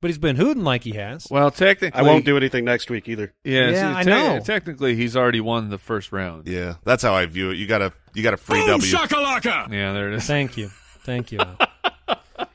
but 0.00 0.08
he's 0.08 0.18
been 0.18 0.36
hooting 0.36 0.64
like 0.64 0.84
he 0.84 0.92
has. 0.92 1.26
Well, 1.30 1.50
technically, 1.50 1.98
I 1.98 2.02
won't 2.02 2.24
do 2.24 2.36
anything 2.36 2.64
next 2.64 2.90
week 2.90 3.08
either. 3.08 3.32
Yeah, 3.44 3.70
Yeah, 3.70 4.02
see, 4.02 4.10
I 4.10 4.12
know. 4.12 4.40
Technically, 4.40 4.94
he's 4.94 5.16
already 5.16 5.40
won 5.40 5.70
the 5.70 5.78
first 5.78 6.12
round. 6.12 6.46
Yeah, 6.46 6.74
that's 6.84 7.02
how 7.02 7.14
I 7.14 7.26
view 7.26 7.50
it. 7.50 7.56
You 7.56 7.66
got 7.66 7.82
a 7.82 7.92
you 8.14 8.22
got 8.22 8.34
a 8.34 8.36
free 8.36 8.64
W. 8.66 8.86
Yeah, 9.70 9.92
there 9.92 10.08
it 10.08 10.14
is. 10.14 10.26
Thank 10.26 10.56
you, 10.56 10.68
thank 11.04 11.32
you. 11.32 11.38
Al. 11.40 11.58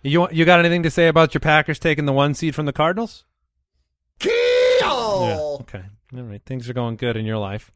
you 0.03 0.27
you 0.31 0.45
got 0.45 0.59
anything 0.59 0.83
to 0.83 0.91
say 0.91 1.07
about 1.07 1.33
your 1.33 1.41
Packers 1.41 1.79
taking 1.79 2.05
the 2.05 2.13
one 2.13 2.33
seed 2.33 2.55
from 2.55 2.65
the 2.65 2.73
Cardinals? 2.73 3.25
Yeah. 5.27 5.39
Okay. 5.61 5.83
All 6.15 6.23
right. 6.23 6.41
Things 6.45 6.69
are 6.69 6.73
going 6.73 6.95
good 6.95 7.15
in 7.17 7.25
your 7.25 7.37
life, 7.37 7.71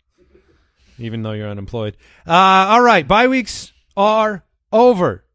even 1.00 1.24
though 1.24 1.32
you're 1.32 1.50
unemployed. 1.50 1.98
Uh, 2.28 2.32
all 2.34 2.82
right. 2.82 3.08
Bye 3.08 3.28
weeks 3.28 3.74
are 3.98 4.46
over. 4.72 5.26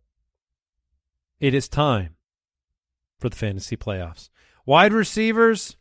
It 1.41 1.55
is 1.55 1.69
time 1.69 2.17
for 3.21 3.29
the 3.29 3.37
fantasy 3.37 3.77
playoffs. 3.77 4.31
Wide 4.67 4.93
receivers. 4.93 5.77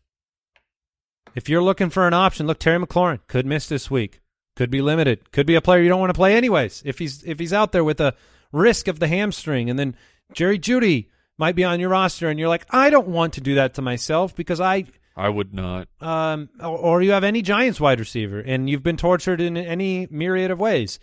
If 1.36 1.48
you're 1.48 1.62
looking 1.62 1.90
for 1.90 2.08
an 2.08 2.14
option, 2.14 2.48
look 2.48 2.60
Terry 2.60 2.80
McLaurin 2.80 3.20
could 3.28 3.46
miss 3.46 3.68
this 3.68 3.90
week. 3.90 4.20
Could 4.56 4.70
be 4.70 4.82
limited. 4.82 5.32
Could 5.32 5.46
be 5.46 5.56
a 5.56 5.62
player 5.62 5.82
you 5.82 5.90
don't 5.90 6.00
want 6.00 6.10
to 6.10 6.18
play 6.18 6.36
anyways. 6.36 6.82
If 6.86 7.00
he's 7.00 7.24
if 7.24 7.40
he's 7.40 7.54
out 7.54 7.72
there 7.72 7.84
with 7.84 8.02
a 8.02 8.14
risk 8.52 8.88
of 8.88 9.00
the 9.00 9.08
hamstring, 9.08 9.70
and 9.70 9.80
then 9.80 9.96
Jerry 10.34 10.60
Jeudy 10.60 11.10
might 11.38 11.56
be 11.56 11.64
on 11.64 11.80
your 11.80 11.90
roster, 11.90 12.28
and 12.30 12.38
you're 12.38 12.50
like, 12.50 12.66
I 12.72 12.90
don't 12.90 13.08
want 13.08 13.34
to 13.34 13.42
do 13.42 13.56
that 13.56 13.76
to 13.76 13.82
myself 13.82 14.36
because 14.36 14.60
I 14.60 14.86
I 15.16 15.30
would 15.30 15.54
not. 15.54 15.88
um, 16.02 16.50
or, 16.60 16.78
or 16.78 17.02
you 17.02 17.12
have 17.12 17.24
any 17.24 17.42
Giants 17.42 17.80
wide 17.80 18.00
receiver 18.00 18.40
and 18.40 18.70
you've 18.70 18.84
been 18.84 18.98
tortured 18.98 19.40
in 19.42 19.56
any 19.58 20.08
myriad 20.10 20.50
of 20.52 20.60
ways. 20.60 21.00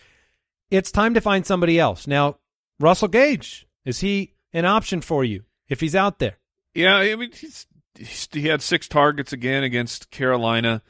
It's 0.71 0.91
time 0.91 1.15
to 1.15 1.21
find 1.21 1.47
somebody 1.47 1.79
else. 1.79 2.07
Now, 2.07 2.39
Russell 2.81 3.09
Gage, 3.09 3.67
is 3.85 4.01
he 4.01 4.35
an 4.53 4.65
option 4.65 5.01
for 5.01 5.23
you 5.23 5.45
if 5.69 5.81
he's 5.81 5.95
out 5.95 6.19
there? 6.19 6.39
Yeah, 6.75 6.97
I 6.97 7.15
mean, 7.17 7.31
he's, 7.33 7.67
he's 7.97 8.29
he 8.33 8.47
had 8.49 8.63
six 8.63 8.87
targets 8.89 9.33
again 9.33 9.63
against 9.63 10.11
Carolina. 10.11 10.83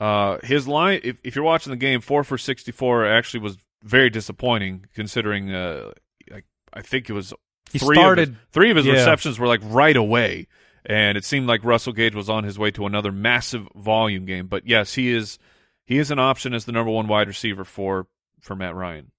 Uh, 0.00 0.38
his 0.42 0.66
line, 0.68 1.00
if, 1.04 1.20
if 1.24 1.34
you're 1.36 1.44
watching 1.44 1.70
the 1.70 1.76
game, 1.76 2.00
four 2.00 2.22
for 2.24 2.36
64 2.38 3.06
actually 3.06 3.40
was 3.40 3.56
very 3.82 4.10
disappointing 4.10 4.86
considering. 4.94 5.54
Uh, 5.54 5.92
I, 6.32 6.42
I 6.72 6.82
think 6.82 7.08
it 7.08 7.12
was 7.12 7.32
He 7.70 7.78
three 7.78 7.96
started- 7.96 8.28
of 8.30 8.34
his, 8.34 8.38
three 8.52 8.70
of 8.70 8.76
his 8.76 8.86
yeah. 8.86 8.92
receptions 8.94 9.38
were 9.38 9.46
like 9.46 9.60
right 9.64 9.96
away, 9.96 10.48
and 10.84 11.16
it 11.16 11.24
seemed 11.24 11.46
like 11.46 11.64
Russell 11.64 11.92
Gage 11.92 12.14
was 12.14 12.28
on 12.28 12.44
his 12.44 12.58
way 12.58 12.70
to 12.72 12.86
another 12.86 13.12
massive 13.12 13.68
volume 13.74 14.24
game. 14.26 14.46
But 14.48 14.66
yes, 14.66 14.94
he 14.94 15.10
is 15.12 15.38
he 15.86 15.98
is 15.98 16.10
an 16.10 16.18
option 16.18 16.52
as 16.54 16.64
the 16.64 16.72
number 16.72 16.90
one 16.90 17.08
wide 17.08 17.28
receiver 17.28 17.64
for 17.64 18.06
for 18.40 18.54
Matt 18.56 18.74
Ryan. 18.74 19.12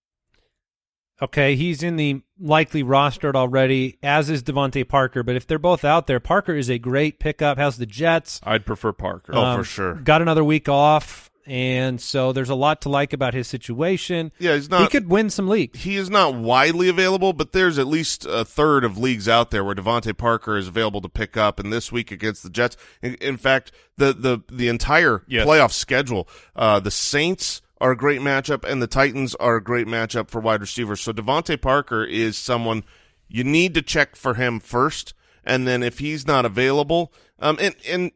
Okay, 1.21 1.55
he's 1.55 1.81
in 1.81 1.95
the 1.95 2.21
likely 2.39 2.83
rostered 2.83 3.33
already, 3.35 3.97
as 4.03 4.29
is 4.29 4.43
DeVante 4.43 4.87
Parker. 4.87 5.23
But 5.23 5.35
if 5.35 5.47
they're 5.47 5.57
both 5.57 5.83
out 5.83 6.05
there, 6.07 6.19
Parker 6.19 6.53
is 6.55 6.69
a 6.69 6.77
great 6.77 7.19
pickup. 7.19 7.57
How's 7.57 7.77
the 7.77 7.87
Jets. 7.87 8.39
I'd 8.43 8.65
prefer 8.65 8.91
Parker. 8.93 9.31
Oh, 9.35 9.41
Um, 9.43 9.57
for 9.59 9.63
sure. 9.63 9.93
Got 9.95 10.21
another 10.21 10.43
week 10.43 10.69
off, 10.69 11.31
and 11.47 11.99
so 11.99 12.33
there's 12.33 12.51
a 12.51 12.55
lot 12.55 12.81
to 12.81 12.89
like 12.89 13.13
about 13.13 13.33
his 13.33 13.47
situation. 13.47 14.31
Yeah, 14.37 14.53
he's 14.53 14.69
not. 14.69 14.81
he 14.81 14.87
could 14.89 15.09
win 15.09 15.31
some 15.31 15.47
leagues. 15.47 15.79
he 15.81 15.95
is 15.95 16.07
not 16.11 16.35
widely 16.35 16.87
available, 16.87 17.33
but 17.33 17.51
there's 17.51 17.79
at 17.79 17.87
least 17.87 18.27
a 18.29 18.45
third 18.45 18.83
of 18.83 18.99
leagues 18.99 19.27
out 19.27 19.49
there 19.49 19.63
where 19.63 19.73
DeVante 19.73 20.15
Parker 20.15 20.55
is 20.55 20.67
available 20.67 21.01
to 21.01 21.09
pick 21.09 21.35
up. 21.35 21.59
And 21.59 21.73
this 21.73 21.91
week 21.91 22.11
against 22.11 22.43
the 22.43 22.51
Jets, 22.51 22.77
in, 23.01 23.15
in 23.15 23.37
fact, 23.37 23.71
the 23.97 24.13
the 24.13 24.43
the 24.51 24.67
entire 24.67 25.23
Yes. 25.27 25.47
playoff 25.47 25.71
schedule, 25.71 26.27
uh, 26.55 26.79
the 26.79 26.91
Saints 26.91 27.63
are 27.79 27.91
a 27.91 27.97
great 27.97 28.21
matchup, 28.21 28.63
and 28.63 28.81
the 28.81 28.87
Titans 28.87 29.35
are 29.35 29.57
a 29.57 29.63
great 29.63 29.87
matchup 29.87 30.29
for 30.29 30.41
wide 30.41 30.61
receivers. 30.61 31.01
So 31.01 31.13
DeVante 31.13 31.61
Parker 31.61 32.03
is 32.03 32.37
someone 32.37 32.83
you 33.27 33.43
need 33.43 33.73
to 33.75 33.81
check 33.81 34.15
for 34.15 34.35
him 34.35 34.59
first, 34.59 35.13
and 35.43 35.67
then 35.67 35.83
if 35.83 35.99
he's 35.99 36.25
not 36.25 36.45
available, 36.45 37.13
um, 37.39 37.57
and 37.61 37.75
and 37.87 38.11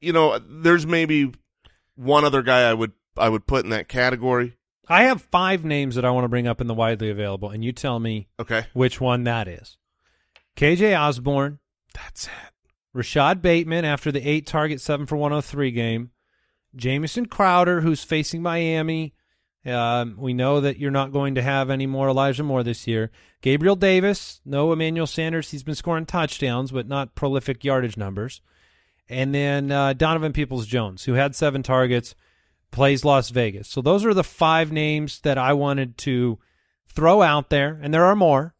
you 0.00 0.12
know, 0.12 0.38
there's 0.38 0.86
maybe 0.86 1.32
one 1.96 2.24
other 2.24 2.42
guy 2.42 2.68
I 2.68 2.74
would 2.74 2.92
I 3.16 3.28
would 3.28 3.46
put 3.46 3.64
in 3.64 3.70
that 3.70 3.88
category. 3.88 4.56
I 4.88 5.04
have 5.04 5.22
five 5.22 5.64
names 5.64 5.94
that 5.94 6.04
I 6.04 6.10
want 6.10 6.24
to 6.24 6.28
bring 6.28 6.46
up 6.46 6.60
in 6.60 6.66
the 6.66 6.74
widely 6.74 7.08
available, 7.08 7.50
and 7.50 7.64
you 7.64 7.72
tell 7.72 7.98
me 7.98 8.28
Okay, 8.38 8.66
which 8.74 9.00
one 9.00 9.24
that 9.24 9.48
is. 9.48 9.78
KJ 10.56 10.98
Osborne, 10.98 11.58
that's 11.94 12.26
it. 12.26 12.52
Rashod 12.92 13.42
Bateman 13.42 13.84
after 13.84 14.12
the 14.12 14.26
eight 14.26 14.46
target, 14.46 14.80
seven 14.80 15.06
for 15.06 15.16
103 15.16 15.70
game. 15.72 16.10
Jamison 16.76 17.26
Crowder, 17.26 17.80
who's 17.80 18.04
facing 18.04 18.42
Miami. 18.42 19.14
Um, 19.66 20.16
we 20.18 20.34
know 20.34 20.60
that 20.60 20.78
you're 20.78 20.90
not 20.90 21.12
going 21.12 21.36
to 21.36 21.42
have 21.42 21.70
any 21.70 21.86
more 21.86 22.08
Elijah 22.08 22.42
Moore 22.42 22.62
this 22.62 22.86
year. 22.86 23.10
Gabriel 23.40 23.76
Davis, 23.76 24.40
no 24.44 24.72
Emmanuel 24.72 25.06
Sanders. 25.06 25.50
He's 25.50 25.62
been 25.62 25.74
scoring 25.74 26.06
touchdowns, 26.06 26.70
but 26.70 26.86
not 26.86 27.14
prolific 27.14 27.64
yardage 27.64 27.96
numbers. 27.96 28.42
And 29.08 29.34
then 29.34 29.70
uh, 29.70 29.92
Donovan 29.94 30.32
Peoples 30.32 30.66
Jones, 30.66 31.04
who 31.04 31.14
had 31.14 31.34
seven 31.34 31.62
targets, 31.62 32.14
plays 32.70 33.04
Las 33.04 33.30
Vegas. 33.30 33.68
So 33.68 33.80
those 33.80 34.04
are 34.04 34.14
the 34.14 34.24
five 34.24 34.72
names 34.72 35.20
that 35.20 35.38
I 35.38 35.52
wanted 35.52 35.96
to 35.98 36.38
throw 36.88 37.22
out 37.22 37.50
there, 37.50 37.78
and 37.82 37.92
there 37.92 38.04
are 38.04 38.16
more. 38.16 38.54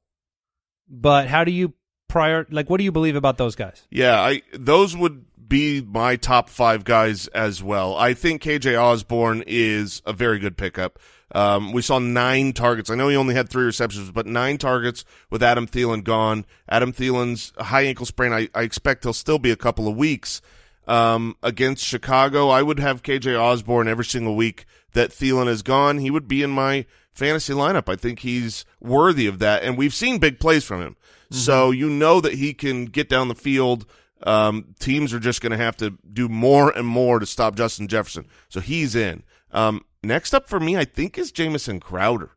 But 0.89 1.29
how 1.29 1.45
do 1.45 1.51
you 1.51 1.75
prior 2.09 2.47
like 2.51 2.71
what 2.71 2.79
do 2.79 2.85
you 2.85 2.93
believe 2.93 3.17
about 3.17 3.39
those 3.39 3.57
guys? 3.57 3.87
Yeah, 3.91 4.21
I 4.21 4.43
those 4.53 4.97
would 4.97 5.25
be 5.49 5.81
my 5.81 6.17
top 6.17 6.49
five 6.49 6.85
guys 6.85 7.27
as 7.29 7.63
well. 7.63 7.95
I 7.97 8.15
think 8.15 8.43
KJ 8.43 8.81
Osborne 8.81 9.45
is 9.47 10.03
a 10.07 10.13
very 10.13 10.39
good 10.39 10.57
pickup. 10.57 10.99
Um, 11.35 11.73
we 11.73 11.83
saw 11.83 11.99
nine 11.99 12.53
targets. 12.53 12.91
I 12.91 12.95
know 12.95 13.09
he 13.09 13.17
only 13.17 13.35
had 13.35 13.49
three 13.49 13.65
receptions, 13.65 14.11
but 14.11 14.27
nine 14.27 14.57
targets 14.57 15.05
with 15.31 15.43
Adam 15.43 15.67
Thielen 15.67 16.05
gone. 16.05 16.47
Adam 16.69 16.93
Thielen's 16.93 17.53
high 17.59 17.83
ankle 17.83 18.07
sprain. 18.07 18.33
I, 18.33 18.49
I 18.55 18.63
expect 18.63 19.05
he'll 19.05 19.13
still 19.13 19.39
be 19.39 19.51
a 19.51 19.57
couple 19.57 19.89
of 19.89 19.97
weeks. 19.97 20.41
Um, 20.87 21.37
against 21.43 21.85
Chicago, 21.85 22.51
I 22.51 22.63
would 22.63 22.79
have 22.79 23.03
KJ 23.03 23.39
Osborne 23.41 23.89
every 23.89 24.05
single 24.05 24.37
week 24.37 24.67
that 24.93 25.11
Thielen 25.11 25.49
is 25.49 25.63
gone. 25.63 25.99
He 25.99 26.11
would 26.11 26.29
be 26.29 26.43
in 26.43 26.51
my 26.51 26.85
fantasy 27.15 27.53
lineup. 27.53 27.89
I 27.89 27.97
think 27.97 28.21
he's 28.21 28.65
worthy 28.81 29.27
of 29.27 29.39
that. 29.39 29.63
And 29.63 29.79
we've 29.79 29.95
seen 29.95 30.19
big 30.19 30.39
plays 30.39 30.65
from 30.65 30.83
him. 30.83 30.97
So 31.31 31.73
you 31.73 31.89
know 31.89 32.21
that 32.21 32.35
he 32.35 32.55
can 32.55 32.85
get 32.85 33.09
down 33.09 33.27
the 33.27 33.35
field. 33.35 33.87
Um, 34.23 34.75
teams 34.79 35.13
are 35.13 35.19
just 35.19 35.41
going 35.43 35.51
to 35.51 35.59
have 35.59 35.77
to 35.79 35.99
do 36.13 36.29
more 36.29 36.71
and 36.71 36.87
more 36.87 37.19
to 37.19 37.27
stop 37.27 37.57
Justin 37.57 37.89
Jefferson. 37.89 38.27
So 38.49 38.61
he's 38.61 38.95
in. 38.95 39.23
Um, 39.51 39.85
next 40.03 40.35
up 40.35 40.49
for 40.49 40.59
me, 40.59 40.77
I 40.77 40.85
think 40.85 41.19
is 41.19 41.33
Jamison 41.33 41.81
Crowder. 41.81 42.31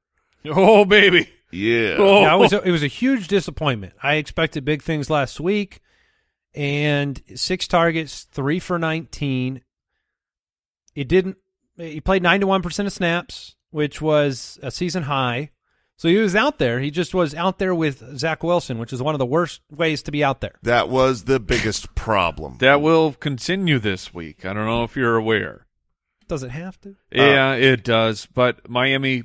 Oh 0.45 0.85
baby. 0.85 1.29
Yeah. 1.51 1.95
Oh. 1.97 2.21
Yeah, 2.21 2.35
it 2.35 2.39
was 2.39 2.53
a, 2.53 2.61
it 2.61 2.71
was 2.71 2.83
a 2.83 2.87
huge 2.87 3.27
disappointment. 3.27 3.93
I 4.03 4.15
expected 4.15 4.65
big 4.65 4.81
things 4.81 5.09
last 5.09 5.39
week, 5.39 5.79
and 6.53 7.21
six 7.35 7.67
targets, 7.67 8.23
three 8.23 8.59
for 8.59 8.77
nineteen. 8.77 9.61
It 10.95 11.07
didn't. 11.07 11.37
He 11.77 12.01
played 12.01 12.23
ninety 12.23 12.45
one 12.45 12.61
percent 12.61 12.87
of 12.87 12.93
snaps, 12.93 13.55
which 13.69 14.01
was 14.01 14.59
a 14.61 14.71
season 14.71 15.03
high. 15.03 15.51
So 15.97 16.07
he 16.09 16.17
was 16.17 16.35
out 16.35 16.59
there. 16.59 16.79
He 16.79 16.91
just 16.91 17.15
was 17.15 17.33
out 17.33 17.57
there 17.57 17.73
with 17.73 18.19
Zach 18.19 18.43
Wilson, 18.43 18.77
which 18.77 18.93
is 18.93 19.01
one 19.01 19.15
of 19.15 19.19
the 19.19 19.25
worst 19.25 19.61
ways 19.71 20.03
to 20.03 20.11
be 20.11 20.23
out 20.23 20.41
there. 20.41 20.53
That 20.61 20.89
was 20.89 21.23
the 21.23 21.39
biggest 21.39 21.95
problem. 21.95 22.57
That 22.59 22.81
will 22.81 23.13
continue 23.13 23.79
this 23.79 24.13
week. 24.13 24.45
I 24.45 24.53
don't 24.53 24.67
know 24.67 24.83
if 24.83 24.95
you're 24.95 25.15
aware. 25.15 25.65
Does 26.27 26.43
it 26.43 26.51
have 26.51 26.79
to? 26.81 26.95
Yeah, 27.11 27.53
it 27.53 27.83
does. 27.83 28.27
But 28.27 28.69
Miami, 28.69 29.23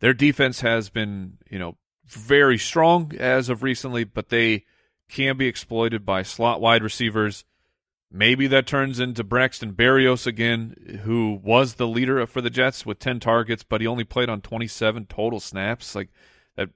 their 0.00 0.14
defense 0.14 0.62
has 0.62 0.88
been, 0.88 1.38
you 1.48 1.60
know, 1.60 1.76
very 2.06 2.58
strong 2.58 3.12
as 3.16 3.48
of 3.48 3.62
recently, 3.62 4.02
but 4.02 4.30
they 4.30 4.64
can 5.08 5.36
be 5.36 5.46
exploited 5.46 6.04
by 6.04 6.22
slot 6.22 6.60
wide 6.60 6.82
receivers. 6.82 7.44
Maybe 8.10 8.46
that 8.46 8.66
turns 8.66 9.00
into 9.00 9.22
Braxton 9.22 9.74
Berrios 9.74 10.26
again, 10.26 11.00
who 11.04 11.40
was 11.42 11.74
the 11.74 11.86
leader 11.86 12.24
for 12.26 12.40
the 12.40 12.48
Jets 12.48 12.86
with 12.86 12.98
10 12.98 13.20
targets, 13.20 13.62
but 13.62 13.82
he 13.82 13.86
only 13.86 14.04
played 14.04 14.30
on 14.30 14.40
27 14.40 15.06
total 15.06 15.40
snaps. 15.40 15.94
Like 15.94 16.08
that. 16.56 16.70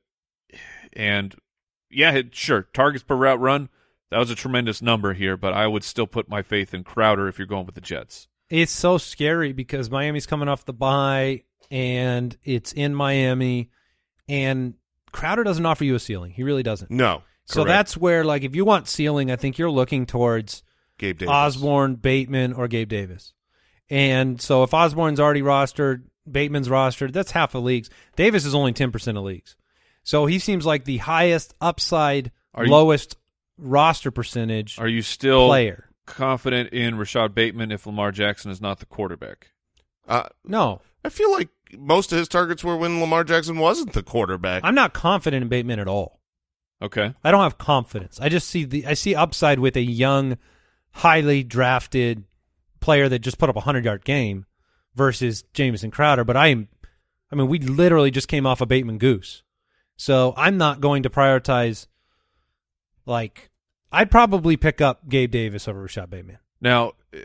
And 0.92 1.34
yeah, 1.90 2.12
it, 2.12 2.34
sure, 2.34 2.68
targets 2.74 3.04
per 3.04 3.14
route 3.14 3.40
run. 3.40 3.70
That 4.10 4.18
was 4.18 4.30
a 4.30 4.34
tremendous 4.34 4.82
number 4.82 5.14
here, 5.14 5.38
but 5.38 5.54
I 5.54 5.66
would 5.66 5.84
still 5.84 6.06
put 6.06 6.28
my 6.28 6.42
faith 6.42 6.74
in 6.74 6.84
Crowder 6.84 7.28
if 7.28 7.38
you're 7.38 7.46
going 7.46 7.64
with 7.64 7.76
the 7.76 7.80
Jets. 7.80 8.28
It's 8.50 8.72
so 8.72 8.98
scary 8.98 9.54
because 9.54 9.90
Miami's 9.90 10.26
coming 10.26 10.48
off 10.48 10.66
the 10.66 10.74
bye 10.74 11.44
and 11.70 12.36
it's 12.44 12.72
in 12.74 12.94
Miami, 12.94 13.70
and 14.28 14.74
Crowder 15.12 15.44
doesn't 15.44 15.64
offer 15.64 15.84
you 15.84 15.94
a 15.94 15.98
ceiling. 15.98 16.32
He 16.32 16.42
really 16.42 16.62
doesn't. 16.62 16.90
No. 16.90 17.22
So 17.46 17.64
correct. 17.64 17.68
that's 17.68 17.96
where, 17.96 18.24
like, 18.24 18.42
if 18.42 18.54
you 18.54 18.66
want 18.66 18.88
ceiling, 18.88 19.30
I 19.30 19.36
think 19.36 19.56
you're 19.56 19.70
looking 19.70 20.04
towards 20.04 20.62
Gabe 21.02 21.18
Davis. 21.18 21.32
Osborne, 21.32 21.96
Bateman, 21.96 22.52
or 22.52 22.68
Gabe 22.68 22.88
Davis. 22.88 23.32
And 23.90 24.40
so 24.40 24.62
if 24.62 24.72
Osborne's 24.72 25.18
already 25.20 25.42
rostered, 25.42 26.04
Bateman's 26.30 26.68
rostered, 26.68 27.12
that's 27.12 27.32
half 27.32 27.54
of 27.56 27.64
leagues. 27.64 27.90
Davis 28.16 28.44
is 28.44 28.54
only 28.54 28.72
10% 28.72 29.18
of 29.18 29.24
leagues. 29.24 29.56
So 30.04 30.26
he 30.26 30.38
seems 30.38 30.64
like 30.64 30.84
the 30.84 30.98
highest 30.98 31.54
upside, 31.60 32.30
Are 32.54 32.64
you- 32.64 32.70
lowest 32.70 33.16
roster 33.58 34.10
percentage 34.10 34.78
Are 34.78 34.88
you 34.88 35.02
still 35.02 35.48
player. 35.48 35.90
confident 36.06 36.72
in 36.72 36.96
Rashod 36.96 37.34
Bateman 37.34 37.70
if 37.72 37.84
Lamar 37.86 38.12
Jackson 38.12 38.50
is 38.50 38.60
not 38.60 38.78
the 38.78 38.86
quarterback? 38.86 39.48
Uh, 40.08 40.28
No, 40.44 40.80
I 41.04 41.08
feel 41.08 41.32
like 41.32 41.48
most 41.76 42.12
of 42.12 42.18
his 42.18 42.28
targets 42.28 42.62
were 42.62 42.76
when 42.76 43.00
Lamar 43.00 43.24
Jackson 43.24 43.58
wasn't 43.58 43.92
the 43.92 44.02
quarterback. 44.02 44.62
I'm 44.64 44.74
not 44.76 44.92
confident 44.94 45.42
in 45.42 45.48
Bateman 45.48 45.80
at 45.80 45.88
all. 45.88 46.20
Okay. 46.80 47.14
I 47.22 47.30
don't 47.30 47.42
have 47.42 47.58
confidence. 47.58 48.20
I 48.20 48.28
just 48.28 48.48
see 48.48 48.64
the 48.64 48.86
I 48.86 48.94
see 48.94 49.14
upside 49.14 49.58
with 49.60 49.76
a 49.76 49.82
young, 49.82 50.36
highly 50.92 51.42
drafted 51.42 52.24
player 52.80 53.08
that 53.08 53.20
just 53.20 53.38
put 53.38 53.48
up 53.48 53.56
a 53.56 53.60
hundred 53.60 53.84
yard 53.84 54.04
game 54.04 54.46
versus 54.94 55.44
Jamison 55.54 55.90
Crowder. 55.90 56.24
But 56.24 56.36
I 56.36 56.48
am, 56.48 56.68
I 57.30 57.36
mean, 57.36 57.48
we 57.48 57.58
literally 57.58 58.10
just 58.10 58.28
came 58.28 58.46
off 58.46 58.60
a 58.60 58.66
Bateman 58.66 58.98
Goose, 58.98 59.42
so 59.96 60.34
I'm 60.36 60.58
not 60.58 60.80
going 60.80 61.04
to 61.04 61.10
prioritize. 61.10 61.86
Like, 63.04 63.50
I'd 63.90 64.10
probably 64.10 64.56
pick 64.56 64.80
up 64.80 65.08
Gabe 65.08 65.30
Davis 65.30 65.66
over 65.66 65.82
Rashod 65.82 66.10
Bateman. 66.10 66.38
Now, 66.60 66.92
uh, 67.14 67.18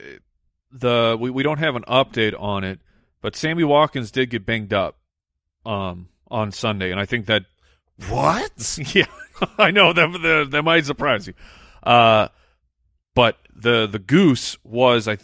the 0.72 1.18
we, 1.20 1.30
we 1.30 1.44
don't 1.44 1.60
have 1.60 1.76
an 1.76 1.84
update 1.84 2.40
on 2.40 2.64
it, 2.64 2.80
but 3.22 3.36
Sammy 3.36 3.64
Watkins 3.64 4.12
did 4.12 4.30
get 4.30 4.46
banged 4.46 4.74
up 4.74 4.98
um 5.66 6.10
on 6.30 6.52
Sunday, 6.52 6.92
and 6.92 7.00
I 7.00 7.06
think 7.06 7.26
that 7.28 7.46
what? 8.10 8.80
yeah, 8.96 9.06
I 9.58 9.72
know 9.72 9.94
that 9.94 10.12
that, 10.12 10.48
that 10.52 10.64
might 10.64 10.86
surprise 10.86 11.28
you. 11.28 11.34
Uh, 11.84 12.30
but 13.16 13.38
the 13.58 13.88
the 13.88 14.00
goose 14.00 14.58
was 14.64 15.08
I 15.08 15.18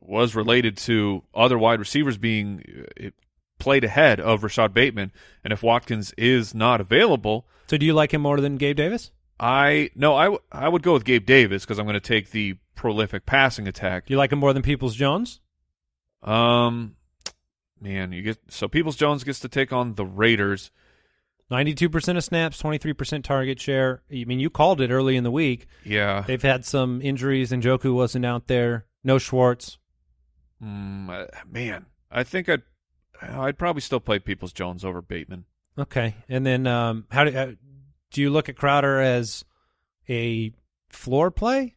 was 0.00 0.34
related 0.34 0.76
to 0.78 1.22
other 1.34 1.58
wide 1.58 1.78
receivers 1.78 2.16
being 2.16 2.64
uh, 2.66 2.82
it 2.96 3.14
played 3.58 3.84
ahead 3.84 4.20
of 4.20 4.42
Rashod 4.42 4.74
Bateman, 4.74 5.12
and 5.44 5.52
if 5.52 5.62
Watkins 5.62 6.12
is 6.18 6.54
not 6.54 6.80
available, 6.80 7.46
So, 7.68 7.76
do 7.76 7.86
you 7.86 7.94
like 7.94 8.12
him 8.12 8.20
more 8.22 8.40
than 8.40 8.56
Gabe 8.56 8.76
Davis? 8.76 9.10
I 9.38 9.90
no, 9.94 10.14
I, 10.14 10.24
w- 10.24 10.42
I 10.52 10.68
would 10.68 10.82
go 10.82 10.92
with 10.92 11.04
Gabe 11.04 11.26
Davis 11.26 11.64
because 11.64 11.78
I'm 11.78 11.86
going 11.86 11.94
to 11.94 12.00
take 12.00 12.30
the 12.30 12.56
prolific 12.74 13.26
passing 13.26 13.66
attack. 13.68 14.06
Do 14.06 14.14
you 14.14 14.18
like 14.18 14.32
him 14.32 14.38
more 14.38 14.52
than 14.52 14.62
Peoples 14.62 14.94
Jones? 14.94 15.40
Um, 16.22 16.96
man, 17.80 18.12
you 18.12 18.22
get 18.22 18.38
so 18.48 18.68
Peoples 18.68 18.96
Jones 18.96 19.24
gets 19.24 19.40
to 19.40 19.48
take 19.48 19.72
on 19.72 19.94
the 19.94 20.06
Raiders. 20.06 20.70
Ninety-two 21.50 21.90
percent 21.90 22.16
of 22.18 22.24
snaps, 22.24 22.58
twenty-three 22.58 22.94
percent 22.94 23.24
target 23.24 23.60
share. 23.60 24.02
I 24.10 24.24
mean, 24.24 24.40
you 24.40 24.48
called 24.50 24.80
it 24.80 24.90
early 24.90 25.16
in 25.16 25.24
the 25.24 25.30
week. 25.30 25.66
Yeah, 25.84 26.24
They've 26.26 26.40
had 26.42 26.64
some 26.64 27.02
injuries, 27.02 27.52
and 27.52 27.62
Njoku 27.62 27.94
wasn't 27.94 28.24
out 28.24 28.46
there. 28.46 28.86
No 29.04 29.18
Schwartz. 29.18 29.78
mm, 30.62 31.10
uh, 31.10 31.26
man, 31.50 31.86
I 32.10 32.22
think 32.24 32.48
I'd 32.48 32.62
I'd 33.20 33.58
probably 33.58 33.82
still 33.82 34.00
play 34.00 34.18
Peoples 34.18 34.52
Jones 34.52 34.84
over 34.84 35.02
Bateman. 35.02 35.44
Okay, 35.78 36.14
and 36.28 36.46
then 36.46 36.66
um, 36.66 37.04
how 37.10 37.24
do 37.24 37.36
uh, 37.36 37.52
do 38.10 38.20
you 38.22 38.30
look 38.30 38.48
at 38.48 38.56
Crowder 38.56 39.00
as 39.00 39.44
a 40.08 40.52
floor 40.88 41.30
play? 41.30 41.74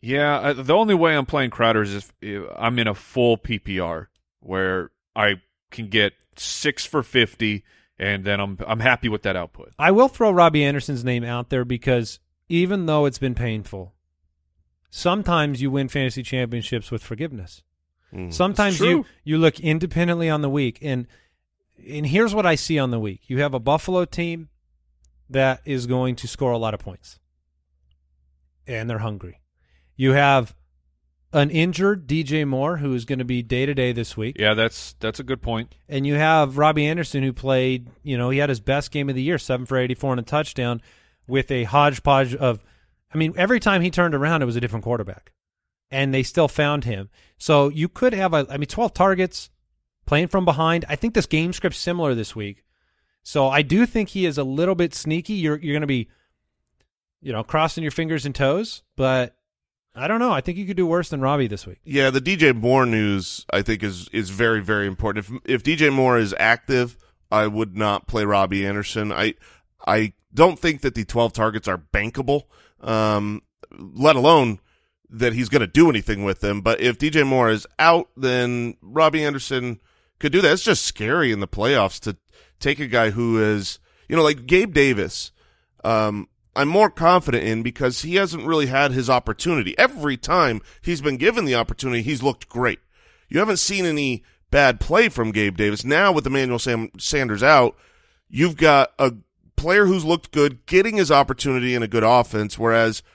Yeah, 0.00 0.38
I, 0.40 0.52
the 0.52 0.74
only 0.74 0.94
way 0.94 1.16
I'm 1.16 1.26
playing 1.26 1.50
Crowder 1.50 1.82
is 1.82 1.94
if, 1.94 2.12
if 2.20 2.44
I'm 2.56 2.78
in 2.78 2.86
a 2.86 2.94
full 2.94 3.38
PPR 3.38 4.06
where 4.40 4.90
I 5.16 5.36
can 5.70 5.88
get 5.88 6.12
six 6.36 6.84
for 6.84 7.02
fifty, 7.02 7.64
and 7.98 8.24
then 8.24 8.40
I'm 8.40 8.58
I'm 8.66 8.80
happy 8.80 9.08
with 9.08 9.22
that 9.22 9.36
output. 9.36 9.72
I 9.78 9.90
will 9.90 10.08
throw 10.08 10.30
Robbie 10.30 10.64
Anderson's 10.64 11.04
name 11.04 11.24
out 11.24 11.50
there 11.50 11.64
because 11.64 12.18
even 12.48 12.86
though 12.86 13.04
it's 13.04 13.18
been 13.18 13.34
painful, 13.34 13.94
sometimes 14.90 15.62
you 15.62 15.70
win 15.70 15.88
fantasy 15.88 16.22
championships 16.22 16.90
with 16.90 17.02
forgiveness. 17.02 17.62
Mm. 18.12 18.32
Sometimes 18.32 18.80
you 18.80 19.04
you 19.24 19.38
look 19.38 19.60
independently 19.60 20.28
on 20.28 20.42
the 20.42 20.50
week, 20.50 20.78
and 20.82 21.06
and 21.88 22.06
here's 22.06 22.34
what 22.34 22.46
I 22.46 22.54
see 22.54 22.78
on 22.78 22.90
the 22.90 23.00
week: 23.00 23.22
you 23.26 23.40
have 23.40 23.54
a 23.54 23.60
Buffalo 23.60 24.04
team 24.04 24.48
that 25.30 25.60
is 25.64 25.86
going 25.86 26.16
to 26.16 26.28
score 26.28 26.52
a 26.52 26.58
lot 26.58 26.74
of 26.74 26.80
points, 26.80 27.18
and 28.66 28.88
they're 28.88 28.98
hungry. 28.98 29.40
You 29.96 30.12
have 30.12 30.54
an 31.34 31.50
injured 31.50 32.06
DJ 32.06 32.46
Moore 32.46 32.78
who 32.78 32.94
is 32.94 33.04
going 33.04 33.18
to 33.18 33.24
be 33.24 33.42
day 33.42 33.66
to 33.66 33.74
day 33.74 33.92
this 33.92 34.16
week, 34.16 34.36
Yeah, 34.38 34.54
that's 34.54 34.94
that's 35.00 35.20
a 35.20 35.24
good 35.24 35.42
point. 35.42 35.74
and 35.88 36.06
you 36.06 36.14
have 36.14 36.56
Robbie 36.56 36.86
Anderson 36.86 37.22
who 37.22 37.32
played. 37.32 37.90
You 38.02 38.16
know, 38.16 38.30
he 38.30 38.38
had 38.38 38.48
his 38.48 38.60
best 38.60 38.90
game 38.90 39.08
of 39.10 39.14
the 39.16 39.22
year, 39.22 39.36
seven 39.38 39.66
for 39.66 39.76
eighty-four 39.76 40.12
and 40.12 40.20
a 40.20 40.22
touchdown, 40.22 40.80
with 41.26 41.50
a 41.50 41.64
hodgepodge 41.64 42.34
of. 42.34 42.60
I 43.12 43.18
mean, 43.18 43.34
every 43.36 43.60
time 43.60 43.82
he 43.82 43.90
turned 43.90 44.14
around, 44.14 44.42
it 44.42 44.46
was 44.46 44.56
a 44.56 44.60
different 44.60 44.84
quarterback, 44.84 45.32
and 45.90 46.12
they 46.14 46.22
still 46.22 46.48
found 46.48 46.84
him. 46.84 47.10
So 47.38 47.68
you 47.68 47.88
could 47.88 48.12
have 48.14 48.32
a. 48.32 48.46
I 48.48 48.56
mean, 48.56 48.66
twelve 48.68 48.94
targets, 48.94 49.50
playing 50.06 50.28
from 50.28 50.44
behind. 50.44 50.84
I 50.88 50.96
think 50.96 51.14
this 51.14 51.26
game 51.26 51.52
script's 51.52 51.78
similar 51.78 52.14
this 52.14 52.34
week. 52.34 52.64
So 53.22 53.48
I 53.48 53.62
do 53.62 53.86
think 53.86 54.10
he 54.10 54.26
is 54.26 54.36
a 54.38 54.44
little 54.44 54.74
bit 54.74 54.94
sneaky. 54.94 55.34
You're 55.34 55.58
you're 55.58 55.74
going 55.74 55.80
to 55.80 55.86
be, 55.86 56.08
you 57.22 57.32
know, 57.32 57.42
crossing 57.42 57.82
your 57.82 57.90
fingers 57.90 58.26
and 58.26 58.34
toes, 58.34 58.82
but 58.96 59.36
I 59.94 60.08
don't 60.08 60.18
know. 60.18 60.32
I 60.32 60.40
think 60.40 60.58
you 60.58 60.66
could 60.66 60.76
do 60.76 60.86
worse 60.86 61.08
than 61.08 61.20
Robbie 61.20 61.46
this 61.46 61.66
week. 61.66 61.78
Yeah, 61.84 62.10
the 62.10 62.20
DJ 62.20 62.54
Moore 62.54 62.84
news 62.84 63.46
I 63.50 63.62
think 63.62 63.82
is 63.82 64.08
is 64.08 64.30
very 64.30 64.60
very 64.60 64.86
important. 64.86 65.26
If 65.26 65.40
if 65.44 65.62
DJ 65.62 65.92
Moore 65.92 66.18
is 66.18 66.34
active, 66.38 66.96
I 67.30 67.46
would 67.46 67.76
not 67.76 68.06
play 68.06 68.24
Robbie 68.24 68.66
Anderson. 68.66 69.12
I 69.12 69.34
I 69.86 70.14
don't 70.32 70.58
think 70.58 70.80
that 70.80 70.94
the 70.94 71.04
12 71.04 71.32
targets 71.32 71.68
are 71.68 71.78
bankable, 71.78 72.42
um, 72.80 73.42
let 73.70 74.16
alone 74.16 74.58
that 75.08 75.32
he's 75.32 75.48
going 75.48 75.60
to 75.60 75.66
do 75.66 75.88
anything 75.88 76.24
with 76.24 76.40
them. 76.40 76.60
But 76.60 76.80
if 76.80 76.98
DJ 76.98 77.24
Moore 77.24 77.50
is 77.50 77.66
out, 77.78 78.08
then 78.16 78.76
Robbie 78.82 79.24
Anderson 79.24 79.78
could 80.18 80.32
do 80.32 80.40
that. 80.40 80.52
It's 80.52 80.64
just 80.64 80.84
scary 80.84 81.30
in 81.30 81.40
the 81.40 81.46
playoffs 81.46 82.00
to 82.00 82.16
take 82.58 82.80
a 82.80 82.86
guy 82.88 83.10
who 83.10 83.40
is, 83.40 83.78
you 84.08 84.16
know, 84.16 84.22
like 84.22 84.46
Gabe 84.46 84.74
Davis. 84.74 85.30
Um, 85.84 86.28
I'm 86.56 86.68
more 86.68 86.90
confident 86.90 87.44
in 87.44 87.62
because 87.62 88.02
he 88.02 88.16
hasn't 88.16 88.46
really 88.46 88.66
had 88.66 88.92
his 88.92 89.10
opportunity. 89.10 89.76
Every 89.78 90.16
time 90.16 90.60
he's 90.80 91.00
been 91.00 91.16
given 91.16 91.44
the 91.44 91.54
opportunity, 91.54 92.02
he's 92.02 92.22
looked 92.22 92.48
great. 92.48 92.80
You 93.28 93.38
haven't 93.40 93.58
seen 93.58 93.84
any 93.84 94.22
bad 94.50 94.80
play 94.80 95.08
from 95.08 95.32
Gabe 95.32 95.56
Davis. 95.56 95.84
Now 95.84 96.12
with 96.12 96.26
Emmanuel 96.26 96.58
Sam- 96.58 96.90
Sanders 96.98 97.42
out, 97.42 97.76
you've 98.28 98.56
got 98.56 98.92
a 98.98 99.14
player 99.56 99.86
who's 99.86 100.04
looked 100.04 100.30
good, 100.32 100.64
getting 100.66 100.96
his 100.96 101.10
opportunity 101.10 101.74
in 101.74 101.82
a 101.82 101.88
good 101.88 102.04
offense, 102.04 102.58
whereas– 102.58 103.02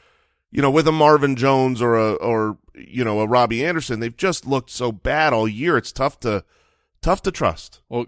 you 0.51 0.61
know, 0.61 0.71
with 0.71 0.87
a 0.87 0.91
Marvin 0.91 1.35
Jones 1.35 1.81
or 1.81 1.95
a 1.95 2.13
or 2.13 2.57
you 2.73 3.03
know 3.03 3.19
a 3.21 3.27
Robbie 3.27 3.65
Anderson, 3.65 3.99
they've 3.99 4.15
just 4.15 4.45
looked 4.45 4.69
so 4.69 4.91
bad 4.91 5.33
all 5.33 5.47
year. 5.47 5.77
It's 5.77 5.91
tough 5.91 6.19
to 6.21 6.43
tough 7.01 7.21
to 7.23 7.31
trust. 7.31 7.81
Well, 7.89 8.05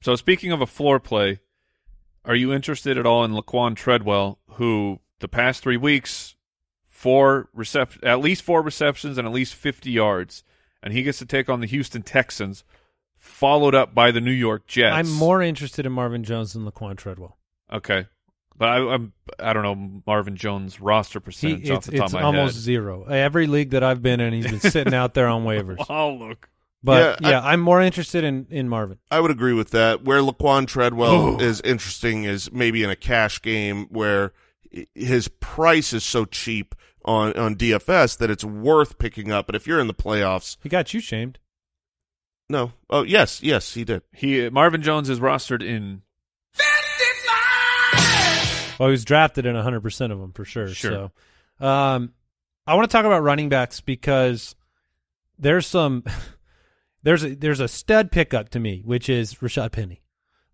so 0.00 0.16
speaking 0.16 0.52
of 0.52 0.60
a 0.60 0.66
floor 0.66 1.00
play, 1.00 1.40
are 2.24 2.34
you 2.34 2.52
interested 2.52 2.98
at 2.98 3.06
all 3.06 3.24
in 3.24 3.32
Laquan 3.32 3.74
Treadwell, 3.74 4.38
who 4.52 5.00
the 5.20 5.28
past 5.28 5.62
three 5.62 5.76
weeks, 5.76 6.34
four 6.88 7.48
recep- 7.56 8.04
at 8.04 8.20
least 8.20 8.42
four 8.42 8.62
receptions 8.62 9.18
and 9.18 9.26
at 9.26 9.32
least 9.32 9.54
fifty 9.54 9.90
yards, 9.90 10.44
and 10.82 10.92
he 10.92 11.02
gets 11.02 11.18
to 11.18 11.26
take 11.26 11.48
on 11.48 11.60
the 11.60 11.66
Houston 11.66 12.02
Texans, 12.02 12.64
followed 13.16 13.74
up 13.74 13.94
by 13.94 14.10
the 14.10 14.20
New 14.20 14.30
York 14.30 14.66
Jets. 14.66 14.94
I'm 14.94 15.10
more 15.10 15.42
interested 15.42 15.86
in 15.86 15.92
Marvin 15.92 16.24
Jones 16.24 16.52
than 16.52 16.70
Laquan 16.70 16.96
Treadwell. 16.96 17.36
Okay, 17.72 18.06
but 18.56 18.68
I, 18.68 18.78
I'm 18.94 19.12
I 19.38 19.52
don't 19.52 19.62
know 19.62 20.02
Marvin 20.06 20.36
Jones 20.36 20.80
roster 20.80 21.20
percentage 21.20 21.62
He, 21.62 21.70
off 21.70 21.78
it's 21.78 21.86
the 21.86 21.96
top 21.96 22.08
of 22.08 22.12
my 22.14 22.22
almost 22.22 22.56
zero. 22.56 23.04
Every 23.04 23.46
league 23.46 23.70
that 23.70 23.82
I've 23.82 24.02
been 24.02 24.20
in, 24.20 24.32
he's 24.32 24.46
been 24.46 24.60
sitting 24.60 24.94
out 24.94 25.14
there 25.14 25.28
on 25.28 25.44
waivers. 25.44 25.78
Oh 25.88 26.12
look, 26.12 26.50
But 26.82 27.20
Yeah, 27.20 27.30
yeah, 27.30 27.40
I- 27.40 27.50
I, 27.50 27.52
am 27.52 27.60
more 27.60 27.80
interested 27.82 28.24
in 28.24 28.46
in 28.50 28.68
Marvin. 28.68 28.98
I 29.10 29.20
would 29.20 29.30
agree 29.30 29.52
with 29.52 29.70
that. 29.70 30.04
Where 30.04 30.20
Laquan 30.20 30.66
Treadwell 30.66 31.10
Oh. 31.12 31.38
is 31.40 31.60
interesting 31.60 32.24
is 32.24 32.50
maybe 32.52 32.82
in 32.82 32.90
a 32.90 32.96
cash 32.96 33.42
game 33.42 33.86
where 33.90 34.32
his 34.94 35.28
price 35.28 35.92
is 35.92 36.04
so 36.04 36.24
cheap 36.24 36.74
on 37.04 37.32
on 37.34 37.54
DFS 37.56 38.16
that 38.18 38.30
it's 38.30 38.44
worth 38.44 38.98
picking 38.98 39.30
up. 39.30 39.46
But 39.46 39.56
if 39.56 39.66
you're 39.66 39.80
in 39.80 39.88
the 39.88 39.94
playoffs, 39.94 40.56
He 40.62 40.68
got 40.68 40.94
you 40.94 41.00
shamed. 41.00 41.38
no. 42.48 42.72
Oh 42.88 43.02
yes, 43.02 43.42
yes, 43.42 43.74
he 43.74 43.84
did. 43.84 44.02
he 44.14 44.48
Marvin 44.48 44.80
Jones 44.82 45.10
is 45.10 45.20
rostered 45.20 45.62
in 45.62 46.02
Well, 48.78 48.88
he 48.88 48.92
was 48.92 49.04
drafted 49.04 49.44
in 49.44 49.54
100 49.54 49.80
percent 49.82 50.12
of 50.12 50.18
them 50.18 50.32
for 50.32 50.46
sure. 50.46 50.68
Sure. 50.68 51.10
So, 51.60 51.66
um, 51.66 52.14
I 52.66 52.74
want 52.74 52.88
to 52.90 52.92
talk 52.96 53.04
about 53.04 53.22
running 53.22 53.50
backs 53.50 53.82
because 53.82 54.54
there's 55.38 55.66
some 55.66 56.04
there's 57.02 57.24
a 57.24 57.34
there's 57.34 57.60
a 57.60 57.68
stud 57.68 58.10
pickup 58.12 58.48
to 58.50 58.60
me, 58.60 58.82
which 58.84 59.08
is 59.08 59.34
Rashaad 59.36 59.72
Penny. 59.72 60.02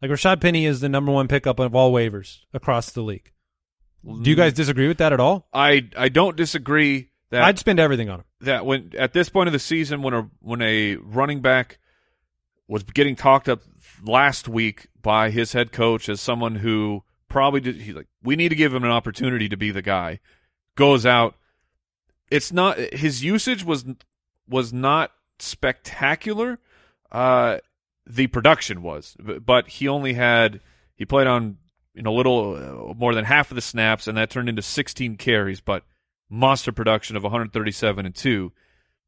Like 0.02 0.10
Rashaad 0.10 0.40
Penny 0.40 0.66
is 0.66 0.80
the 0.80 0.88
number 0.88 1.10
one 1.12 1.28
pickup 1.28 1.58
of 1.58 1.74
all 1.74 1.92
waivers 1.92 2.38
across 2.52 2.90
the 2.90 3.02
league. 3.02 3.32
Do 4.22 4.30
you 4.30 4.36
guys 4.36 4.52
disagree 4.52 4.86
with 4.88 4.98
that 4.98 5.12
at 5.12 5.20
all? 5.20 5.48
I 5.52 5.88
I 5.96 6.08
don't 6.08 6.36
disagree 6.36 7.10
that 7.30 7.42
I'd 7.42 7.58
spend 7.58 7.80
everything 7.80 8.08
on 8.08 8.20
him. 8.20 8.24
that 8.42 8.64
when 8.64 8.92
at 8.96 9.12
this 9.12 9.28
point 9.28 9.48
of 9.48 9.52
the 9.52 9.58
season 9.58 10.02
when 10.02 10.14
a 10.14 10.30
when 10.40 10.62
a 10.62 10.96
running 10.96 11.40
back 11.40 11.78
was 12.68 12.82
getting 12.84 13.16
talked 13.16 13.48
up 13.48 13.62
last 14.04 14.48
week 14.48 14.88
by 15.02 15.30
his 15.30 15.52
head 15.52 15.72
coach 15.72 16.08
as 16.08 16.20
someone 16.20 16.56
who 16.56 17.02
probably 17.28 17.60
did 17.60 17.76
he's 17.76 17.94
like 17.94 18.06
we 18.22 18.36
need 18.36 18.50
to 18.50 18.54
give 18.54 18.72
him 18.72 18.84
an 18.84 18.90
opportunity 18.90 19.48
to 19.48 19.56
be 19.56 19.70
the 19.72 19.82
guy 19.82 20.20
goes 20.76 21.04
out 21.04 21.34
it's 22.30 22.52
not 22.52 22.78
his 22.78 23.24
usage 23.24 23.64
was 23.64 23.84
was 24.48 24.72
not 24.72 25.10
spectacular. 25.38 26.58
Uh 27.10 27.58
the 28.06 28.28
production 28.28 28.82
was 28.82 29.16
but, 29.18 29.68
he 29.68 29.88
only 29.88 30.14
had 30.14 30.60
he 30.94 31.04
played 31.04 31.26
on 31.26 31.58
you 31.94 32.02
know 32.02 32.14
a 32.14 32.16
little 32.16 32.54
uh, 32.90 32.94
more 32.94 33.14
than 33.14 33.24
half 33.24 33.50
of 33.50 33.56
the 33.56 33.60
snaps 33.60 34.06
and 34.06 34.16
that 34.16 34.30
turned 34.30 34.48
into 34.48 34.62
16 34.62 35.16
carries 35.16 35.60
but 35.60 35.84
monster 36.30 36.72
production 36.72 37.16
of 37.16 37.22
137 37.22 38.06
and 38.06 38.14
2 38.14 38.52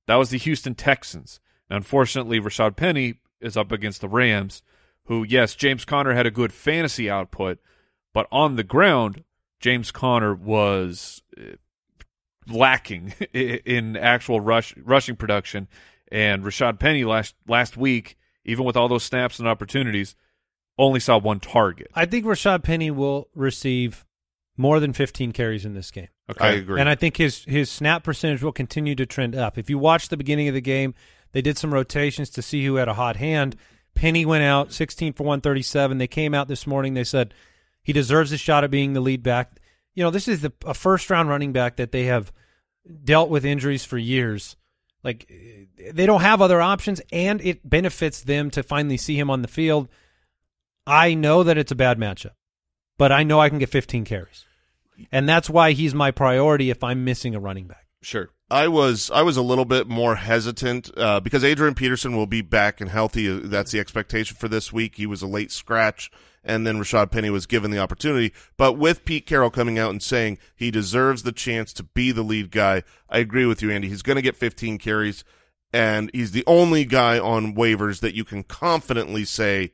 that 0.07 0.16
was 0.16 0.31
the 0.31 0.39
Houston 0.39 0.74
Texans. 0.74 1.39
Unfortunately 1.70 2.41
Rashaad 2.41 2.76
Penny 2.76 3.20
is 3.41 3.57
up 3.57 3.70
against 3.70 4.01
the 4.01 4.09
Rams 4.09 4.62
who 5.05 5.22
yes 5.22 5.55
James 5.55 5.85
Conner 5.85 6.14
had 6.14 6.26
a 6.26 6.31
good 6.31 6.53
fantasy 6.53 7.09
output 7.09 7.59
but 8.12 8.26
on 8.33 8.57
the 8.57 8.64
ground 8.64 9.22
James 9.61 9.91
Conner 9.91 10.35
was 10.35 11.22
uh, 11.39 11.57
lacking 12.49 13.12
in 13.33 13.97
actual 13.97 14.41
rush 14.41 14.74
rushing 14.76 15.16
production 15.16 15.68
and 16.11 16.44
Rashaad 16.44 16.78
Penny 16.78 17.04
last 17.04 17.34
last 17.46 17.76
week 17.76 18.16
even 18.44 18.64
with 18.64 18.76
all 18.76 18.88
those 18.88 19.04
snaps 19.04 19.38
and 19.38 19.48
opportunities 19.48 20.14
only 20.78 21.00
saw 21.00 21.18
one 21.18 21.40
target 21.40 21.88
I 21.94 22.06
think 22.06 22.24
Rashaad 22.24 22.62
Penny 22.62 22.90
will 22.90 23.28
receive 23.34 24.04
more 24.56 24.80
than 24.80 24.92
15 24.92 25.32
carries 25.32 25.64
in 25.64 25.74
this 25.74 25.90
game. 25.90 26.09
okay 26.30 26.44
I 26.44 26.50
agree. 26.52 26.80
And 26.80 26.88
I 26.88 26.94
think 26.94 27.16
his 27.16 27.44
his 27.44 27.70
snap 27.70 28.02
percentage 28.04 28.42
will 28.42 28.52
continue 28.52 28.94
to 28.96 29.06
trend 29.06 29.34
up. 29.34 29.56
If 29.56 29.70
you 29.70 29.78
watch 29.78 30.09
the 30.09 30.16
beginning 30.16 30.48
of 30.48 30.54
the 30.54 30.61
game, 30.61 30.94
they 31.32 31.40
did 31.40 31.56
some 31.56 31.72
rotations 31.72 32.30
to 32.30 32.42
see 32.42 32.64
who 32.64 32.76
had 32.76 32.88
a 32.88 32.94
hot 32.94 33.16
hand. 33.16 33.56
Penny 33.94 34.24
went 34.24 34.44
out 34.44 34.72
16 34.72 35.14
for 35.14 35.24
137. 35.24 35.98
They 35.98 36.06
came 36.06 36.34
out 36.34 36.48
this 36.48 36.66
morning. 36.66 36.94
They 36.94 37.04
said 37.04 37.34
he 37.82 37.92
deserves 37.92 38.32
a 38.32 38.38
shot 38.38 38.64
at 38.64 38.70
being 38.70 38.92
the 38.92 39.00
lead 39.00 39.22
back. 39.22 39.52
You 39.94 40.04
know, 40.04 40.11
this 40.11 40.28
is 40.28 40.42
the, 40.42 40.52
a 40.64 40.74
first 40.74 41.11
round 41.11 41.28
running 41.28 41.52
back 41.52 41.76
that 41.76 41.92
they 41.92 42.04
have 42.04 42.32
dealt 43.04 43.30
with 43.30 43.44
injuries 43.44 43.84
for 43.84 43.98
years. 43.98 44.56
Like 45.05 45.30
they 45.92 46.07
don't 46.07 46.22
have 46.22 46.42
other 46.42 46.61
options, 46.61 47.01
and 47.12 47.40
it 47.40 47.68
benefits 47.68 48.22
them 48.22 48.51
to 48.51 48.62
finally 48.62 48.96
see 48.96 49.18
him 49.18 49.30
on 49.30 49.42
the 49.42 49.49
field. 49.49 49.88
I 50.86 51.14
know 51.14 51.42
that 51.42 51.59
it's 51.59 51.72
a 51.72 51.76
bad 51.76 51.99
matchup, 51.99 52.32
but 52.96 53.12
I 53.12 53.22
know 53.22 53.40
I 53.40 53.49
can 53.49 53.59
get 53.59 53.68
15 53.68 54.05
carries. 54.05 54.44
And 55.12 55.28
that's 55.28 55.49
why 55.49 55.72
he's 55.72 55.94
my 55.94 56.11
priority 56.11 56.70
if 56.70 56.82
I'm 56.82 57.05
missing 57.05 57.34
a 57.34 57.40
running 57.40 57.66
back. 57.66 57.86
sure 58.03 58.30
I 58.51 58.68
was 58.68 59.11
I 59.11 59.22
was 59.22 59.36
a 59.36 59.42
little 59.42 59.66
bit 59.66 59.86
more 59.86 60.16
hesitant 60.16 60.90
uh, 60.96 61.20
because 61.20 61.44
Adrian 61.44 61.74
Peterson 61.74 62.16
will 62.16 62.26
be 62.26 62.40
back 62.40 62.80
and 62.80 62.90
healthy. 62.90 63.28
That's 63.28 63.72
the 63.72 63.80
expectation 63.80 64.36
for 64.36 64.49
this 64.49 64.72
week. 64.72 64.96
He 64.96 65.07
was 65.07 65.20
a 65.20 65.26
late 65.26 65.53
scratch, 65.53 66.11
and 66.45 66.66
then 66.66 66.78
Rashaad 66.78 67.11
Penny 67.11 67.30
was 67.30 67.47
given 67.47 67.70
the 67.70 67.78
opportunity. 67.78 68.32
But 68.57 68.74
with 68.74 69.05
Pete 69.05 69.26
Carroll 69.26 69.51
coming 69.51 69.78
out 69.78 69.91
and 69.91 70.03
saying 70.03 70.39
he 70.57 70.70
deserves 70.70 71.22
the 71.22 71.32
chance 71.32 71.72
to 71.74 71.82
be 71.82 72.12
the 72.12 72.22
lead 72.22 72.51
guy, 72.51 72.82
I 73.09 73.18
agree 73.18 73.47
with 73.47 73.62
you, 73.62 73.70
Andy. 73.70 73.89
He's 73.89 74.03
going 74.03 74.16
to 74.16 74.22
get 74.22 74.36
15 74.36 74.78
carries, 74.78 75.24
and 75.72 76.11
he's 76.12 76.32
the 76.32 76.45
only 76.47 76.84
guy 76.84 77.18
on 77.18 77.55
waivers 77.55 78.01
that 78.01 78.14
you 78.14 78.24
can 78.24 78.43
confidently 78.43 79.24
say 79.24 79.72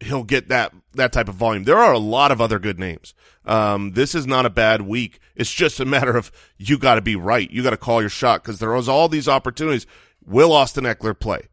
he'll 0.00 0.24
get 0.24 0.48
that 0.48 0.72
that 0.94 1.12
type 1.12 1.28
of 1.28 1.34
volume. 1.34 1.64
There 1.64 1.78
are 1.78 1.92
a 1.92 1.98
lot 1.98 2.30
of 2.30 2.40
other 2.40 2.58
good 2.58 2.78
names. 2.78 3.14
Um, 3.44 3.92
this 3.92 4.14
is 4.14 4.26
not 4.26 4.46
a 4.46 4.50
bad 4.50 4.82
week. 4.82 5.20
It's 5.34 5.52
just 5.52 5.80
a 5.80 5.84
matter 5.84 6.16
of 6.16 6.30
you 6.58 6.78
got 6.78 6.96
to 6.96 7.02
be 7.02 7.16
right. 7.16 7.50
You 7.50 7.62
got 7.62 7.70
to 7.70 7.76
call 7.76 8.00
your 8.00 8.10
shot 8.10 8.42
because 8.42 8.58
there 8.58 8.72
was 8.72 8.88
all 8.88 9.08
these 9.08 9.28
opportunities. 9.28 9.86
Will 10.24 10.52
Austin 10.52 10.84
Ekeler 10.84 11.18
play? 11.18 11.48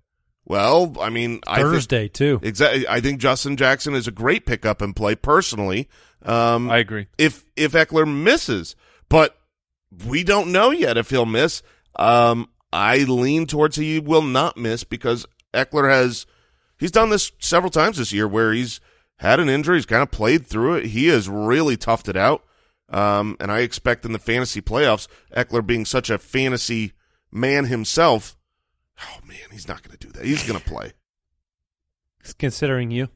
Well, 0.45 0.95
I 0.99 1.09
mean, 1.09 1.39
I 1.47 1.57
think, 1.57 1.67
Thursday 1.67 2.07
too. 2.09 2.39
exactly. 2.43 2.87
I 2.87 2.99
think 2.99 3.19
Justin 3.19 3.55
Jackson 3.55 3.95
is 3.95 4.07
a 4.07 4.11
great 4.11 4.45
pickup 4.45 4.81
and 4.81 4.95
play 4.95 5.15
personally. 5.15 5.87
Um, 6.23 6.69
I 6.69 6.79
agree 6.79 7.07
if 7.17 7.45
if 7.55 7.73
Ekeler 7.73 8.11
misses, 8.11 8.75
but 9.09 9.37
we 10.05 10.23
don't 10.23 10.51
know 10.51 10.71
yet 10.71 10.97
if 10.97 11.09
he'll 11.09 11.25
miss. 11.25 11.63
Um, 11.95 12.49
I 12.71 12.99
lean 12.99 13.45
towards 13.45 13.75
he 13.75 13.99
will 13.99 14.21
not 14.21 14.57
miss 14.57 14.83
because 14.83 15.25
Ekeler 15.53 15.89
has 15.89 16.25
he's 16.77 16.91
done 16.91 17.09
this 17.09 17.31
several 17.39 17.69
times 17.69 17.97
this 17.97 18.11
year 18.11 18.27
where 18.27 18.51
he's 18.51 18.81
had 19.17 19.39
an 19.39 19.49
injury, 19.49 19.77
he's 19.77 19.85
kind 19.85 20.03
of 20.03 20.11
played 20.11 20.45
through 20.45 20.75
it. 20.75 20.85
He 20.87 21.07
has 21.07 21.29
really 21.29 21.77
toughed 21.77 22.09
it 22.09 22.17
out. 22.17 22.43
Um, 22.89 23.37
and 23.39 23.51
I 23.51 23.59
expect 23.59 24.05
in 24.05 24.11
the 24.11 24.19
fantasy 24.19 24.61
playoffs, 24.61 25.07
Ekeler 25.35 25.65
being 25.65 25.85
such 25.85 26.09
a 26.09 26.17
fantasy 26.17 26.93
man 27.31 27.65
himself, 27.65 28.35
oh 29.01 29.19
man, 29.27 29.37
he's 29.51 29.67
not 29.67 29.83
going 29.83 29.97
to 29.97 30.07
do 30.07 30.11
that. 30.13 30.25
He's 30.25 30.47
going 30.47 30.59
to 30.59 30.65
play. 30.65 30.93
He's 32.21 32.33
considering 32.33 32.91
you, 32.91 33.09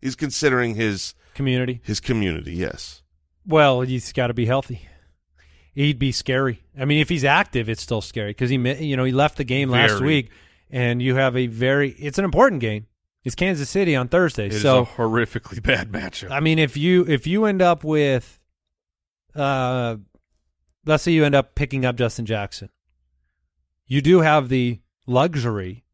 He's 0.00 0.16
considering 0.16 0.74
his 0.74 1.14
community. 1.34 1.80
his 1.84 2.00
community. 2.00 2.54
Yes. 2.54 3.02
Well, 3.46 3.82
he's 3.82 4.12
got 4.12 4.28
to 4.28 4.34
be 4.34 4.46
healthy. 4.46 4.88
He'd 5.74 5.98
be 5.98 6.12
scary. 6.12 6.62
I 6.78 6.84
mean, 6.84 7.00
if 7.00 7.08
he's 7.08 7.24
active, 7.24 7.68
it's 7.68 7.80
still 7.82 8.00
scary 8.00 8.30
because 8.30 8.50
he, 8.50 8.56
you 8.56 8.96
know, 8.96 9.04
he 9.04 9.12
left 9.12 9.36
the 9.38 9.44
game 9.44 9.70
last 9.70 9.92
Very. 9.94 10.06
week, 10.06 10.30
and 10.70 11.00
you 11.00 11.14
have 11.16 11.36
a 11.36 11.46
very 11.46 11.90
it's 11.92 12.18
an 12.18 12.24
important 12.24 12.60
game. 12.60 12.86
It's 13.24 13.34
Kansas 13.36 13.70
City 13.70 13.94
on 13.94 14.08
Thursday, 14.08 14.48
It 14.48 14.54
so 14.60 14.80
a 14.82 14.86
horrifically 14.86 15.62
bad 15.62 15.92
matchup. 15.92 16.30
I 16.32 16.40
mean, 16.40 16.58
if 16.58 16.76
you 16.76 17.06
if 17.06 17.26
you 17.26 17.44
end 17.44 17.62
up 17.62 17.84
with, 17.84 18.40
uh, 19.36 19.96
let's 20.84 21.04
say 21.04 21.12
you 21.12 21.24
end 21.24 21.36
up 21.36 21.54
picking 21.54 21.84
up 21.84 21.96
Justin 21.96 22.26
Jackson, 22.26 22.68
you 23.86 24.02
do 24.02 24.20
have 24.20 24.48
the 24.48 24.80
luxury 25.06 25.84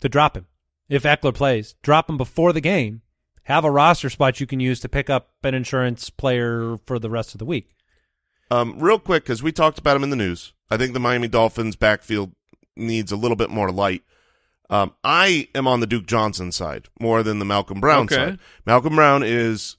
to 0.00 0.08
drop 0.08 0.36
him 0.36 0.46
if 0.88 1.02
Ekeler 1.04 1.34
plays. 1.34 1.74
Drop 1.82 2.08
him 2.08 2.16
before 2.16 2.52
the 2.52 2.60
game. 2.60 3.02
Have 3.44 3.64
a 3.64 3.70
roster 3.70 4.08
spot 4.08 4.40
you 4.40 4.46
can 4.46 4.60
use 4.60 4.80
to 4.80 4.88
pick 4.88 5.10
up 5.10 5.30
an 5.42 5.54
insurance 5.54 6.08
player 6.10 6.78
for 6.86 6.98
the 6.98 7.10
rest 7.10 7.34
of 7.34 7.38
the 7.38 7.44
week. 7.44 7.70
Um, 8.50 8.78
real 8.78 8.98
quick, 8.98 9.24
because 9.24 9.42
we 9.42 9.52
talked 9.52 9.78
about 9.78 9.96
him 9.96 10.02
in 10.02 10.10
the 10.10 10.16
news. 10.16 10.52
I 10.70 10.76
think 10.76 10.92
the 10.92 11.00
Miami 11.00 11.28
Dolphins 11.28 11.76
backfield 11.76 12.32
needs 12.76 13.12
a 13.12 13.16
little 13.16 13.36
bit 13.36 13.50
more 13.50 13.70
light. 13.70 14.02
Um, 14.70 14.94
I 15.04 15.48
am 15.54 15.66
on 15.66 15.80
the 15.80 15.86
Duke 15.86 16.06
Johnson 16.06 16.50
side 16.52 16.88
more 16.98 17.22
than 17.22 17.38
the 17.38 17.44
Malcolm 17.44 17.80
Brown 17.80 18.04
Okay. 18.04 18.14
side. 18.14 18.38
Malcolm 18.64 18.96
Brown 18.96 19.22
is 19.22 19.76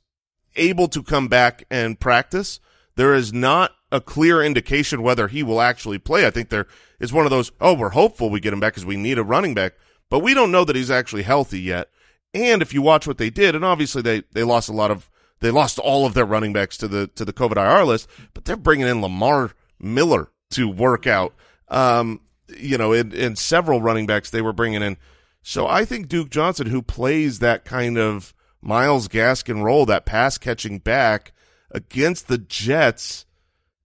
able 0.56 0.88
to 0.90 1.02
come 1.02 1.28
back 1.28 1.64
and 1.72 2.00
practice. 2.00 2.60
There 2.96 3.14
is 3.14 3.34
not 3.34 3.72
a 3.92 4.00
clear 4.00 4.44
indication 4.44 5.02
whether 5.02 5.28
he 5.28 5.42
will 5.42 5.60
actually 5.60 5.98
play. 5.98 6.26
I 6.26 6.30
think 6.30 6.50
there 6.50 6.68
is 7.06 7.14
one 7.14 7.26
of 7.26 7.32
those, 7.32 7.52
oh, 7.62 7.74
we're 7.74 7.90
hopeful 7.90 8.30
we 8.30 8.42
get 8.42 8.54
him 8.54 8.60
back 8.60 8.74
because 8.74 8.86
we 8.86 8.98
need 8.98 9.18
a 9.18 9.24
running 9.24 9.54
back, 9.54 9.74
but 10.10 10.20
we 10.20 10.34
don't 10.34 10.52
know 10.52 10.66
that 10.66 10.76
he's 10.76 10.92
actually 10.92 11.24
healthy 11.24 11.62
yet. 11.62 11.90
And 12.34 12.62
if 12.62 12.74
you 12.74 12.82
watch 12.82 13.08
what 13.08 13.18
they 13.18 13.30
did, 13.30 13.56
and 13.56 13.64
obviously 13.64 14.02
they, 14.02 14.24
they 14.34 14.44
lost 14.44 14.68
a 14.68 14.74
lot 14.74 14.92
of, 14.92 15.10
they 15.40 15.52
lost 15.52 15.80
all 15.80 16.06
of 16.06 16.14
their 16.14 16.26
running 16.26 16.52
backs 16.52 16.76
to 16.78 16.88
the, 16.88 17.08
to 17.16 17.24
the 17.24 17.32
COVID 17.32 17.56
IR 17.56 17.86
list, 17.86 18.10
but 18.34 18.44
they're 18.44 18.58
bringing 18.58 18.88
in 18.88 19.02
Lamar 19.02 19.52
Miller 19.80 20.30
to 20.52 20.68
work 20.68 21.08
out. 21.08 21.34
Um, 21.70 22.20
you 22.50 22.78
know, 22.78 22.94
in, 22.94 23.12
in 23.12 23.36
several 23.36 23.82
running 23.82 24.06
backs 24.06 24.30
they 24.30 24.42
were 24.42 24.54
bringing 24.54 24.82
in. 24.82 24.98
So 25.42 25.68
I 25.68 25.86
think 25.86 26.08
Duke 26.08 26.30
Johnson, 26.30 26.68
who 26.68 26.82
plays 26.82 27.40
that 27.40 27.66
kind 27.66 27.98
of 27.98 28.34
Myles 28.62 29.08
Gaskin 29.08 29.64
role, 29.64 29.86
that 29.86 30.06
pass 30.06 30.38
catching 30.38 30.80
back 30.80 31.34
against 31.72 32.28
the 32.28 32.38
Jets, 32.38 33.26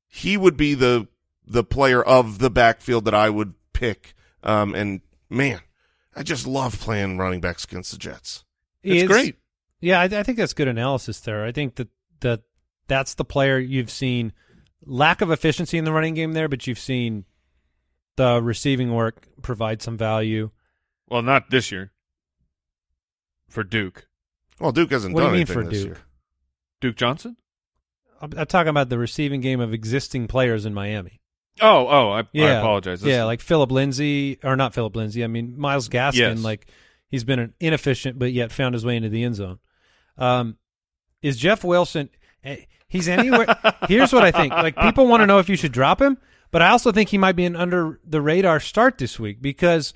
he 0.08 0.36
would 0.36 0.56
be 0.56 0.74
the 0.74 1.06
the 1.50 1.64
player 1.64 2.00
of 2.02 2.38
the 2.38 2.48
backfield 2.50 3.04
that 3.06 3.14
I 3.14 3.28
would 3.28 3.54
pick. 3.72 4.14
Um, 4.42 4.74
and 4.74 5.00
man, 5.28 5.60
I 6.14 6.22
just 6.22 6.46
love 6.46 6.78
playing 6.80 7.18
running 7.18 7.40
backs 7.40 7.64
against 7.64 7.90
the 7.92 7.98
Jets. 7.98 8.44
it's 8.82 9.08
great. 9.08 9.36
Yeah, 9.80 10.00
I, 10.00 10.04
I 10.04 10.22
think 10.22 10.38
that's 10.38 10.52
good 10.54 10.68
analysis 10.68 11.20
there. 11.20 11.44
I 11.44 11.52
think 11.52 11.74
that 11.76 11.88
that 12.20 12.42
that's 12.86 13.14
the 13.14 13.24
player 13.24 13.58
you've 13.58 13.90
seen 13.90 14.32
lack 14.84 15.20
of 15.22 15.30
efficiency 15.30 15.76
in 15.78 15.84
the 15.84 15.92
running 15.92 16.14
game 16.14 16.32
there, 16.34 16.48
but 16.48 16.66
you've 16.66 16.78
seen 16.78 17.24
the 18.16 18.40
receiving 18.42 18.92
work 18.94 19.26
provide 19.42 19.82
some 19.82 19.96
value. 19.96 20.50
Well, 21.08 21.22
not 21.22 21.50
this 21.50 21.72
year. 21.72 21.92
For 23.48 23.64
Duke. 23.64 24.06
Well, 24.60 24.72
Duke 24.72 24.90
hasn't 24.92 25.14
What 25.14 25.20
do 25.22 25.24
done 25.26 25.32
you 25.34 25.38
mean 25.38 25.48
anything 25.48 25.64
for 25.64 25.68
this 25.70 25.78
Duke? 25.80 25.88
year. 25.88 25.98
Duke 26.80 26.96
Johnson? 26.96 27.36
I'm, 28.20 28.32
I'm 28.36 28.46
talking 28.46 28.68
about 28.68 28.90
the 28.90 28.98
receiving 28.98 29.40
game 29.40 29.60
of 29.60 29.72
existing 29.72 30.28
players 30.28 30.66
in 30.66 30.74
Miami. 30.74 31.19
Oh, 31.60 31.86
oh, 31.88 32.10
I, 32.10 32.20
I 32.20 32.48
apologize. 32.58 33.00
This- 33.02 33.10
yeah, 33.10 33.24
like 33.24 33.40
Philip 33.40 33.70
Lindsay, 33.70 34.38
or 34.42 34.56
not 34.56 34.74
Philip 34.74 34.96
Lindsay. 34.96 35.22
I 35.22 35.26
mean 35.26 35.58
Myles 35.58 35.88
Gaskin. 35.88 36.14
Yes. 36.16 36.42
Like 36.42 36.66
he's 37.08 37.24
been 37.24 37.38
an 37.38 37.54
inefficient, 37.60 38.18
but 38.18 38.32
yet 38.32 38.50
found 38.52 38.74
his 38.74 38.84
way 38.84 38.96
into 38.96 39.08
the 39.08 39.22
end 39.24 39.34
zone. 39.36 39.58
Um, 40.16 40.56
is 41.22 41.36
Jeff 41.36 41.62
Wilson? 41.64 42.08
eh, 42.44 42.56
He's 42.88 43.08
anywhere. 43.08 43.46
here's 43.88 44.12
what 44.12 44.24
I 44.24 44.30
think. 44.32 44.52
Like 44.52 44.76
people 44.76 45.06
want 45.06 45.20
to 45.20 45.26
know 45.26 45.38
if 45.38 45.48
you 45.48 45.56
should 45.56 45.70
drop 45.72 46.00
him, 46.02 46.18
but 46.50 46.60
I 46.62 46.70
also 46.70 46.90
think 46.92 47.10
he 47.10 47.18
might 47.18 47.36
be 47.36 47.44
an 47.44 47.54
under 47.56 48.00
the 48.04 48.20
radar 48.20 48.58
start 48.58 48.98
this 48.98 49.20
week 49.20 49.40
because 49.40 49.92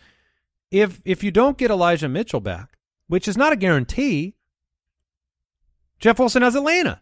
if 0.70 1.00
if 1.04 1.24
you 1.24 1.30
don't 1.30 1.58
get 1.58 1.70
Elijah 1.70 2.08
Mitchell 2.08 2.40
back, 2.40 2.76
which 3.08 3.26
is 3.26 3.36
not 3.36 3.52
a 3.52 3.56
guarantee, 3.56 4.36
Jeff 5.98 6.18
Wilson 6.18 6.42
has 6.42 6.54
Atlanta 6.54 7.00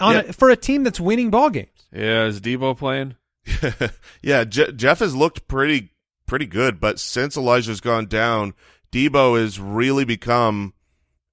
on 0.00 0.14
Yeah. 0.14 0.20
a, 0.22 0.32
for 0.32 0.50
a 0.50 0.56
team 0.56 0.82
that's 0.82 0.98
winning 1.00 1.30
ball 1.30 1.50
games. 1.50 1.86
yeah, 1.92 2.24
is 2.24 2.40
Deebo 2.40 2.76
playing? 2.76 3.14
yeah, 4.22 4.44
Je- 4.44 4.72
Jeff 4.72 4.98
has 5.00 5.14
looked 5.14 5.46
pretty 5.48 5.90
pretty 6.26 6.46
good, 6.46 6.80
but 6.80 6.98
since 6.98 7.36
Elijah's 7.36 7.80
gone 7.80 8.06
down, 8.06 8.54
Deebo 8.92 9.38
has 9.40 9.60
really 9.60 10.04
become 10.04 10.72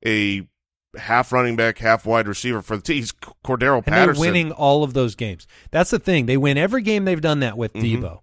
a 0.06 0.48
half 0.98 1.32
running 1.32 1.56
back, 1.56 1.78
half 1.78 2.06
wide 2.06 2.28
receiver 2.28 2.62
for 2.62 2.76
the 2.76 2.82
team. 2.84 2.98
He's 2.98 3.14
Cordero 3.46 3.78
And 3.78 3.86
Patterson, 3.86 4.22
they're 4.22 4.32
winning 4.32 4.52
all 4.52 4.84
of 4.84 4.94
those 4.94 5.16
games. 5.16 5.48
That's 5.72 5.90
the 5.92 6.00
thing. 6.00 6.26
They 6.26 6.38
win 6.38 6.58
every 6.58 6.82
game 6.82 7.06
they've 7.06 7.22
done 7.22 7.40
that 7.40 7.58
with 7.58 7.74
Mhm. 7.74 7.82
Deebo. 8.02 8.20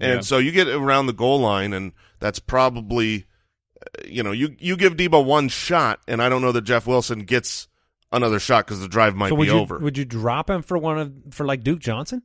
and 0.00 0.14
Yeah. 0.14 0.20
so 0.20 0.38
you 0.38 0.52
get 0.52 0.68
around 0.68 1.06
the 1.06 1.12
goal 1.12 1.40
line, 1.40 1.72
and 1.72 1.92
that's 2.20 2.38
probably 2.38 3.26
uh, 3.80 4.04
you 4.06 4.22
know 4.22 4.32
you 4.32 4.56
you 4.58 4.76
give 4.76 4.96
Deebo 4.96 5.24
one 5.24 5.48
shot, 5.48 6.00
and 6.08 6.22
I 6.22 6.28
don't 6.28 6.40
know 6.42 6.52
that 6.52 6.62
Jeff 6.62 6.86
Wilson 6.86 7.20
gets 7.20 7.68
another 8.10 8.38
shot 8.40 8.66
because 8.66 8.80
the 8.80 8.88
drive 8.88 9.14
might 9.14 9.28
so 9.28 9.36
be 9.36 9.46
you 9.46 9.52
over. 9.52 9.78
would 9.78 9.98
you 9.98 10.04
drop 10.04 10.48
him 10.48 10.62
for 10.62 10.78
one 10.78 10.98
of 10.98 11.12
for 11.34 11.44
like 11.44 11.62
Duke 11.62 11.80
Johnson? 11.80 12.22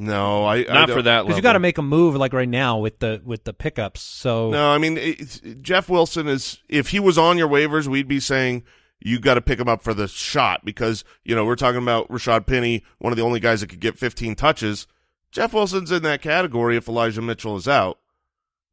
No, 0.00 0.44
I 0.44 0.58
I 0.58 0.62
Not 0.62 0.86
don't- 0.86 0.96
for 0.96 1.02
that 1.02 1.22
Because 1.22 1.36
you 1.36 1.42
got 1.42 1.54
to 1.54 1.58
make 1.58 1.76
a 1.76 1.82
move 1.82 2.14
like 2.14 2.32
right 2.32 2.48
now 2.48 2.78
with 2.78 3.00
the 3.00 3.20
with 3.24 3.42
the 3.42 3.52
pickups. 3.52 4.00
So 4.00 4.50
No, 4.50 4.70
I 4.70 4.78
mean 4.78 4.96
it's, 4.96 5.40
Jeff 5.60 5.88
Wilson 5.88 6.28
is. 6.28 6.58
If 6.68 6.90
he 6.90 7.00
was 7.00 7.18
on 7.18 7.36
your 7.36 7.48
waivers, 7.48 7.88
we'd 7.88 8.06
be 8.06 8.20
saying 8.20 8.62
you 9.00 9.18
got 9.18 9.34
to 9.34 9.40
pick 9.40 9.58
him 9.58 9.66
up 9.68 9.82
for 9.82 9.94
the 9.94 10.06
shot 10.06 10.64
because 10.64 11.02
you 11.24 11.34
know 11.34 11.44
we're 11.44 11.56
talking 11.56 11.82
about 11.82 12.08
Rashaad 12.10 12.46
Penny, 12.46 12.84
one 12.98 13.12
of 13.12 13.16
the 13.16 13.24
only 13.24 13.40
guys 13.40 13.60
that 13.60 13.70
could 13.70 13.80
get 13.80 13.98
15 13.98 14.36
touches. 14.36 14.86
Jeff 15.32 15.52
Wilson's 15.52 15.90
in 15.90 16.04
that 16.04 16.22
category 16.22 16.76
if 16.76 16.86
Elijah 16.88 17.20
Mitchell 17.20 17.56
is 17.56 17.66
out, 17.66 17.98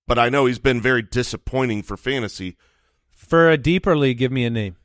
but 0.07 0.19
I 0.19 0.29
know 0.29 0.45
he's 0.45 0.59
been 0.59 0.79
very 0.79 1.01
disappointing 1.01 1.81
for 1.81 1.97
fantasy. 1.97 2.55
for 3.09 3.49
a 3.49 3.57
deeper 3.57 3.97
league, 3.97 4.19
give 4.19 4.31
me 4.31 4.45
a 4.45 4.49
name. 4.51 4.75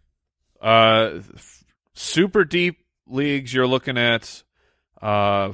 Uh, 0.61 1.21
f- 1.35 1.65
super 1.93 2.45
deep 2.45 2.79
leagues, 3.07 3.53
you're 3.55 3.67
looking 3.67 3.99
at 3.99 4.43
uh, 5.03 5.53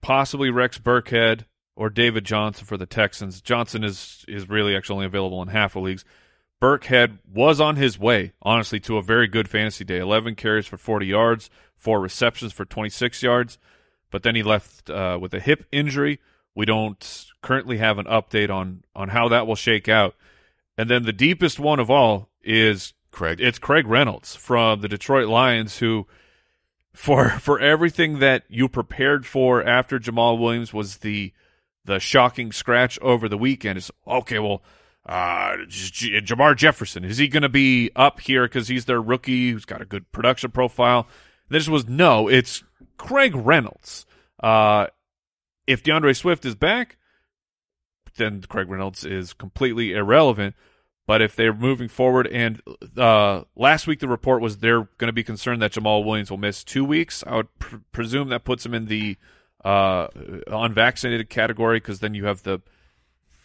possibly 0.00 0.50
Rex 0.50 0.78
Burkhead 0.78 1.44
or 1.76 1.90
David 1.90 2.24
Johnson 2.24 2.66
for 2.66 2.76
the 2.76 2.86
Texans. 2.86 3.40
Johnson 3.40 3.84
is 3.84 4.24
is 4.28 4.48
really 4.48 4.76
actually 4.76 4.94
only 4.94 5.06
available 5.06 5.40
in 5.42 5.48
half 5.48 5.76
of 5.76 5.84
leagues. 5.84 6.04
Burkhead 6.60 7.18
was 7.32 7.60
on 7.60 7.76
his 7.76 7.98
way, 7.98 8.32
honestly, 8.42 8.80
to 8.80 8.96
a 8.96 9.02
very 9.02 9.28
good 9.28 9.48
fantasy 9.48 9.84
day. 9.84 9.98
11 9.98 10.34
carries 10.34 10.66
for 10.66 10.76
40 10.76 11.06
yards, 11.06 11.50
four 11.76 12.00
receptions 12.00 12.52
for 12.52 12.64
26 12.64 13.22
yards, 13.22 13.58
but 14.10 14.24
then 14.24 14.34
he 14.34 14.42
left 14.42 14.90
uh, 14.90 15.18
with 15.20 15.32
a 15.34 15.40
hip 15.40 15.66
injury. 15.70 16.18
We 16.56 16.66
don't 16.66 17.26
currently 17.42 17.78
have 17.78 17.98
an 17.98 18.06
update 18.06 18.50
on 18.50 18.82
on 18.94 19.10
how 19.10 19.28
that 19.28 19.46
will 19.46 19.54
shake 19.54 19.88
out. 19.88 20.16
And 20.76 20.90
then 20.90 21.04
the 21.04 21.12
deepest 21.12 21.60
one 21.60 21.78
of 21.78 21.90
all 21.90 22.28
is 22.42 22.94
Craig, 23.12 23.40
it's 23.40 23.58
Craig 23.58 23.86
Reynolds 23.86 24.34
from 24.34 24.80
the 24.80 24.88
Detroit 24.88 25.28
Lions 25.28 25.78
who 25.78 26.08
for 26.98 27.28
for 27.38 27.60
everything 27.60 28.18
that 28.18 28.42
you 28.48 28.68
prepared 28.68 29.24
for 29.24 29.62
after 29.62 30.00
Jamaal 30.00 30.36
Williams 30.36 30.74
was 30.74 30.96
the 30.96 31.32
the 31.84 32.00
shocking 32.00 32.50
scratch 32.50 32.98
over 32.98 33.28
the 33.28 33.38
weekend. 33.38 33.78
Is 33.78 33.92
okay 34.04 34.40
well 34.40 34.64
uh 35.06 35.58
Jermar 35.68 36.56
Jefferson 36.56 37.04
is 37.04 37.18
he 37.18 37.28
going 37.28 37.44
to 37.44 37.48
be 37.48 37.92
up 37.94 38.18
here 38.18 38.48
cuz 38.48 38.66
he's 38.66 38.86
their 38.86 39.00
rookie 39.00 39.52
who's 39.52 39.64
got 39.64 39.80
a 39.80 39.84
good 39.84 40.10
production 40.10 40.50
profile? 40.50 41.06
This 41.48 41.68
was 41.68 41.88
no 41.88 42.28
it's 42.28 42.64
Craig 42.96 43.32
Reynolds. 43.36 44.04
Uh 44.42 44.88
if 45.68 45.84
D'Andre 45.84 46.14
Swift 46.14 46.44
is 46.44 46.56
back 46.56 46.96
then 48.16 48.42
Craig 48.48 48.68
Reynolds 48.68 49.04
is 49.04 49.34
completely 49.34 49.92
irrelevant 49.92 50.56
but 51.08 51.22
if 51.22 51.34
they're 51.34 51.54
moving 51.54 51.88
forward, 51.88 52.26
and 52.26 52.60
uh, 52.94 53.44
last 53.56 53.86
week 53.86 54.00
the 54.00 54.06
report 54.06 54.42
was 54.42 54.58
they're 54.58 54.90
going 54.98 55.08
to 55.08 55.12
be 55.14 55.24
concerned 55.24 55.62
that 55.62 55.72
Jamaal 55.72 56.04
Williams 56.04 56.30
will 56.30 56.36
miss 56.36 56.62
two 56.62 56.84
weeks, 56.84 57.24
I 57.26 57.36
would 57.36 57.58
pr- 57.58 57.76
presume 57.92 58.28
that 58.28 58.44
puts 58.44 58.66
him 58.66 58.74
in 58.74 58.88
the 58.88 59.16
uh, 59.64 60.08
unvaccinated 60.48 61.30
category 61.30 61.78
because 61.78 62.00
then 62.00 62.12
you 62.12 62.26
have 62.26 62.42
the 62.42 62.60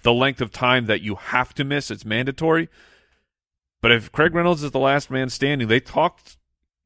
the 0.02 0.12
length 0.12 0.42
of 0.42 0.52
time 0.52 0.88
that 0.88 1.00
you 1.00 1.16
have 1.16 1.54
to 1.54 1.64
miss. 1.64 1.90
It's 1.90 2.04
mandatory. 2.04 2.68
But 3.80 3.94
if 3.94 4.12
Craig 4.12 4.36
Reynolds 4.36 4.62
is 4.62 4.72
the 4.72 4.80
last 4.80 5.10
man 5.10 5.30
standing, 5.30 5.70
they 5.70 5.80
talked 5.80 6.36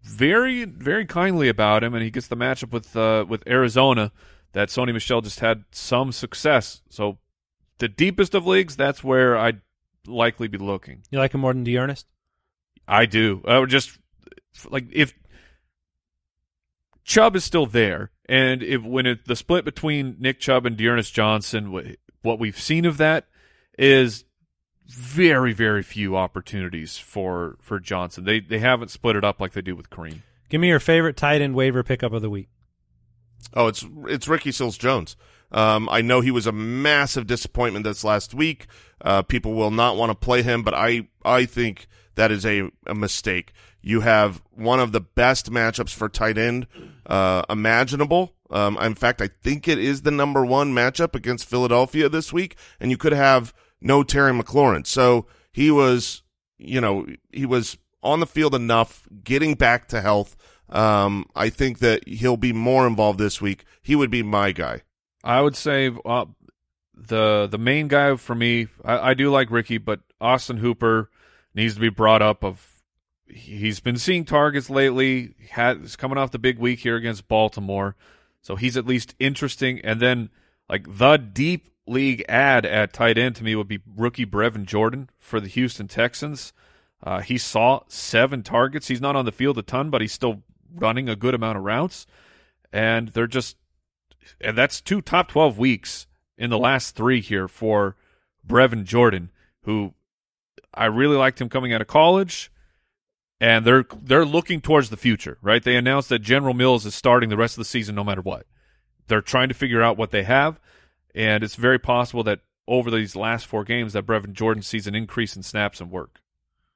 very 0.04 0.64
very 0.66 1.08
kindly 1.08 1.50
about 1.50 1.84
him, 1.84 1.96
and 1.96 2.04
he 2.04 2.12
gets 2.12 2.28
the 2.28 2.38
matchup 2.38 2.72
with 2.72 2.96
uh, 2.96 3.26
with 3.28 3.42
Arizona. 3.48 4.12
That 4.54 4.70
Sony 4.70 4.94
Michel 4.94 5.22
just 5.22 5.40
had 5.40 5.64
some 5.72 6.12
success. 6.12 6.84
So 6.88 7.18
the 7.80 7.88
deepest 7.88 8.36
of 8.36 8.46
leagues, 8.46 8.76
that's 8.76 9.04
where 9.04 9.36
I'd 9.36 9.62
likely 10.06 10.48
be 10.48 10.58
looking. 10.58 11.04
You 11.10 11.20
like 11.20 11.34
him 11.34 11.42
more 11.42 11.54
than 11.54 11.64
D'Ernest? 11.64 12.06
I 12.88 13.06
do. 13.06 13.42
I 13.46 13.60
would 13.60 13.70
just 13.70 13.98
like 14.70 14.86
if 14.92 15.14
Chubb 17.04 17.36
is 17.36 17.44
still 17.44 17.66
there, 17.66 18.12
and 18.28 18.62
if 18.62 18.84
when 18.84 19.06
it, 19.06 19.26
the 19.26 19.36
split 19.36 19.66
between 19.66 20.18
Nick 20.20 20.40
Chubb 20.40 20.66
and 20.66 20.78
D'Ernest 20.78 21.14
Johnson, 21.14 21.96
what 22.22 22.40
we've 22.40 22.60
seen 22.60 22.86
of 22.86 22.98
that 22.98 23.28
is 23.78 24.26
very, 24.88 25.54
very 25.54 25.84
few 25.84 26.16
opportunities 26.16 26.98
for 26.98 27.58
for 27.62 27.80
Johnson. 27.80 28.24
They 28.24 28.40
they 28.40 28.60
haven't 28.60 28.92
split 28.92 29.16
it 29.16 29.24
up 29.24 29.40
like 29.40 29.54
they 29.54 29.62
do 29.62 29.76
with 29.76 29.90
Kareem. 29.90 30.22
Give 30.50 30.62
me 30.62 30.70
your 30.70 30.80
favorite 30.80 31.18
tight 31.18 31.42
end 31.42 31.56
waiver 31.56 31.84
pickup 31.84 32.14
of 32.14 32.22
the 32.22 32.30
week. 32.30 32.50
oh, 33.54 33.68
it's 33.68 33.86
it's 34.08 34.28
Ricky 34.28 34.52
Seals 34.52 34.78
Jones. 34.78 35.16
Um, 35.52 35.88
I 35.90 36.02
know 36.02 36.22
he 36.22 36.32
was 36.32 36.48
a 36.48 36.52
massive 36.52 37.28
disappointment 37.28 37.86
this 37.86 38.04
last 38.04 38.34
week. 38.34 38.68
Uh, 39.02 39.22
people 39.22 39.54
will 39.54 39.72
not 39.72 39.96
want 39.96 40.10
to 40.10 40.16
play 40.16 40.42
him, 40.42 40.64
but 40.64 40.74
I 40.74 41.08
I 41.24 41.46
think 41.46 41.88
that 42.16 42.32
is 42.32 42.46
a, 42.46 42.70
a 42.86 42.96
mistake. 42.96 43.54
You 43.82 44.02
have 44.02 44.42
one 44.52 44.80
of 44.80 44.92
the 44.92 45.00
best 45.00 45.52
matchups 45.52 45.94
for 45.94 46.10
tight 46.10 46.38
end 46.38 46.68
uh, 47.06 47.44
imaginable. 47.50 48.34
Um, 48.50 48.78
in 48.78 48.96
fact, 48.96 49.22
I 49.22 49.28
think 49.28 49.68
it 49.68 49.78
is 49.78 50.02
the 50.02 50.12
number 50.12 50.46
one 50.46 50.74
matchup 50.74 51.16
against 51.16 51.46
Philadelphia 51.46 52.10
this 52.10 52.34
week, 52.34 52.58
and 52.80 52.92
you 52.92 52.98
could 52.98 53.14
have 53.14 53.54
no 53.80 54.04
Terry 54.04 54.32
McLaurin. 54.32 54.86
So 54.86 55.28
he 55.52 55.72
was, 55.72 56.24
you 56.58 56.82
know, 56.82 57.06
he 57.32 57.46
was 57.46 57.78
on 58.04 58.20
the 58.20 58.26
field 58.26 58.56
enough, 58.56 59.08
getting 59.24 59.54
back 59.56 59.88
to 59.90 60.02
health. 60.02 60.36
Um, 60.70 61.26
I 61.36 61.50
think 61.50 61.80
that 61.80 62.08
he'll 62.08 62.38
be 62.38 62.54
more 62.54 62.88
involved 62.88 63.20
this 63.20 63.42
week. 63.42 63.64
He 63.82 63.96
would 63.96 64.12
be 64.12 64.24
my 64.24 64.52
guy. 64.52 64.82
I 65.28 65.42
would 65.42 65.58
say 65.58 65.92
uh, 66.06 66.26
the 66.96 67.48
the 67.52 67.58
main 67.58 67.90
guy 67.90 68.16
for 68.16 68.34
me. 68.34 68.68
I, 68.84 69.10
I 69.10 69.14
do 69.14 69.30
like 69.30 69.52
Ricky, 69.52 69.78
but 69.78 70.00
Austin 70.22 70.58
Hooper 70.58 71.10
needs 71.54 71.74
to 71.74 71.82
be 71.82 71.90
brought 71.90 72.22
up. 72.22 72.46
Of 72.46 72.82
he's 73.28 73.82
been 73.82 73.98
seeing 73.98 74.24
targets 74.24 74.70
lately. 74.70 75.36
Is 75.58 75.98
coming 75.98 76.18
off 76.18 76.32
the 76.32 76.40
big 76.40 76.58
week 76.60 76.80
here 76.80 76.96
against 76.96 77.28
Baltimore, 77.28 77.98
so 78.42 78.56
he's 78.56 78.78
at 78.78 78.88
least 78.88 79.16
interesting. 79.20 79.82
And 79.84 80.00
then 80.00 80.30
like 80.70 80.86
the 80.98 81.18
deep 81.18 81.74
league 81.86 82.24
ad 82.30 82.66
at 82.66 82.94
tight 82.94 83.18
end 83.18 83.36
to 83.36 83.44
me 83.44 83.54
would 83.54 83.68
be 83.68 83.82
rookie 83.98 84.26
Brevin 84.26 84.66
Jordan 84.66 85.10
for 85.20 85.42
the 85.42 85.50
Houston 85.50 85.90
Texans. 85.90 86.54
Uh, 87.04 87.20
he 87.20 87.38
saw 87.38 87.82
seven 87.90 88.44
targets. 88.44 88.88
He's 88.88 89.02
not 89.02 89.18
on 89.18 89.26
the 89.26 89.34
field 89.34 89.58
a 89.58 89.62
ton, 89.62 89.90
but 89.90 90.00
he's 90.00 90.14
still 90.14 90.44
running 90.74 91.10
a 91.10 91.18
good 91.18 91.34
amount 91.34 91.58
of 91.58 91.66
routes, 91.66 92.08
and 92.72 93.10
they're 93.10 93.28
just 93.28 93.58
and 94.42 94.58
that's 94.58 94.82
two 94.82 95.02
top 95.02 95.28
12 95.30 95.58
weeks 95.58 96.08
in 96.38 96.50
the 96.50 96.58
last 96.58 96.96
three 96.96 97.22
here 97.22 97.48
for 97.48 97.96
Brevin 98.46 98.84
Jordan, 98.84 99.32
who 99.64 99.94
I 100.74 100.86
really 100.86 101.18
liked 101.18 101.42
him 101.42 101.50
coming 101.50 101.74
out 101.74 101.82
of 101.82 101.88
college. 101.88 102.52
And 103.40 103.66
they're 103.66 103.86
they're 104.02 104.26
looking 104.26 104.62
towards 104.62 104.90
the 104.90 104.98
future, 104.98 105.38
right? 105.44 105.64
They 105.64 105.76
announced 105.76 106.10
that 106.10 106.20
General 106.20 106.56
Mills 106.56 106.86
is 106.88 106.96
starting 106.96 107.30
the 107.30 107.38
rest 107.38 107.54
of 107.56 107.60
the 107.60 107.66
season 107.66 107.94
no 107.94 108.04
matter 108.04 108.22
what. 108.22 108.48
They're 109.08 109.22
trying 109.22 109.48
to 109.50 109.54
figure 109.54 109.82
out 109.84 109.96
what 109.96 110.10
they 110.12 110.24
have, 110.24 110.60
and 111.14 111.44
it's 111.44 111.56
very 111.56 111.78
possible 111.78 112.24
that 112.24 112.40
over 112.68 112.90
these 112.90 113.16
last 113.16 113.46
four 113.46 113.64
games 113.64 113.94
that 113.94 114.08
Brevin 114.08 114.34
Jordan 114.34 114.64
sees 114.64 114.88
an 114.88 114.96
increase 114.96 115.36
in 115.36 115.44
snaps 115.44 115.80
and 115.80 115.92
work. 115.92 116.20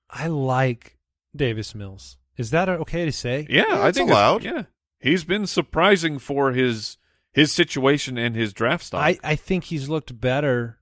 I 0.10 0.28
like 0.28 0.98
Davis 1.36 1.74
Mills. 1.74 2.18
Is 2.38 2.52
that 2.52 2.70
okay 2.70 3.06
to 3.06 3.12
say? 3.12 3.48
Yeah, 3.50 3.66
Yeah, 3.68 3.80
I 3.80 3.88
it's 3.90 3.98
think 3.98 4.10
it's- 4.10 4.18
allowed. 4.22 4.44
Yeah, 4.44 4.64
he's 5.00 5.24
been 5.24 5.48
surprising 5.48 6.20
for 6.20 6.52
his 6.52 6.98
his 7.32 7.52
situation 7.52 8.18
and 8.18 8.36
his 8.36 8.54
draft 8.54 8.86
stock. 8.86 9.02
I, 9.02 9.18
I 9.24 9.36
think 9.36 9.66
he's 9.66 9.90
looked 9.90 10.20
better. 10.20 10.80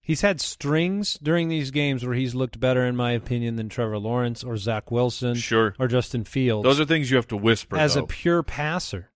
He's 0.00 0.22
had 0.22 0.40
strings 0.40 1.18
during 1.22 1.48
these 1.48 1.70
games 1.70 2.04
where 2.04 2.14
he's 2.14 2.34
looked 2.34 2.58
better, 2.58 2.84
in 2.84 2.96
my 2.96 3.12
opinion, 3.12 3.56
than 3.56 3.68
Trevor 3.68 3.98
Lawrence 3.98 4.42
or 4.42 4.56
Zach 4.56 4.90
Wilson 4.90 5.36
sure, 5.36 5.74
or 5.78 5.86
Justin 5.86 6.24
Fields. 6.24 6.64
those 6.64 6.80
are 6.80 6.84
things 6.84 7.10
you 7.10 7.16
have 7.16 7.28
to 7.28 7.36
whisper. 7.36 7.76
as 7.76 7.94
though. 7.94 8.02
a 8.02 8.06
pure 8.06 8.42
passer. 8.42 9.10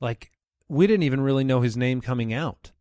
Like 0.00 0.30
we 0.68 0.86
didn't 0.86 1.04
even 1.04 1.20
really 1.20 1.44
know 1.44 1.60
his 1.62 1.76
name 1.76 2.00
coming 2.00 2.32
out, 2.34 2.72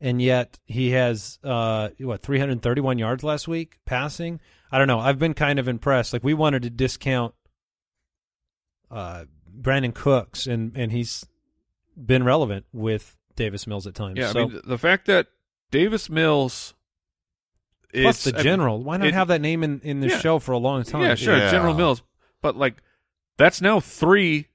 and 0.00 0.22
yet 0.22 0.58
he 0.64 0.90
has 0.90 1.38
uh, 1.44 1.90
what 1.98 2.22
331 2.22 2.98
yards 2.98 3.22
last 3.22 3.48
week 3.48 3.78
passing. 3.84 4.40
I 4.70 4.78
don't 4.78 4.88
know. 4.88 5.00
I've 5.00 5.18
been 5.18 5.34
kind 5.34 5.58
of 5.58 5.68
impressed. 5.68 6.12
Like 6.12 6.24
we 6.24 6.34
wanted 6.34 6.62
to 6.62 6.70
discount 6.70 7.34
uh, 8.90 9.24
Brandin 9.60 9.94
Cooks, 9.94 10.46
and 10.46 10.72
and 10.76 10.92
he's 10.92 11.26
been 12.06 12.24
relevant 12.24 12.66
with 12.72 13.16
Davis 13.36 13.66
Mills 13.66 13.86
at 13.86 13.94
times. 13.94 14.18
Yeah, 14.18 14.32
so, 14.32 14.40
I 14.42 14.46
mean 14.46 14.60
the 14.64 14.78
fact 14.78 15.06
that 15.06 15.26
Davis 15.70 16.08
Mills 16.10 16.74
is 17.92 18.02
plus 18.02 18.24
the 18.24 18.30
I 18.34 18.36
mean, 18.36 18.44
general. 18.44 18.82
Why 18.82 18.96
not 18.96 19.08
it- 19.08 19.14
have 19.14 19.28
that 19.28 19.40
name 19.40 19.62
in 19.62 19.80
in 19.82 20.00
the 20.00 20.08
Yeah. 20.08 20.18
show 20.18 20.38
for 20.38 20.52
a 20.52 20.58
long 20.58 20.82
time? 20.84 21.02
Yeah, 21.02 21.14
sure, 21.14 21.36
Yeah. 21.36 21.50
General 21.50 21.74
Mills, 21.74 22.02
but 22.42 22.56
like 22.56 22.76
that's 23.36 23.60
now 23.60 23.80
three 23.80 24.46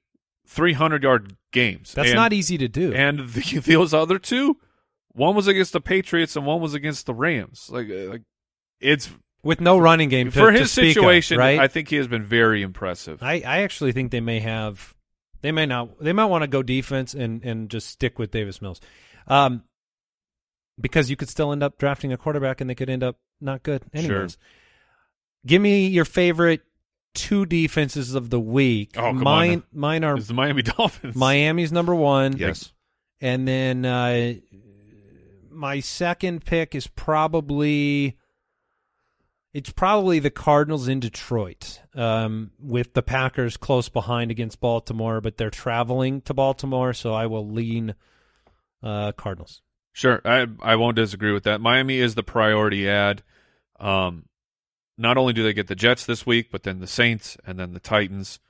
three 0.46 0.72
hundred 0.74 1.02
yard 1.02 1.36
games. 1.52 1.94
That's 1.94 2.10
And- 2.10 2.16
not 2.16 2.32
easy 2.32 2.58
to 2.58 2.68
do. 2.68 2.92
And 2.92 3.18
the, 3.30 3.58
those 3.60 3.94
other 3.94 4.18
two, 4.18 4.58
one 5.12 5.34
was 5.34 5.46
against 5.46 5.72
the 5.72 5.80
Patriots 5.80 6.36
and 6.36 6.44
one 6.46 6.60
was 6.60 6.74
against 6.74 7.06
the 7.06 7.14
Rams. 7.14 7.68
Like 7.70 7.88
uh, 7.90 8.10
like 8.10 8.22
it's 8.80 9.10
with 9.42 9.60
no 9.60 9.78
running 9.78 10.08
game 10.08 10.30
to, 10.30 10.38
for 10.38 10.52
to 10.52 10.58
his 10.58 10.70
speak 10.72 10.96
of, 10.96 11.02
situation. 11.02 11.38
right? 11.38 11.58
I 11.58 11.68
think 11.68 11.88
he 11.88 11.96
has 11.96 12.06
been 12.08 12.24
very 12.24 12.62
impressive. 12.62 13.22
I, 13.22 13.34
I 13.46 13.58
actually 13.62 13.92
think 13.92 14.10
they 14.10 14.20
may 14.20 14.40
have 14.40 14.94
they 15.44 15.52
may 15.52 15.66
not 15.66 16.00
they 16.02 16.14
might 16.14 16.24
want 16.24 16.40
to 16.42 16.48
go 16.48 16.62
defense 16.62 17.12
and 17.12 17.44
and 17.44 17.68
just 17.68 17.88
stick 17.90 18.18
with 18.18 18.30
Davis 18.30 18.62
Mills. 18.62 18.80
Um 19.28 19.62
because 20.80 21.10
you 21.10 21.16
could 21.16 21.28
still 21.28 21.52
end 21.52 21.62
up 21.62 21.76
drafting 21.76 22.14
a 22.14 22.16
quarterback 22.16 22.62
and 22.62 22.68
they 22.68 22.74
could 22.74 22.88
end 22.88 23.02
up 23.02 23.18
not 23.42 23.62
good 23.62 23.82
anyways. 23.92 24.38
Give 25.46 25.60
me 25.60 25.86
your 25.86 26.06
favorite 26.06 26.62
two 27.12 27.44
defenses 27.44 28.14
of 28.14 28.30
the 28.30 28.40
week. 28.40 28.92
Oh, 28.96 29.02
come 29.12 29.18
mine 29.22 29.58
now. 29.58 29.80
mine 29.80 30.04
are 30.04 30.16
It's 30.16 30.28
the 30.28 30.34
Miami 30.34 30.62
Dolphins. 30.76 31.14
Miami's 31.14 31.70
number 31.70 31.94
1. 31.94 32.38
Yes. 32.38 32.72
And 33.20 33.46
then 33.46 33.84
uh 33.84 34.32
my 35.50 35.80
second 35.80 36.46
pick 36.46 36.74
is 36.74 36.86
probably 36.86 38.16
it's 39.54 39.70
probably 39.70 40.18
the 40.18 40.30
Cardinals 40.30 40.88
in 40.88 40.98
Detroit, 40.98 41.80
um, 41.94 42.50
with 42.58 42.94
the 42.94 43.02
Packers 43.02 43.56
close 43.56 43.88
behind 43.88 44.32
against 44.32 44.60
Baltimore, 44.60 45.20
but 45.20 45.36
they're 45.36 45.48
traveling 45.48 46.20
to 46.22 46.34
Baltimore, 46.34 46.92
so 46.92 47.14
I 47.14 47.26
will 47.26 47.48
lean 47.48 47.94
uh, 48.82 49.12
Cardinals. 49.12 49.62
Sure, 49.92 50.20
I 50.24 50.48
I 50.60 50.74
won't 50.74 50.96
disagree 50.96 51.32
with 51.32 51.44
that. 51.44 51.60
Miami 51.60 51.98
is 51.98 52.16
the 52.16 52.24
priority 52.24 52.88
ad. 52.88 53.22
Um, 53.78 54.24
not 54.98 55.16
only 55.16 55.32
do 55.32 55.44
they 55.44 55.52
get 55.52 55.68
the 55.68 55.76
Jets 55.76 56.04
this 56.04 56.26
week, 56.26 56.50
but 56.50 56.64
then 56.64 56.80
the 56.80 56.88
Saints 56.88 57.36
and 57.46 57.58
then 57.58 57.72
the 57.72 57.80
Titans. 57.80 58.40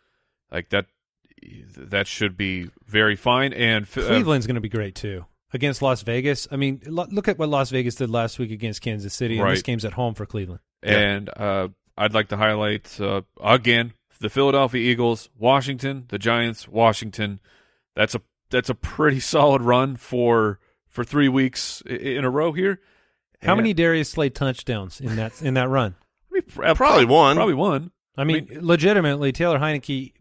Like 0.50 0.70
that, 0.70 0.86
that 1.76 2.06
should 2.06 2.38
be 2.38 2.70
very 2.86 3.16
fine. 3.16 3.52
And 3.52 3.84
uh, 3.84 4.06
Cleveland's 4.06 4.46
going 4.46 4.54
to 4.54 4.62
be 4.62 4.70
great 4.70 4.94
too 4.94 5.26
against 5.52 5.82
Las 5.82 6.02
Vegas. 6.02 6.48
I 6.50 6.56
mean, 6.56 6.80
lo- 6.86 7.06
look 7.10 7.28
at 7.28 7.38
what 7.38 7.48
Las 7.50 7.70
Vegas 7.70 7.94
did 7.94 8.08
last 8.08 8.38
week 8.38 8.50
against 8.50 8.80
Kansas 8.80 9.14
City, 9.14 9.38
and 9.38 9.50
this 9.50 9.62
game's 9.62 9.84
at 9.84 9.92
home 9.92 10.14
for 10.14 10.24
Cleveland. 10.24 10.60
And 10.84 11.30
uh, 11.36 11.68
I'd 11.96 12.14
like 12.14 12.28
to 12.28 12.36
highlight 12.36 13.00
uh, 13.00 13.22
again 13.42 13.92
the 14.20 14.28
Philadelphia 14.30 14.80
Eagles, 14.80 15.28
Washington, 15.38 16.04
the 16.08 16.18
Giants, 16.18 16.68
Washington. 16.68 17.40
That's 17.96 18.14
a 18.14 18.20
that's 18.50 18.68
a 18.70 18.74
pretty 18.74 19.20
solid 19.34 19.62
run 19.62 19.96
for 19.96 20.58
for 20.88 21.04
three 21.04 21.28
weeks 21.28 21.82
in 21.86 22.24
a 22.24 22.30
row 22.30 22.52
here. 22.52 22.80
How 23.42 23.52
And- 23.52 23.58
many 23.58 23.74
Darius 23.74 24.10
Slay 24.10 24.30
touchdowns 24.30 25.00
in 25.00 25.16
that 25.16 25.40
in 25.42 25.54
that 25.54 25.68
run? 25.68 25.94
I 26.30 26.34
mean, 26.34 26.42
pr- 26.42 26.74
Probably 26.74 27.04
one. 27.04 27.36
Probably 27.36 27.54
one. 27.54 27.90
I 28.16 28.24
mean, 28.24 28.48
legitimately, 28.60 29.32
Taylor 29.32 29.58
Heinicke, 29.58 30.12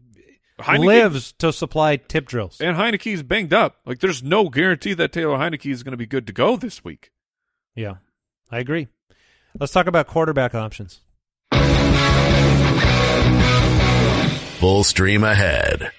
Heinicke- 0.58 0.84
lives 0.84 1.32
to 1.38 1.52
supply 1.52 1.96
tip 1.96 2.26
drills. 2.26 2.60
And 2.60 2.76
Heinicke's 2.76 3.22
banged 3.22 3.54
up. 3.54 3.76
Like, 3.86 4.00
there's 4.00 4.22
no 4.22 4.48
guarantee 4.48 4.94
that 4.94 5.12
Taylor 5.12 5.38
Heinicke 5.38 5.70
is 5.70 5.82
going 5.84 5.92
to 5.92 5.96
be 5.96 6.06
good 6.06 6.26
to 6.26 6.32
go 6.32 6.56
this 6.56 6.82
week. 6.84 7.12
Yeah, 7.76 7.94
I 8.50 8.58
agree. 8.58 8.88
Let's 9.58 9.72
talk 9.72 9.86
about 9.86 10.06
quarterback 10.08 10.54
options. 10.54 11.00
Full 14.58 14.82
stream 14.84 15.22
ahead. 15.22 15.92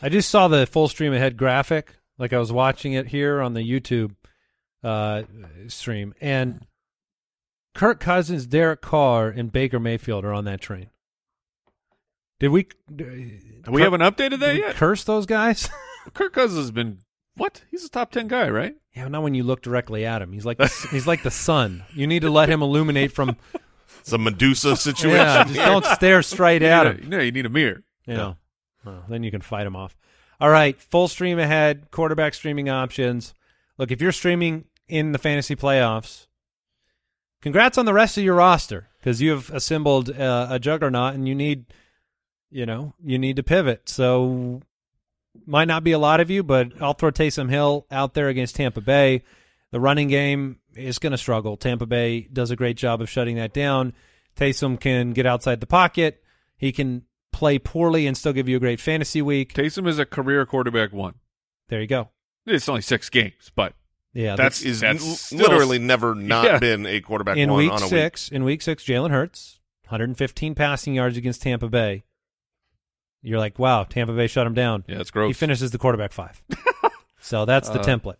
I 0.00 0.08
just 0.08 0.30
saw 0.30 0.48
the 0.48 0.66
full 0.66 0.88
stream 0.88 1.12
ahead 1.12 1.36
graphic, 1.36 1.96
like 2.16 2.32
I 2.32 2.38
was 2.38 2.52
watching 2.52 2.92
it 2.92 3.08
here 3.08 3.42
on 3.42 3.54
the 3.54 3.60
YouTube 3.60 4.14
uh, 4.84 5.24
stream, 5.66 6.14
and 6.20 6.64
Kirk 7.74 7.98
Cousins, 8.00 8.46
Derek 8.46 8.80
Carr, 8.80 9.28
and 9.28 9.50
Baker 9.52 9.80
Mayfield 9.80 10.24
are 10.24 10.32
on 10.32 10.44
that 10.44 10.60
train. 10.60 10.88
Did 12.38 12.48
we? 12.48 12.68
We 13.68 13.82
haven't 13.82 14.00
updated 14.00 14.30
did 14.30 14.40
that 14.40 14.54
we 14.54 14.60
yet. 14.60 14.76
curse 14.76 15.02
those 15.04 15.26
guys? 15.26 15.68
Kirk 16.14 16.32
Cousins 16.32 16.58
has 16.60 16.70
been 16.70 17.00
what? 17.38 17.62
He's 17.70 17.84
a 17.84 17.88
top 17.88 18.10
ten 18.12 18.28
guy, 18.28 18.48
right? 18.50 18.74
yeah, 18.94 19.06
not 19.08 19.22
when 19.22 19.34
you 19.34 19.44
look 19.44 19.62
directly 19.62 20.04
at 20.04 20.20
him. 20.20 20.32
He's 20.32 20.44
like 20.44 20.58
the, 20.58 20.66
he's 20.90 21.06
like 21.06 21.22
the 21.22 21.30
sun. 21.30 21.84
You 21.94 22.06
need 22.06 22.22
to 22.22 22.30
let 22.30 22.48
him 22.48 22.62
illuminate 22.62 23.12
from. 23.12 23.36
It's 24.00 24.12
a 24.12 24.18
Medusa 24.18 24.74
situation. 24.76 25.10
yeah, 25.18 25.44
just 25.44 25.56
don't 25.56 25.84
stare 25.96 26.22
straight 26.22 26.62
at 26.62 26.86
need 26.86 27.04
him. 27.04 27.12
a- 27.12 27.24
you 27.24 27.32
need 27.32 27.44
a 27.46 27.50
mirror. 27.50 27.82
Yeah. 28.06 28.34
Well, 28.84 29.04
then 29.08 29.22
you 29.22 29.30
can 29.30 29.42
fight 29.42 29.66
him 29.66 29.76
off. 29.76 29.96
All 30.40 30.48
right, 30.48 30.80
full 30.80 31.08
stream 31.08 31.38
ahead, 31.38 31.90
quarterback 31.90 32.32
streaming 32.32 32.70
options. 32.70 33.34
Look, 33.76 33.90
if 33.90 34.00
you're 34.00 34.12
streaming 34.12 34.64
in 34.88 35.12
the 35.12 35.18
fantasy 35.18 35.56
playoffs, 35.56 36.26
congrats 37.42 37.76
on 37.76 37.84
the 37.84 37.92
rest 37.92 38.16
of 38.16 38.24
your 38.24 38.36
roster 38.36 38.88
because 38.98 39.20
you 39.20 39.30
have 39.30 39.50
assembled 39.50 40.10
uh, 40.10 40.46
a 40.50 40.58
juggernaut 40.58 41.14
and 41.14 41.28
you 41.28 41.34
need, 41.34 41.66
you 42.50 42.64
know, 42.64 42.94
you 43.04 43.18
need 43.18 43.36
to 43.36 43.42
pivot. 43.42 43.88
So 43.90 44.62
might 45.46 45.66
not 45.68 45.84
be 45.84 45.92
a 45.92 45.98
lot 45.98 46.20
of 46.20 46.30
you, 46.30 46.42
but 46.42 46.72
I'll 46.80 46.94
throw 46.94 47.10
Taysom 47.10 47.50
Hill 47.50 47.86
out 47.90 48.14
there 48.14 48.28
against 48.28 48.56
Tampa 48.56 48.80
Bay. 48.80 49.22
The 49.70 49.80
running 49.80 50.08
game 50.08 50.58
is 50.74 50.98
going 50.98 51.12
to 51.12 51.18
struggle. 51.18 51.56
Tampa 51.56 51.86
Bay 51.86 52.22
does 52.32 52.50
a 52.50 52.56
great 52.56 52.76
job 52.76 53.00
of 53.00 53.08
shutting 53.10 53.36
that 53.36 53.52
down. 53.52 53.92
Taysom 54.36 54.78
can 54.80 55.12
get 55.12 55.26
outside 55.26 55.60
the 55.60 55.66
pocket. 55.66 56.22
He 56.56 56.72
can 56.72 57.02
play 57.32 57.58
poorly 57.58 58.06
and 58.06 58.16
still 58.16 58.32
give 58.32 58.48
you 58.48 58.56
a 58.56 58.60
great 58.60 58.80
fantasy 58.80 59.20
week. 59.22 59.52
Taysom 59.54 59.86
is 59.86 59.98
a 59.98 60.06
career 60.06 60.44
quarterback 60.46 60.92
one. 60.92 61.14
there 61.68 61.80
you 61.82 61.86
go. 61.86 62.08
It's 62.46 62.68
only 62.68 62.80
six 62.80 63.10
games, 63.10 63.50
but 63.54 63.74
Yeah, 64.14 64.36
That's- 64.36 64.62
Is 64.62 64.80
that's 64.80 65.06
l- 65.06 65.14
still- 65.14 65.38
literally 65.40 65.78
never 65.78 66.14
not 66.14 66.44
Yeah. 66.46 66.58
been 66.58 66.86
a 66.86 67.00
quarterback 67.02 67.36
in 67.36 67.50
one 67.50 67.58
week 67.58 67.70
on 67.72 67.82
a 67.82 67.84
week. 67.84 67.90
six. 67.90 68.28
In 68.30 68.42
week 68.42 68.62
six, 68.62 68.82
Jalen 68.84 69.10
Hurts, 69.10 69.60
115 69.84 70.54
passing 70.54 70.94
yards 70.94 71.16
against 71.18 71.42
Tampa 71.42 71.68
Bay. 71.68 72.04
You're 73.22 73.38
like, 73.38 73.58
wow, 73.58 73.84
Tampa 73.84 74.12
Bay 74.12 74.26
shut 74.26 74.46
him 74.46 74.54
down. 74.54 74.84
yeah, 74.88 75.00
it's 75.00 75.10
gross. 75.10 75.28
He 75.28 75.32
finishes 75.32 75.70
the 75.70 75.78
quarterback 75.78 76.12
five. 76.12 76.40
so 77.20 77.44
that's 77.44 77.68
the 77.68 77.80
Uh, 77.80 77.84
template. 77.84 78.16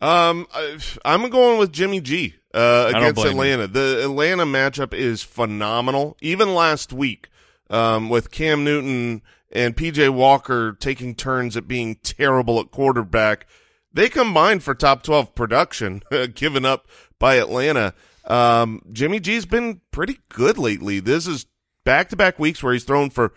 Um, 0.00 0.46
I, 0.54 0.78
I'm 1.04 1.28
going 1.30 1.58
with 1.58 1.72
Jimmy 1.72 2.00
G 2.00 2.34
uh, 2.52 2.92
against 2.94 3.14
blame 3.14 3.30
Atlanta. 3.32 3.66
The 3.68 4.02
Atlanta 4.04 4.44
matchup 4.44 4.92
is 4.92 5.22
phenomenal. 5.22 6.16
Even 6.20 6.54
last 6.54 6.92
week, 6.92 7.28
um, 7.70 8.10
with 8.10 8.30
Cam 8.30 8.64
Newton 8.64 9.22
and 9.50 9.74
PJ 9.76 10.10
Walker 10.10 10.72
taking 10.72 11.14
turns 11.14 11.56
at 11.56 11.66
being 11.66 11.94
terrible 12.02 12.60
at 12.60 12.70
quarterback, 12.70 13.46
they 13.92 14.08
combined 14.10 14.62
for 14.62 14.74
top 14.74 15.02
12 15.02 15.34
production 15.34 16.02
given 16.34 16.66
up 16.66 16.86
by 17.18 17.36
Atlanta. 17.36 17.94
Um, 18.26 18.82
Jimmy 18.92 19.20
G's 19.20 19.46
been 19.46 19.80
pretty 19.90 20.18
good 20.28 20.58
lately. 20.58 21.00
This 21.00 21.26
is 21.26 21.46
back 21.84 22.10
to 22.10 22.16
back 22.16 22.38
weeks 22.38 22.62
where 22.62 22.72
he's 22.74 22.84
thrown 22.84 23.08
for 23.08 23.32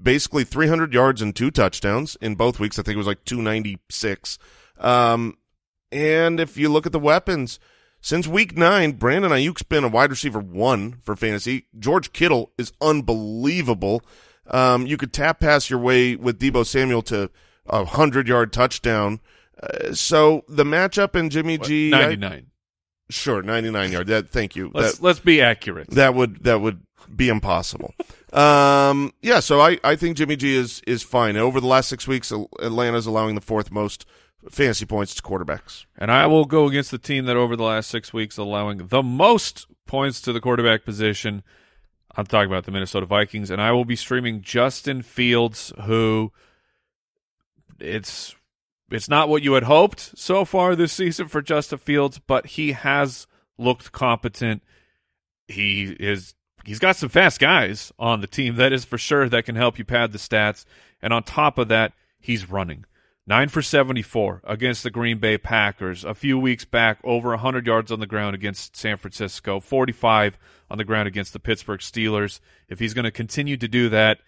basically 0.00 0.44
300 0.44 0.92
yards 0.92 1.20
and 1.22 1.34
two 1.34 1.50
touchdowns 1.50 2.16
in 2.20 2.34
both 2.34 2.60
weeks. 2.60 2.78
I 2.78 2.82
think 2.82 2.94
it 2.94 2.98
was 2.98 3.06
like 3.06 3.24
296. 3.24 4.38
Um, 4.78 5.36
and 5.90 6.38
if 6.40 6.56
you 6.56 6.68
look 6.68 6.86
at 6.86 6.92
the 6.92 6.98
weapons, 6.98 7.58
since 8.00 8.28
week 8.28 8.56
nine, 8.56 8.92
Brandon 8.92 9.32
Aiyuk's 9.32 9.62
been 9.62 9.84
a 9.84 9.88
wide 9.88 10.10
receiver 10.10 10.38
one 10.38 10.98
for 11.02 11.16
fantasy. 11.16 11.66
George 11.78 12.12
Kittle 12.12 12.52
is 12.58 12.72
unbelievable. 12.80 14.02
Um, 14.46 14.86
you 14.86 14.96
could 14.96 15.12
tap 15.12 15.40
pass 15.40 15.68
your 15.68 15.78
way 15.78 16.16
with 16.16 16.38
Deebo 16.38 16.64
Samuel 16.64 17.02
to 17.02 17.30
a 17.66 17.84
hundred 17.84 18.28
yard 18.28 18.52
touchdown. 18.52 19.20
Uh, 19.60 19.92
so 19.92 20.44
the 20.48 20.64
matchup 20.64 21.16
in 21.16 21.30
Jimmy 21.30 21.58
G, 21.58 21.92
I- 21.92 22.00
ninety 22.00 22.16
nine. 22.16 22.46
Sure, 23.10 23.42
ninety 23.42 23.70
nine 23.70 23.92
yard. 23.92 24.06
That, 24.08 24.30
thank 24.30 24.56
you. 24.56 24.70
Let's 24.74 24.96
That- 24.98 25.02
let's 25.04 25.18
be 25.20 25.40
accurate. 25.40 25.90
that 25.90 26.14
would 26.14 26.44
that 26.44 26.60
would 26.60 26.80
be 27.14 27.28
impossible. 27.28 27.94
um, 28.32 29.12
yeah, 29.22 29.40
so 29.40 29.60
I, 29.60 29.78
I 29.82 29.96
think 29.96 30.16
Jimmy 30.16 30.36
G 30.36 30.54
is 30.56 30.82
is 30.86 31.02
fine. 31.02 31.36
Over 31.36 31.60
the 31.60 31.66
last 31.66 31.88
six 31.88 32.06
weeks, 32.06 32.30
Atlanta's 32.60 33.06
allowing 33.06 33.34
the 33.34 33.40
fourth 33.40 33.70
most 33.70 34.04
fantasy 34.50 34.84
points 34.86 35.14
to 35.14 35.22
quarterbacks. 35.22 35.84
And 35.96 36.10
I 36.12 36.26
will 36.26 36.44
go 36.44 36.66
against 36.66 36.90
the 36.90 36.98
team 36.98 37.24
that 37.26 37.36
over 37.36 37.56
the 37.56 37.64
last 37.64 37.90
six 37.90 38.12
weeks 38.12 38.36
allowing 38.38 38.88
the 38.88 39.02
most 39.02 39.66
points 39.86 40.20
to 40.22 40.32
the 40.32 40.40
quarterback 40.40 40.84
position. 40.84 41.42
I'm 42.16 42.26
talking 42.26 42.50
about 42.50 42.64
the 42.64 42.70
Minnesota 42.72 43.06
Vikings, 43.06 43.50
and 43.50 43.60
I 43.60 43.72
will 43.72 43.84
be 43.84 43.96
streaming 43.96 44.42
Justin 44.42 45.02
Fields, 45.02 45.72
who 45.84 46.32
it's 47.80 48.34
it's 48.90 49.08
not 49.08 49.28
what 49.28 49.42
you 49.42 49.52
had 49.52 49.64
hoped 49.64 50.18
so 50.18 50.44
far 50.44 50.74
this 50.74 50.92
season 50.92 51.28
for 51.28 51.42
Justin 51.42 51.78
Fields, 51.78 52.18
but 52.18 52.46
he 52.46 52.72
has 52.72 53.26
looked 53.58 53.92
competent. 53.92 54.62
He 55.46 55.96
is 55.98 56.34
he's 56.64 56.78
got 56.78 56.96
some 56.96 57.08
fast 57.08 57.40
guys 57.40 57.92
on 57.98 58.20
the 58.20 58.26
team 58.26 58.56
that 58.56 58.72
is 58.72 58.84
for 58.84 58.98
sure 58.98 59.28
that 59.28 59.44
can 59.44 59.56
help 59.56 59.78
you 59.78 59.84
pad 59.84 60.12
the 60.12 60.18
stats. 60.18 60.64
And 61.00 61.12
on 61.12 61.22
top 61.22 61.58
of 61.58 61.68
that, 61.68 61.92
he's 62.18 62.50
running. 62.50 62.84
Nine 63.26 63.48
for 63.50 63.60
74 63.60 64.40
against 64.44 64.82
the 64.82 64.90
Green 64.90 65.18
Bay 65.18 65.36
Packers. 65.36 66.02
A 66.02 66.14
few 66.14 66.38
weeks 66.38 66.64
back, 66.64 66.98
over 67.04 67.28
100 67.30 67.66
yards 67.66 67.92
on 67.92 68.00
the 68.00 68.06
ground 68.06 68.34
against 68.34 68.74
San 68.74 68.96
Francisco, 68.96 69.60
45 69.60 70.38
on 70.70 70.78
the 70.78 70.84
ground 70.84 71.08
against 71.08 71.34
the 71.34 71.38
Pittsburgh 71.38 71.80
Steelers. 71.80 72.40
If 72.70 72.78
he's 72.78 72.94
going 72.94 73.04
to 73.04 73.10
continue 73.10 73.58
to 73.58 73.68
do 73.68 73.90
that, 73.90 74.20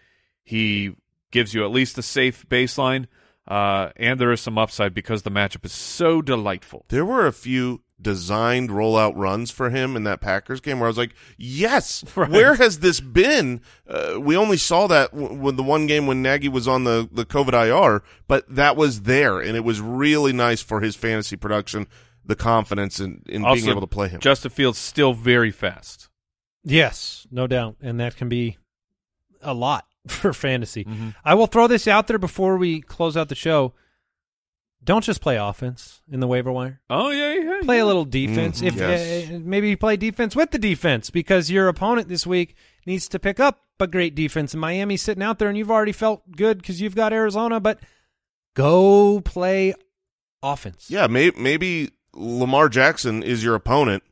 he 0.43 0.95
gives 1.31 1.55
you 1.55 1.65
at 1.65 1.71
least 1.71 1.97
a 1.97 2.03
safe 2.03 2.47
baseline, 2.49 3.07
uh, 3.51 3.91
and 3.97 4.19
there 4.21 4.31
is 4.33 4.41
some 4.41 4.57
upside 4.57 4.95
because 4.95 5.23
the 5.23 5.31
matchup 5.31 5.65
is 5.67 5.73
so 5.73 6.23
delightful. 6.23 6.85
There 6.89 7.05
were 7.05 7.27
a 7.27 7.33
few 7.33 7.83
designed 8.01 8.71
rollout 8.71 9.13
runs 9.17 9.51
for 9.51 9.69
him 9.69 9.95
in 9.97 10.05
that 10.05 10.23
Packers 10.23 10.61
game 10.61 10.79
where 10.79 10.87
I 10.87 10.89
was 10.89 10.97
like, 10.97 11.15
yes, 11.37 12.03
Right. 12.17 12.31
where 12.31 12.55
has 12.55 12.79
this 12.79 13.01
been? 13.01 13.61
Uh, 13.87 14.19
we 14.19 14.37
only 14.37 14.57
saw 14.57 14.87
that 14.87 15.11
w- 15.13 15.35
with 15.35 15.57
the 15.59 15.63
one 15.63 15.87
game 15.87 16.07
when 16.07 16.23
Nagy 16.23 16.49
was 16.49 16.67
on 16.67 16.85
the, 16.85 17.09
the 17.13 17.27
COVID 17.27 17.53
IR, 17.53 18.03
but 18.29 18.47
that 18.55 18.77
was 18.77 19.03
there, 19.03 19.41
and 19.41 19.57
it 19.57 19.65
was 19.65 19.81
really 19.81 20.33
nice 20.33 20.63
for 20.63 20.81
his 20.81 20.97
fantasy 20.97 21.37
production, 21.37 21.87
the 22.25 22.37
confidence 22.37 23.01
in, 23.01 23.23
in 23.27 23.43
being 23.43 23.69
able 23.69 23.81
to 23.83 23.87
play 23.87 24.09
him. 24.09 24.21
Justin 24.21 24.51
Fields 24.53 24.79
still 24.79 25.13
very 25.13 25.51
fast. 25.51 26.09
Yes, 26.63 27.27
no 27.31 27.47
doubt, 27.47 27.77
and 27.83 27.99
that 28.01 28.17
can 28.17 28.29
be 28.29 28.57
a 29.43 29.53
lot 29.55 29.87
for 30.07 30.33
fantasy. 30.33 30.85
Mhm. 30.85 31.15
I 31.25 31.35
will 31.35 31.47
throw 31.47 31.67
this 31.67 31.87
out 31.87 32.07
there 32.07 32.19
before 32.19 32.57
we 32.57 32.81
close 32.81 33.17
out 33.17 33.29
the 33.29 33.35
show. 33.35 33.75
Don't 34.83 35.05
just 35.05 35.21
play 35.21 35.37
offense 35.37 36.01
in 36.11 36.21
the 36.21 36.27
waiver 36.27 36.51
wire. 36.51 36.81
Oh 36.89 37.11
yeah, 37.11 37.35
yeah. 37.35 37.61
Play 37.63 37.77
yeah. 37.77 37.85
a 37.85 37.87
little 37.87 38.07
defense. 38.07 38.63
Mhm, 38.63 38.67
if 38.67 38.77
yes. 38.77 39.31
uh, 39.31 39.39
maybe 39.43 39.77
play 39.77 39.97
defense 39.97 40.35
with 40.35 40.53
the 40.53 40.59
defense 40.59 41.11
because 41.11 41.51
your 41.51 41.69
opponent 41.69 42.09
this 42.09 42.27
week 42.27 42.55
needs 42.87 43.07
to 43.09 43.19
pick 43.19 43.39
up 43.39 43.61
a 43.79 43.87
great 43.87 44.15
defense, 44.15 44.55
and 44.55 44.61
Miami's 44.61 45.03
sitting 45.03 45.23
out 45.23 45.39
there, 45.39 45.49
and 45.49 45.59
you've 45.59 45.71
already 45.71 45.93
felt 45.93 46.23
good 46.33 46.59
because 46.59 46.81
you've 46.81 46.95
got 46.95 47.13
Arizona. 47.13 47.61
But 47.61 47.79
go 48.55 49.21
play 49.21 49.75
offense. 50.43 50.87
Yeah, 50.91 51.07
may, 51.07 51.31
maybe 51.37 51.91
Lamar 52.15 52.69
Jackson 52.69 53.23
is 53.23 53.45
your 53.45 53.55
opponent, 53.55 54.03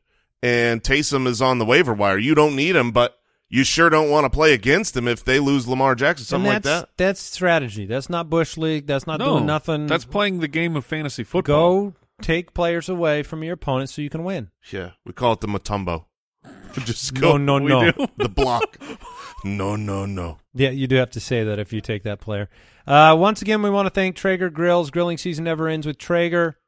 and 0.42 0.82
Taysom 0.82 1.26
is 1.26 1.40
on 1.40 1.58
the 1.58 1.64
waiver 1.64 1.94
wire. 1.94 2.18
You 2.18 2.34
don't 2.34 2.56
need 2.56 2.76
him, 2.76 2.90
but 2.92 3.17
you 3.48 3.64
sure 3.64 3.88
don't 3.88 4.10
want 4.10 4.24
to 4.24 4.30
play 4.30 4.52
against 4.52 4.94
them 4.94 5.08
if 5.08 5.24
they 5.24 5.40
lose 5.40 5.66
Lamar 5.66 5.94
Jackson, 5.94 6.26
something 6.26 6.52
like 6.52 6.62
that. 6.64 6.90
That's 6.96 7.20
strategy. 7.20 7.86
That's 7.86 8.10
not 8.10 8.28
bush 8.28 8.56
league. 8.56 8.86
That's 8.86 9.06
not 9.06 9.18
no, 9.20 9.34
doing 9.34 9.46
nothing. 9.46 9.86
That's 9.86 10.04
playing 10.04 10.40
the 10.40 10.48
game 10.48 10.76
of 10.76 10.84
fantasy 10.84 11.24
football. 11.24 11.90
go 11.90 11.94
take 12.20 12.52
players 12.52 12.88
away 12.88 13.22
from 13.22 13.42
your 13.42 13.54
opponent 13.54 13.90
so 13.90 14.02
you 14.02 14.10
can 14.10 14.24
win. 14.24 14.50
Yeah, 14.70 14.92
we 15.04 15.12
call 15.12 15.32
it 15.32 15.40
the 15.40 15.46
Mutombo. 15.46 16.04
Just 16.84 17.14
go 17.14 17.36
No, 17.36 17.58
no, 17.58 17.80
no. 17.80 17.92
do. 17.92 18.06
the 18.16 18.28
block. 18.28 18.78
no, 19.44 19.76
no, 19.76 20.06
no. 20.06 20.38
Yeah, 20.54 20.70
you 20.70 20.86
do 20.86 20.96
have 20.96 21.10
to 21.12 21.20
say 21.20 21.44
that 21.44 21.58
if 21.58 21.72
you 21.72 21.80
take 21.80 22.02
that 22.04 22.20
player. 22.20 22.48
Uh, 22.86 23.16
once 23.18 23.42
again, 23.42 23.62
we 23.62 23.70
want 23.70 23.86
to 23.86 23.90
thank 23.90 24.16
Traeger 24.16 24.50
Grills. 24.50 24.90
Grilling 24.90 25.18
season 25.18 25.44
never 25.44 25.68
ends 25.68 25.86
with 25.86 25.98
Traeger. 25.98 26.58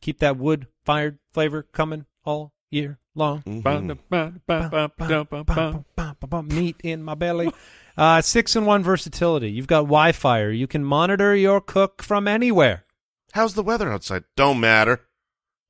Keep 0.00 0.18
that 0.20 0.36
wood 0.36 0.66
fired 0.84 1.18
flavor 1.32 1.62
coming 1.62 2.06
all 2.24 2.52
year 2.70 2.99
long. 3.14 3.42
Mhm. 3.42 3.62
Ba- 3.62 3.96
ba- 4.08 4.32
ba- 4.46 4.68
ba- 4.70 4.92
ba- 4.98 5.24
ba- 5.24 5.44
ba- 5.44 5.44
Bum, 5.54 5.84
bum, 5.96 6.16
bum, 6.28 6.48
Meat 6.48 6.76
in 6.82 7.02
my 7.02 7.14
belly. 7.14 7.50
Uh, 7.98 8.22
six 8.22 8.56
and 8.56 8.66
one 8.66 8.82
versatility. 8.82 9.50
You've 9.50 9.66
got 9.66 9.80
Wi-Fi. 9.80 10.46
You 10.50 10.66
can 10.66 10.82
monitor 10.84 11.34
your 11.34 11.60
cook 11.60 12.02
from 12.02 12.26
anywhere. 12.26 12.84
How's 13.32 13.52
the 13.54 13.62
weather 13.64 13.92
outside? 13.92 14.24
Don't 14.36 14.58
matter. 14.58 15.00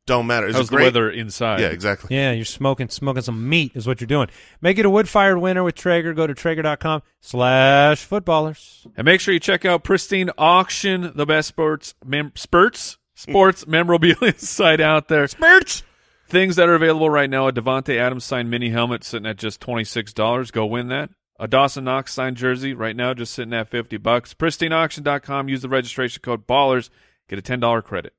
Don't 0.06 0.28
matter. 0.28 0.46
Is 0.46 0.54
How's 0.54 0.68
it 0.68 0.70
the 0.70 0.76
weather 0.76 1.10
inside? 1.10 1.58
Yeah, 1.60 1.68
exactly. 1.68 2.14
Yeah, 2.14 2.30
you're 2.30 2.44
smoking 2.44 2.88
smoking 2.88 3.22
some 3.22 3.48
meat 3.48 3.72
is 3.74 3.86
what 3.86 4.00
you're 4.00 4.06
doing. 4.06 4.28
Make 4.60 4.78
it 4.78 4.86
a 4.86 4.90
wood-fired 4.90 5.38
winner 5.38 5.64
with 5.64 5.74
Traeger. 5.74 6.14
Go 6.14 6.26
to 6.28 6.34
Traeger.com 6.34 7.02
slash 7.20 8.04
footballers. 8.04 8.86
And 8.96 9.04
make 9.06 9.20
sure 9.20 9.34
you 9.34 9.40
check 9.40 9.64
out 9.64 9.82
Pristine 9.82 10.30
Auction, 10.38 11.12
the 11.16 11.26
best 11.26 11.48
sports 11.48 11.94
mem- 12.04 12.32
spurts 12.36 12.98
sports 13.16 13.66
memorabilia 13.66 14.38
site 14.38 14.80
out 14.80 15.08
there. 15.08 15.26
Spurts. 15.26 15.82
Things 16.30 16.56
that 16.56 16.68
are 16.68 16.74
available 16.74 17.10
right 17.10 17.28
now: 17.28 17.48
a 17.48 17.52
Davante 17.52 17.96
Adams 17.98 18.24
signed 18.24 18.50
mini 18.50 18.70
helmet 18.70 19.02
sitting 19.02 19.26
at 19.26 19.36
just 19.36 19.60
twenty 19.60 19.84
six 19.84 20.12
dollars. 20.12 20.50
Go 20.50 20.64
win 20.64 20.88
that. 20.88 21.10
A 21.40 21.48
Dawson 21.48 21.84
Knox 21.84 22.12
signed 22.12 22.36
jersey 22.36 22.72
right 22.72 22.94
now 22.94 23.14
just 23.14 23.34
sitting 23.34 23.52
at 23.52 23.68
fifty 23.68 23.96
bucks. 23.96 24.32
PristineAuction.com. 24.34 25.48
Use 25.48 25.62
the 25.62 25.68
registration 25.68 26.22
code 26.22 26.46
Ballers. 26.46 26.88
Get 27.28 27.38
a 27.38 27.42
ten 27.42 27.58
dollar 27.58 27.82
credit. 27.82 28.14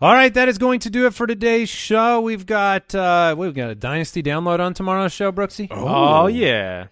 All 0.00 0.12
right, 0.12 0.34
that 0.34 0.48
is 0.48 0.58
going 0.58 0.80
to 0.80 0.90
do 0.90 1.06
it 1.06 1.14
for 1.14 1.26
today's 1.26 1.70
show. 1.70 2.20
We've 2.20 2.44
got 2.44 2.94
uh 2.94 3.34
we've 3.38 3.54
got 3.54 3.70
a 3.70 3.74
Dynasty 3.74 4.22
download 4.22 4.60
on 4.60 4.74
tomorrow's 4.74 5.12
show, 5.12 5.32
Brooksy. 5.32 5.68
Oh, 5.70 6.26
yeah. 6.26 6.88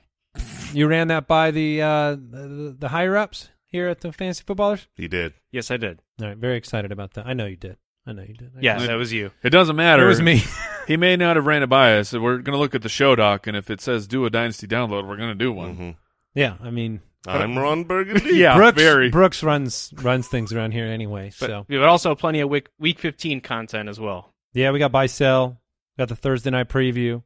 You 0.73 0.87
ran 0.87 1.09
that 1.09 1.27
by 1.27 1.51
the 1.51 1.83
uh 1.83 2.11
the, 2.13 2.77
the 2.79 2.89
higher 2.89 3.17
ups 3.17 3.51
here 3.67 3.89
at 3.89 4.01
the 4.01 4.13
Fantasy 4.13 4.43
Footballers. 4.47 4.87
He 4.95 5.09
did. 5.09 5.35
Yes, 5.51 5.71
I 5.71 5.77
did. 5.77 6.01
All 6.21 6.29
right, 6.29 6.37
very 6.37 6.57
excited 6.57 6.93
about 6.93 7.15
that. 7.15 7.27
I 7.27 7.35
know 7.35 7.47
you 7.47 7.57
did. 7.57 7.77
I 8.07 8.13
know 8.13 8.23
you 8.23 8.35
did. 8.35 8.53
I 8.57 8.61
Yes, 8.61 8.81
guess. 8.81 8.89
that 8.89 8.95
was 8.95 9.13
you. 9.13 9.31
It 9.43 9.51
doesn't 9.51 9.77
matter. 9.77 10.05
it 10.05 10.09
was 10.09 10.21
me. 10.23 10.43
He 10.87 10.99
may 10.99 11.17
not 11.17 11.37
have 11.37 11.47
ran 11.47 11.63
it 11.63 11.69
by 11.69 11.97
us. 11.97 12.13
We're 12.13 12.37
going 12.37 12.53
to 12.53 12.59
look 12.59 12.75
at 12.75 12.83
the 12.83 12.91
show 12.91 13.17
doc, 13.17 13.47
and 13.47 13.57
if 13.57 13.71
it 13.71 13.81
says 13.81 14.07
do 14.07 14.27
a 14.27 14.31
Dynasty 14.31 14.67
download, 14.67 15.09
we're 15.09 15.17
going 15.17 15.31
to 15.31 15.35
do 15.35 15.51
one. 15.51 15.77
Mhm. 15.79 15.97
yeah, 16.35 16.57
I 16.63 16.69
mean, 16.69 17.01
I'm 17.27 17.57
Ron 17.57 17.85
Burgundy. 17.85 18.35
Yeah, 18.37 18.55
Brooks 18.57 18.83
very. 18.83 19.09
Brooks 19.09 19.43
runs 19.43 19.95
runs 20.03 20.29
things 20.29 20.53
around 20.53 20.73
here 20.73 20.85
anyway. 20.85 21.33
But 21.41 21.47
so 21.49 21.65
we 21.69 21.77
have 21.77 21.85
also 21.85 22.15
plenty 22.15 22.41
of 22.41 22.51
week, 22.51 22.69
week 22.79 22.99
15 22.99 23.41
content 23.41 23.89
as 23.89 23.99
well. 23.99 24.35
yeah, 24.53 24.73
we 24.73 24.79
got 24.79 24.93
buy 24.93 25.07
sell, 25.07 25.59
got 25.97 26.09
the 26.09 26.17
Thursday 26.17 26.51
night 26.51 26.69
preview, 26.69 27.23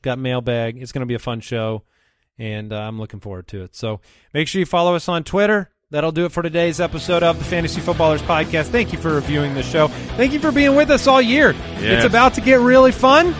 got 0.00 0.18
mailbag. 0.18 0.80
It's 0.80 0.92
going 0.92 1.00
to 1.00 1.06
be 1.06 1.12
a 1.12 1.18
fun 1.18 1.40
show, 1.40 1.82
and 2.38 2.72
uh, 2.72 2.76
I'm 2.78 2.98
looking 2.98 3.20
forward 3.20 3.46
to 3.48 3.62
it. 3.64 3.76
So 3.76 4.00
make 4.32 4.48
sure 4.48 4.58
you 4.58 4.64
follow 4.64 4.94
us 4.94 5.06
on 5.06 5.22
Twitter. 5.22 5.68
That'll 5.92 6.10
do 6.10 6.24
it 6.24 6.32
for 6.32 6.42
today's 6.42 6.80
episode 6.80 7.22
of 7.22 7.38
the 7.38 7.44
Fantasy 7.44 7.82
Footballers 7.82 8.22
Podcast. 8.22 8.68
Thank 8.68 8.94
you 8.94 8.98
for 8.98 9.14
reviewing 9.14 9.52
the 9.52 9.62
show. 9.62 9.88
Thank 10.16 10.32
you 10.32 10.40
for 10.40 10.50
being 10.50 10.74
with 10.74 10.90
us 10.90 11.06
all 11.06 11.20
year. 11.20 11.52
Yes. 11.52 11.82
It's 11.82 12.06
about 12.06 12.32
to 12.34 12.40
get 12.40 12.60
really 12.60 12.92
fun 12.92 13.34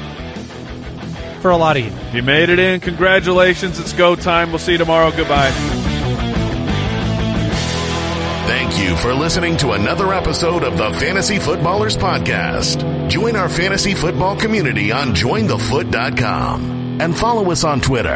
for 1.40 1.50
a 1.50 1.56
lot 1.56 1.78
of 1.78 1.84
you. 1.84 1.90
If 1.90 2.14
you 2.14 2.22
made 2.22 2.50
it 2.50 2.58
in, 2.58 2.80
congratulations. 2.80 3.80
It's 3.80 3.94
go 3.94 4.14
time. 4.16 4.50
We'll 4.50 4.58
see 4.58 4.72
you 4.72 4.78
tomorrow. 4.78 5.10
Goodbye. 5.12 5.50
Thank 8.46 8.78
you 8.78 8.96
for 8.96 9.14
listening 9.14 9.56
to 9.56 9.70
another 9.70 10.12
episode 10.12 10.62
of 10.62 10.76
the 10.76 10.90
Fantasy 11.00 11.38
Footballers 11.38 11.96
Podcast. 11.96 13.08
Join 13.08 13.34
our 13.34 13.48
fantasy 13.48 13.94
football 13.94 14.36
community 14.36 14.92
on 14.92 15.14
jointhefoot.com 15.14 17.00
and 17.00 17.16
follow 17.16 17.50
us 17.50 17.64
on 17.64 17.80
Twitter 17.80 18.10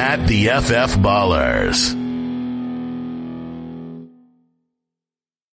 at 0.00 0.26
the 0.26 0.46
FF 0.46 0.96
Ballers. 0.96 2.01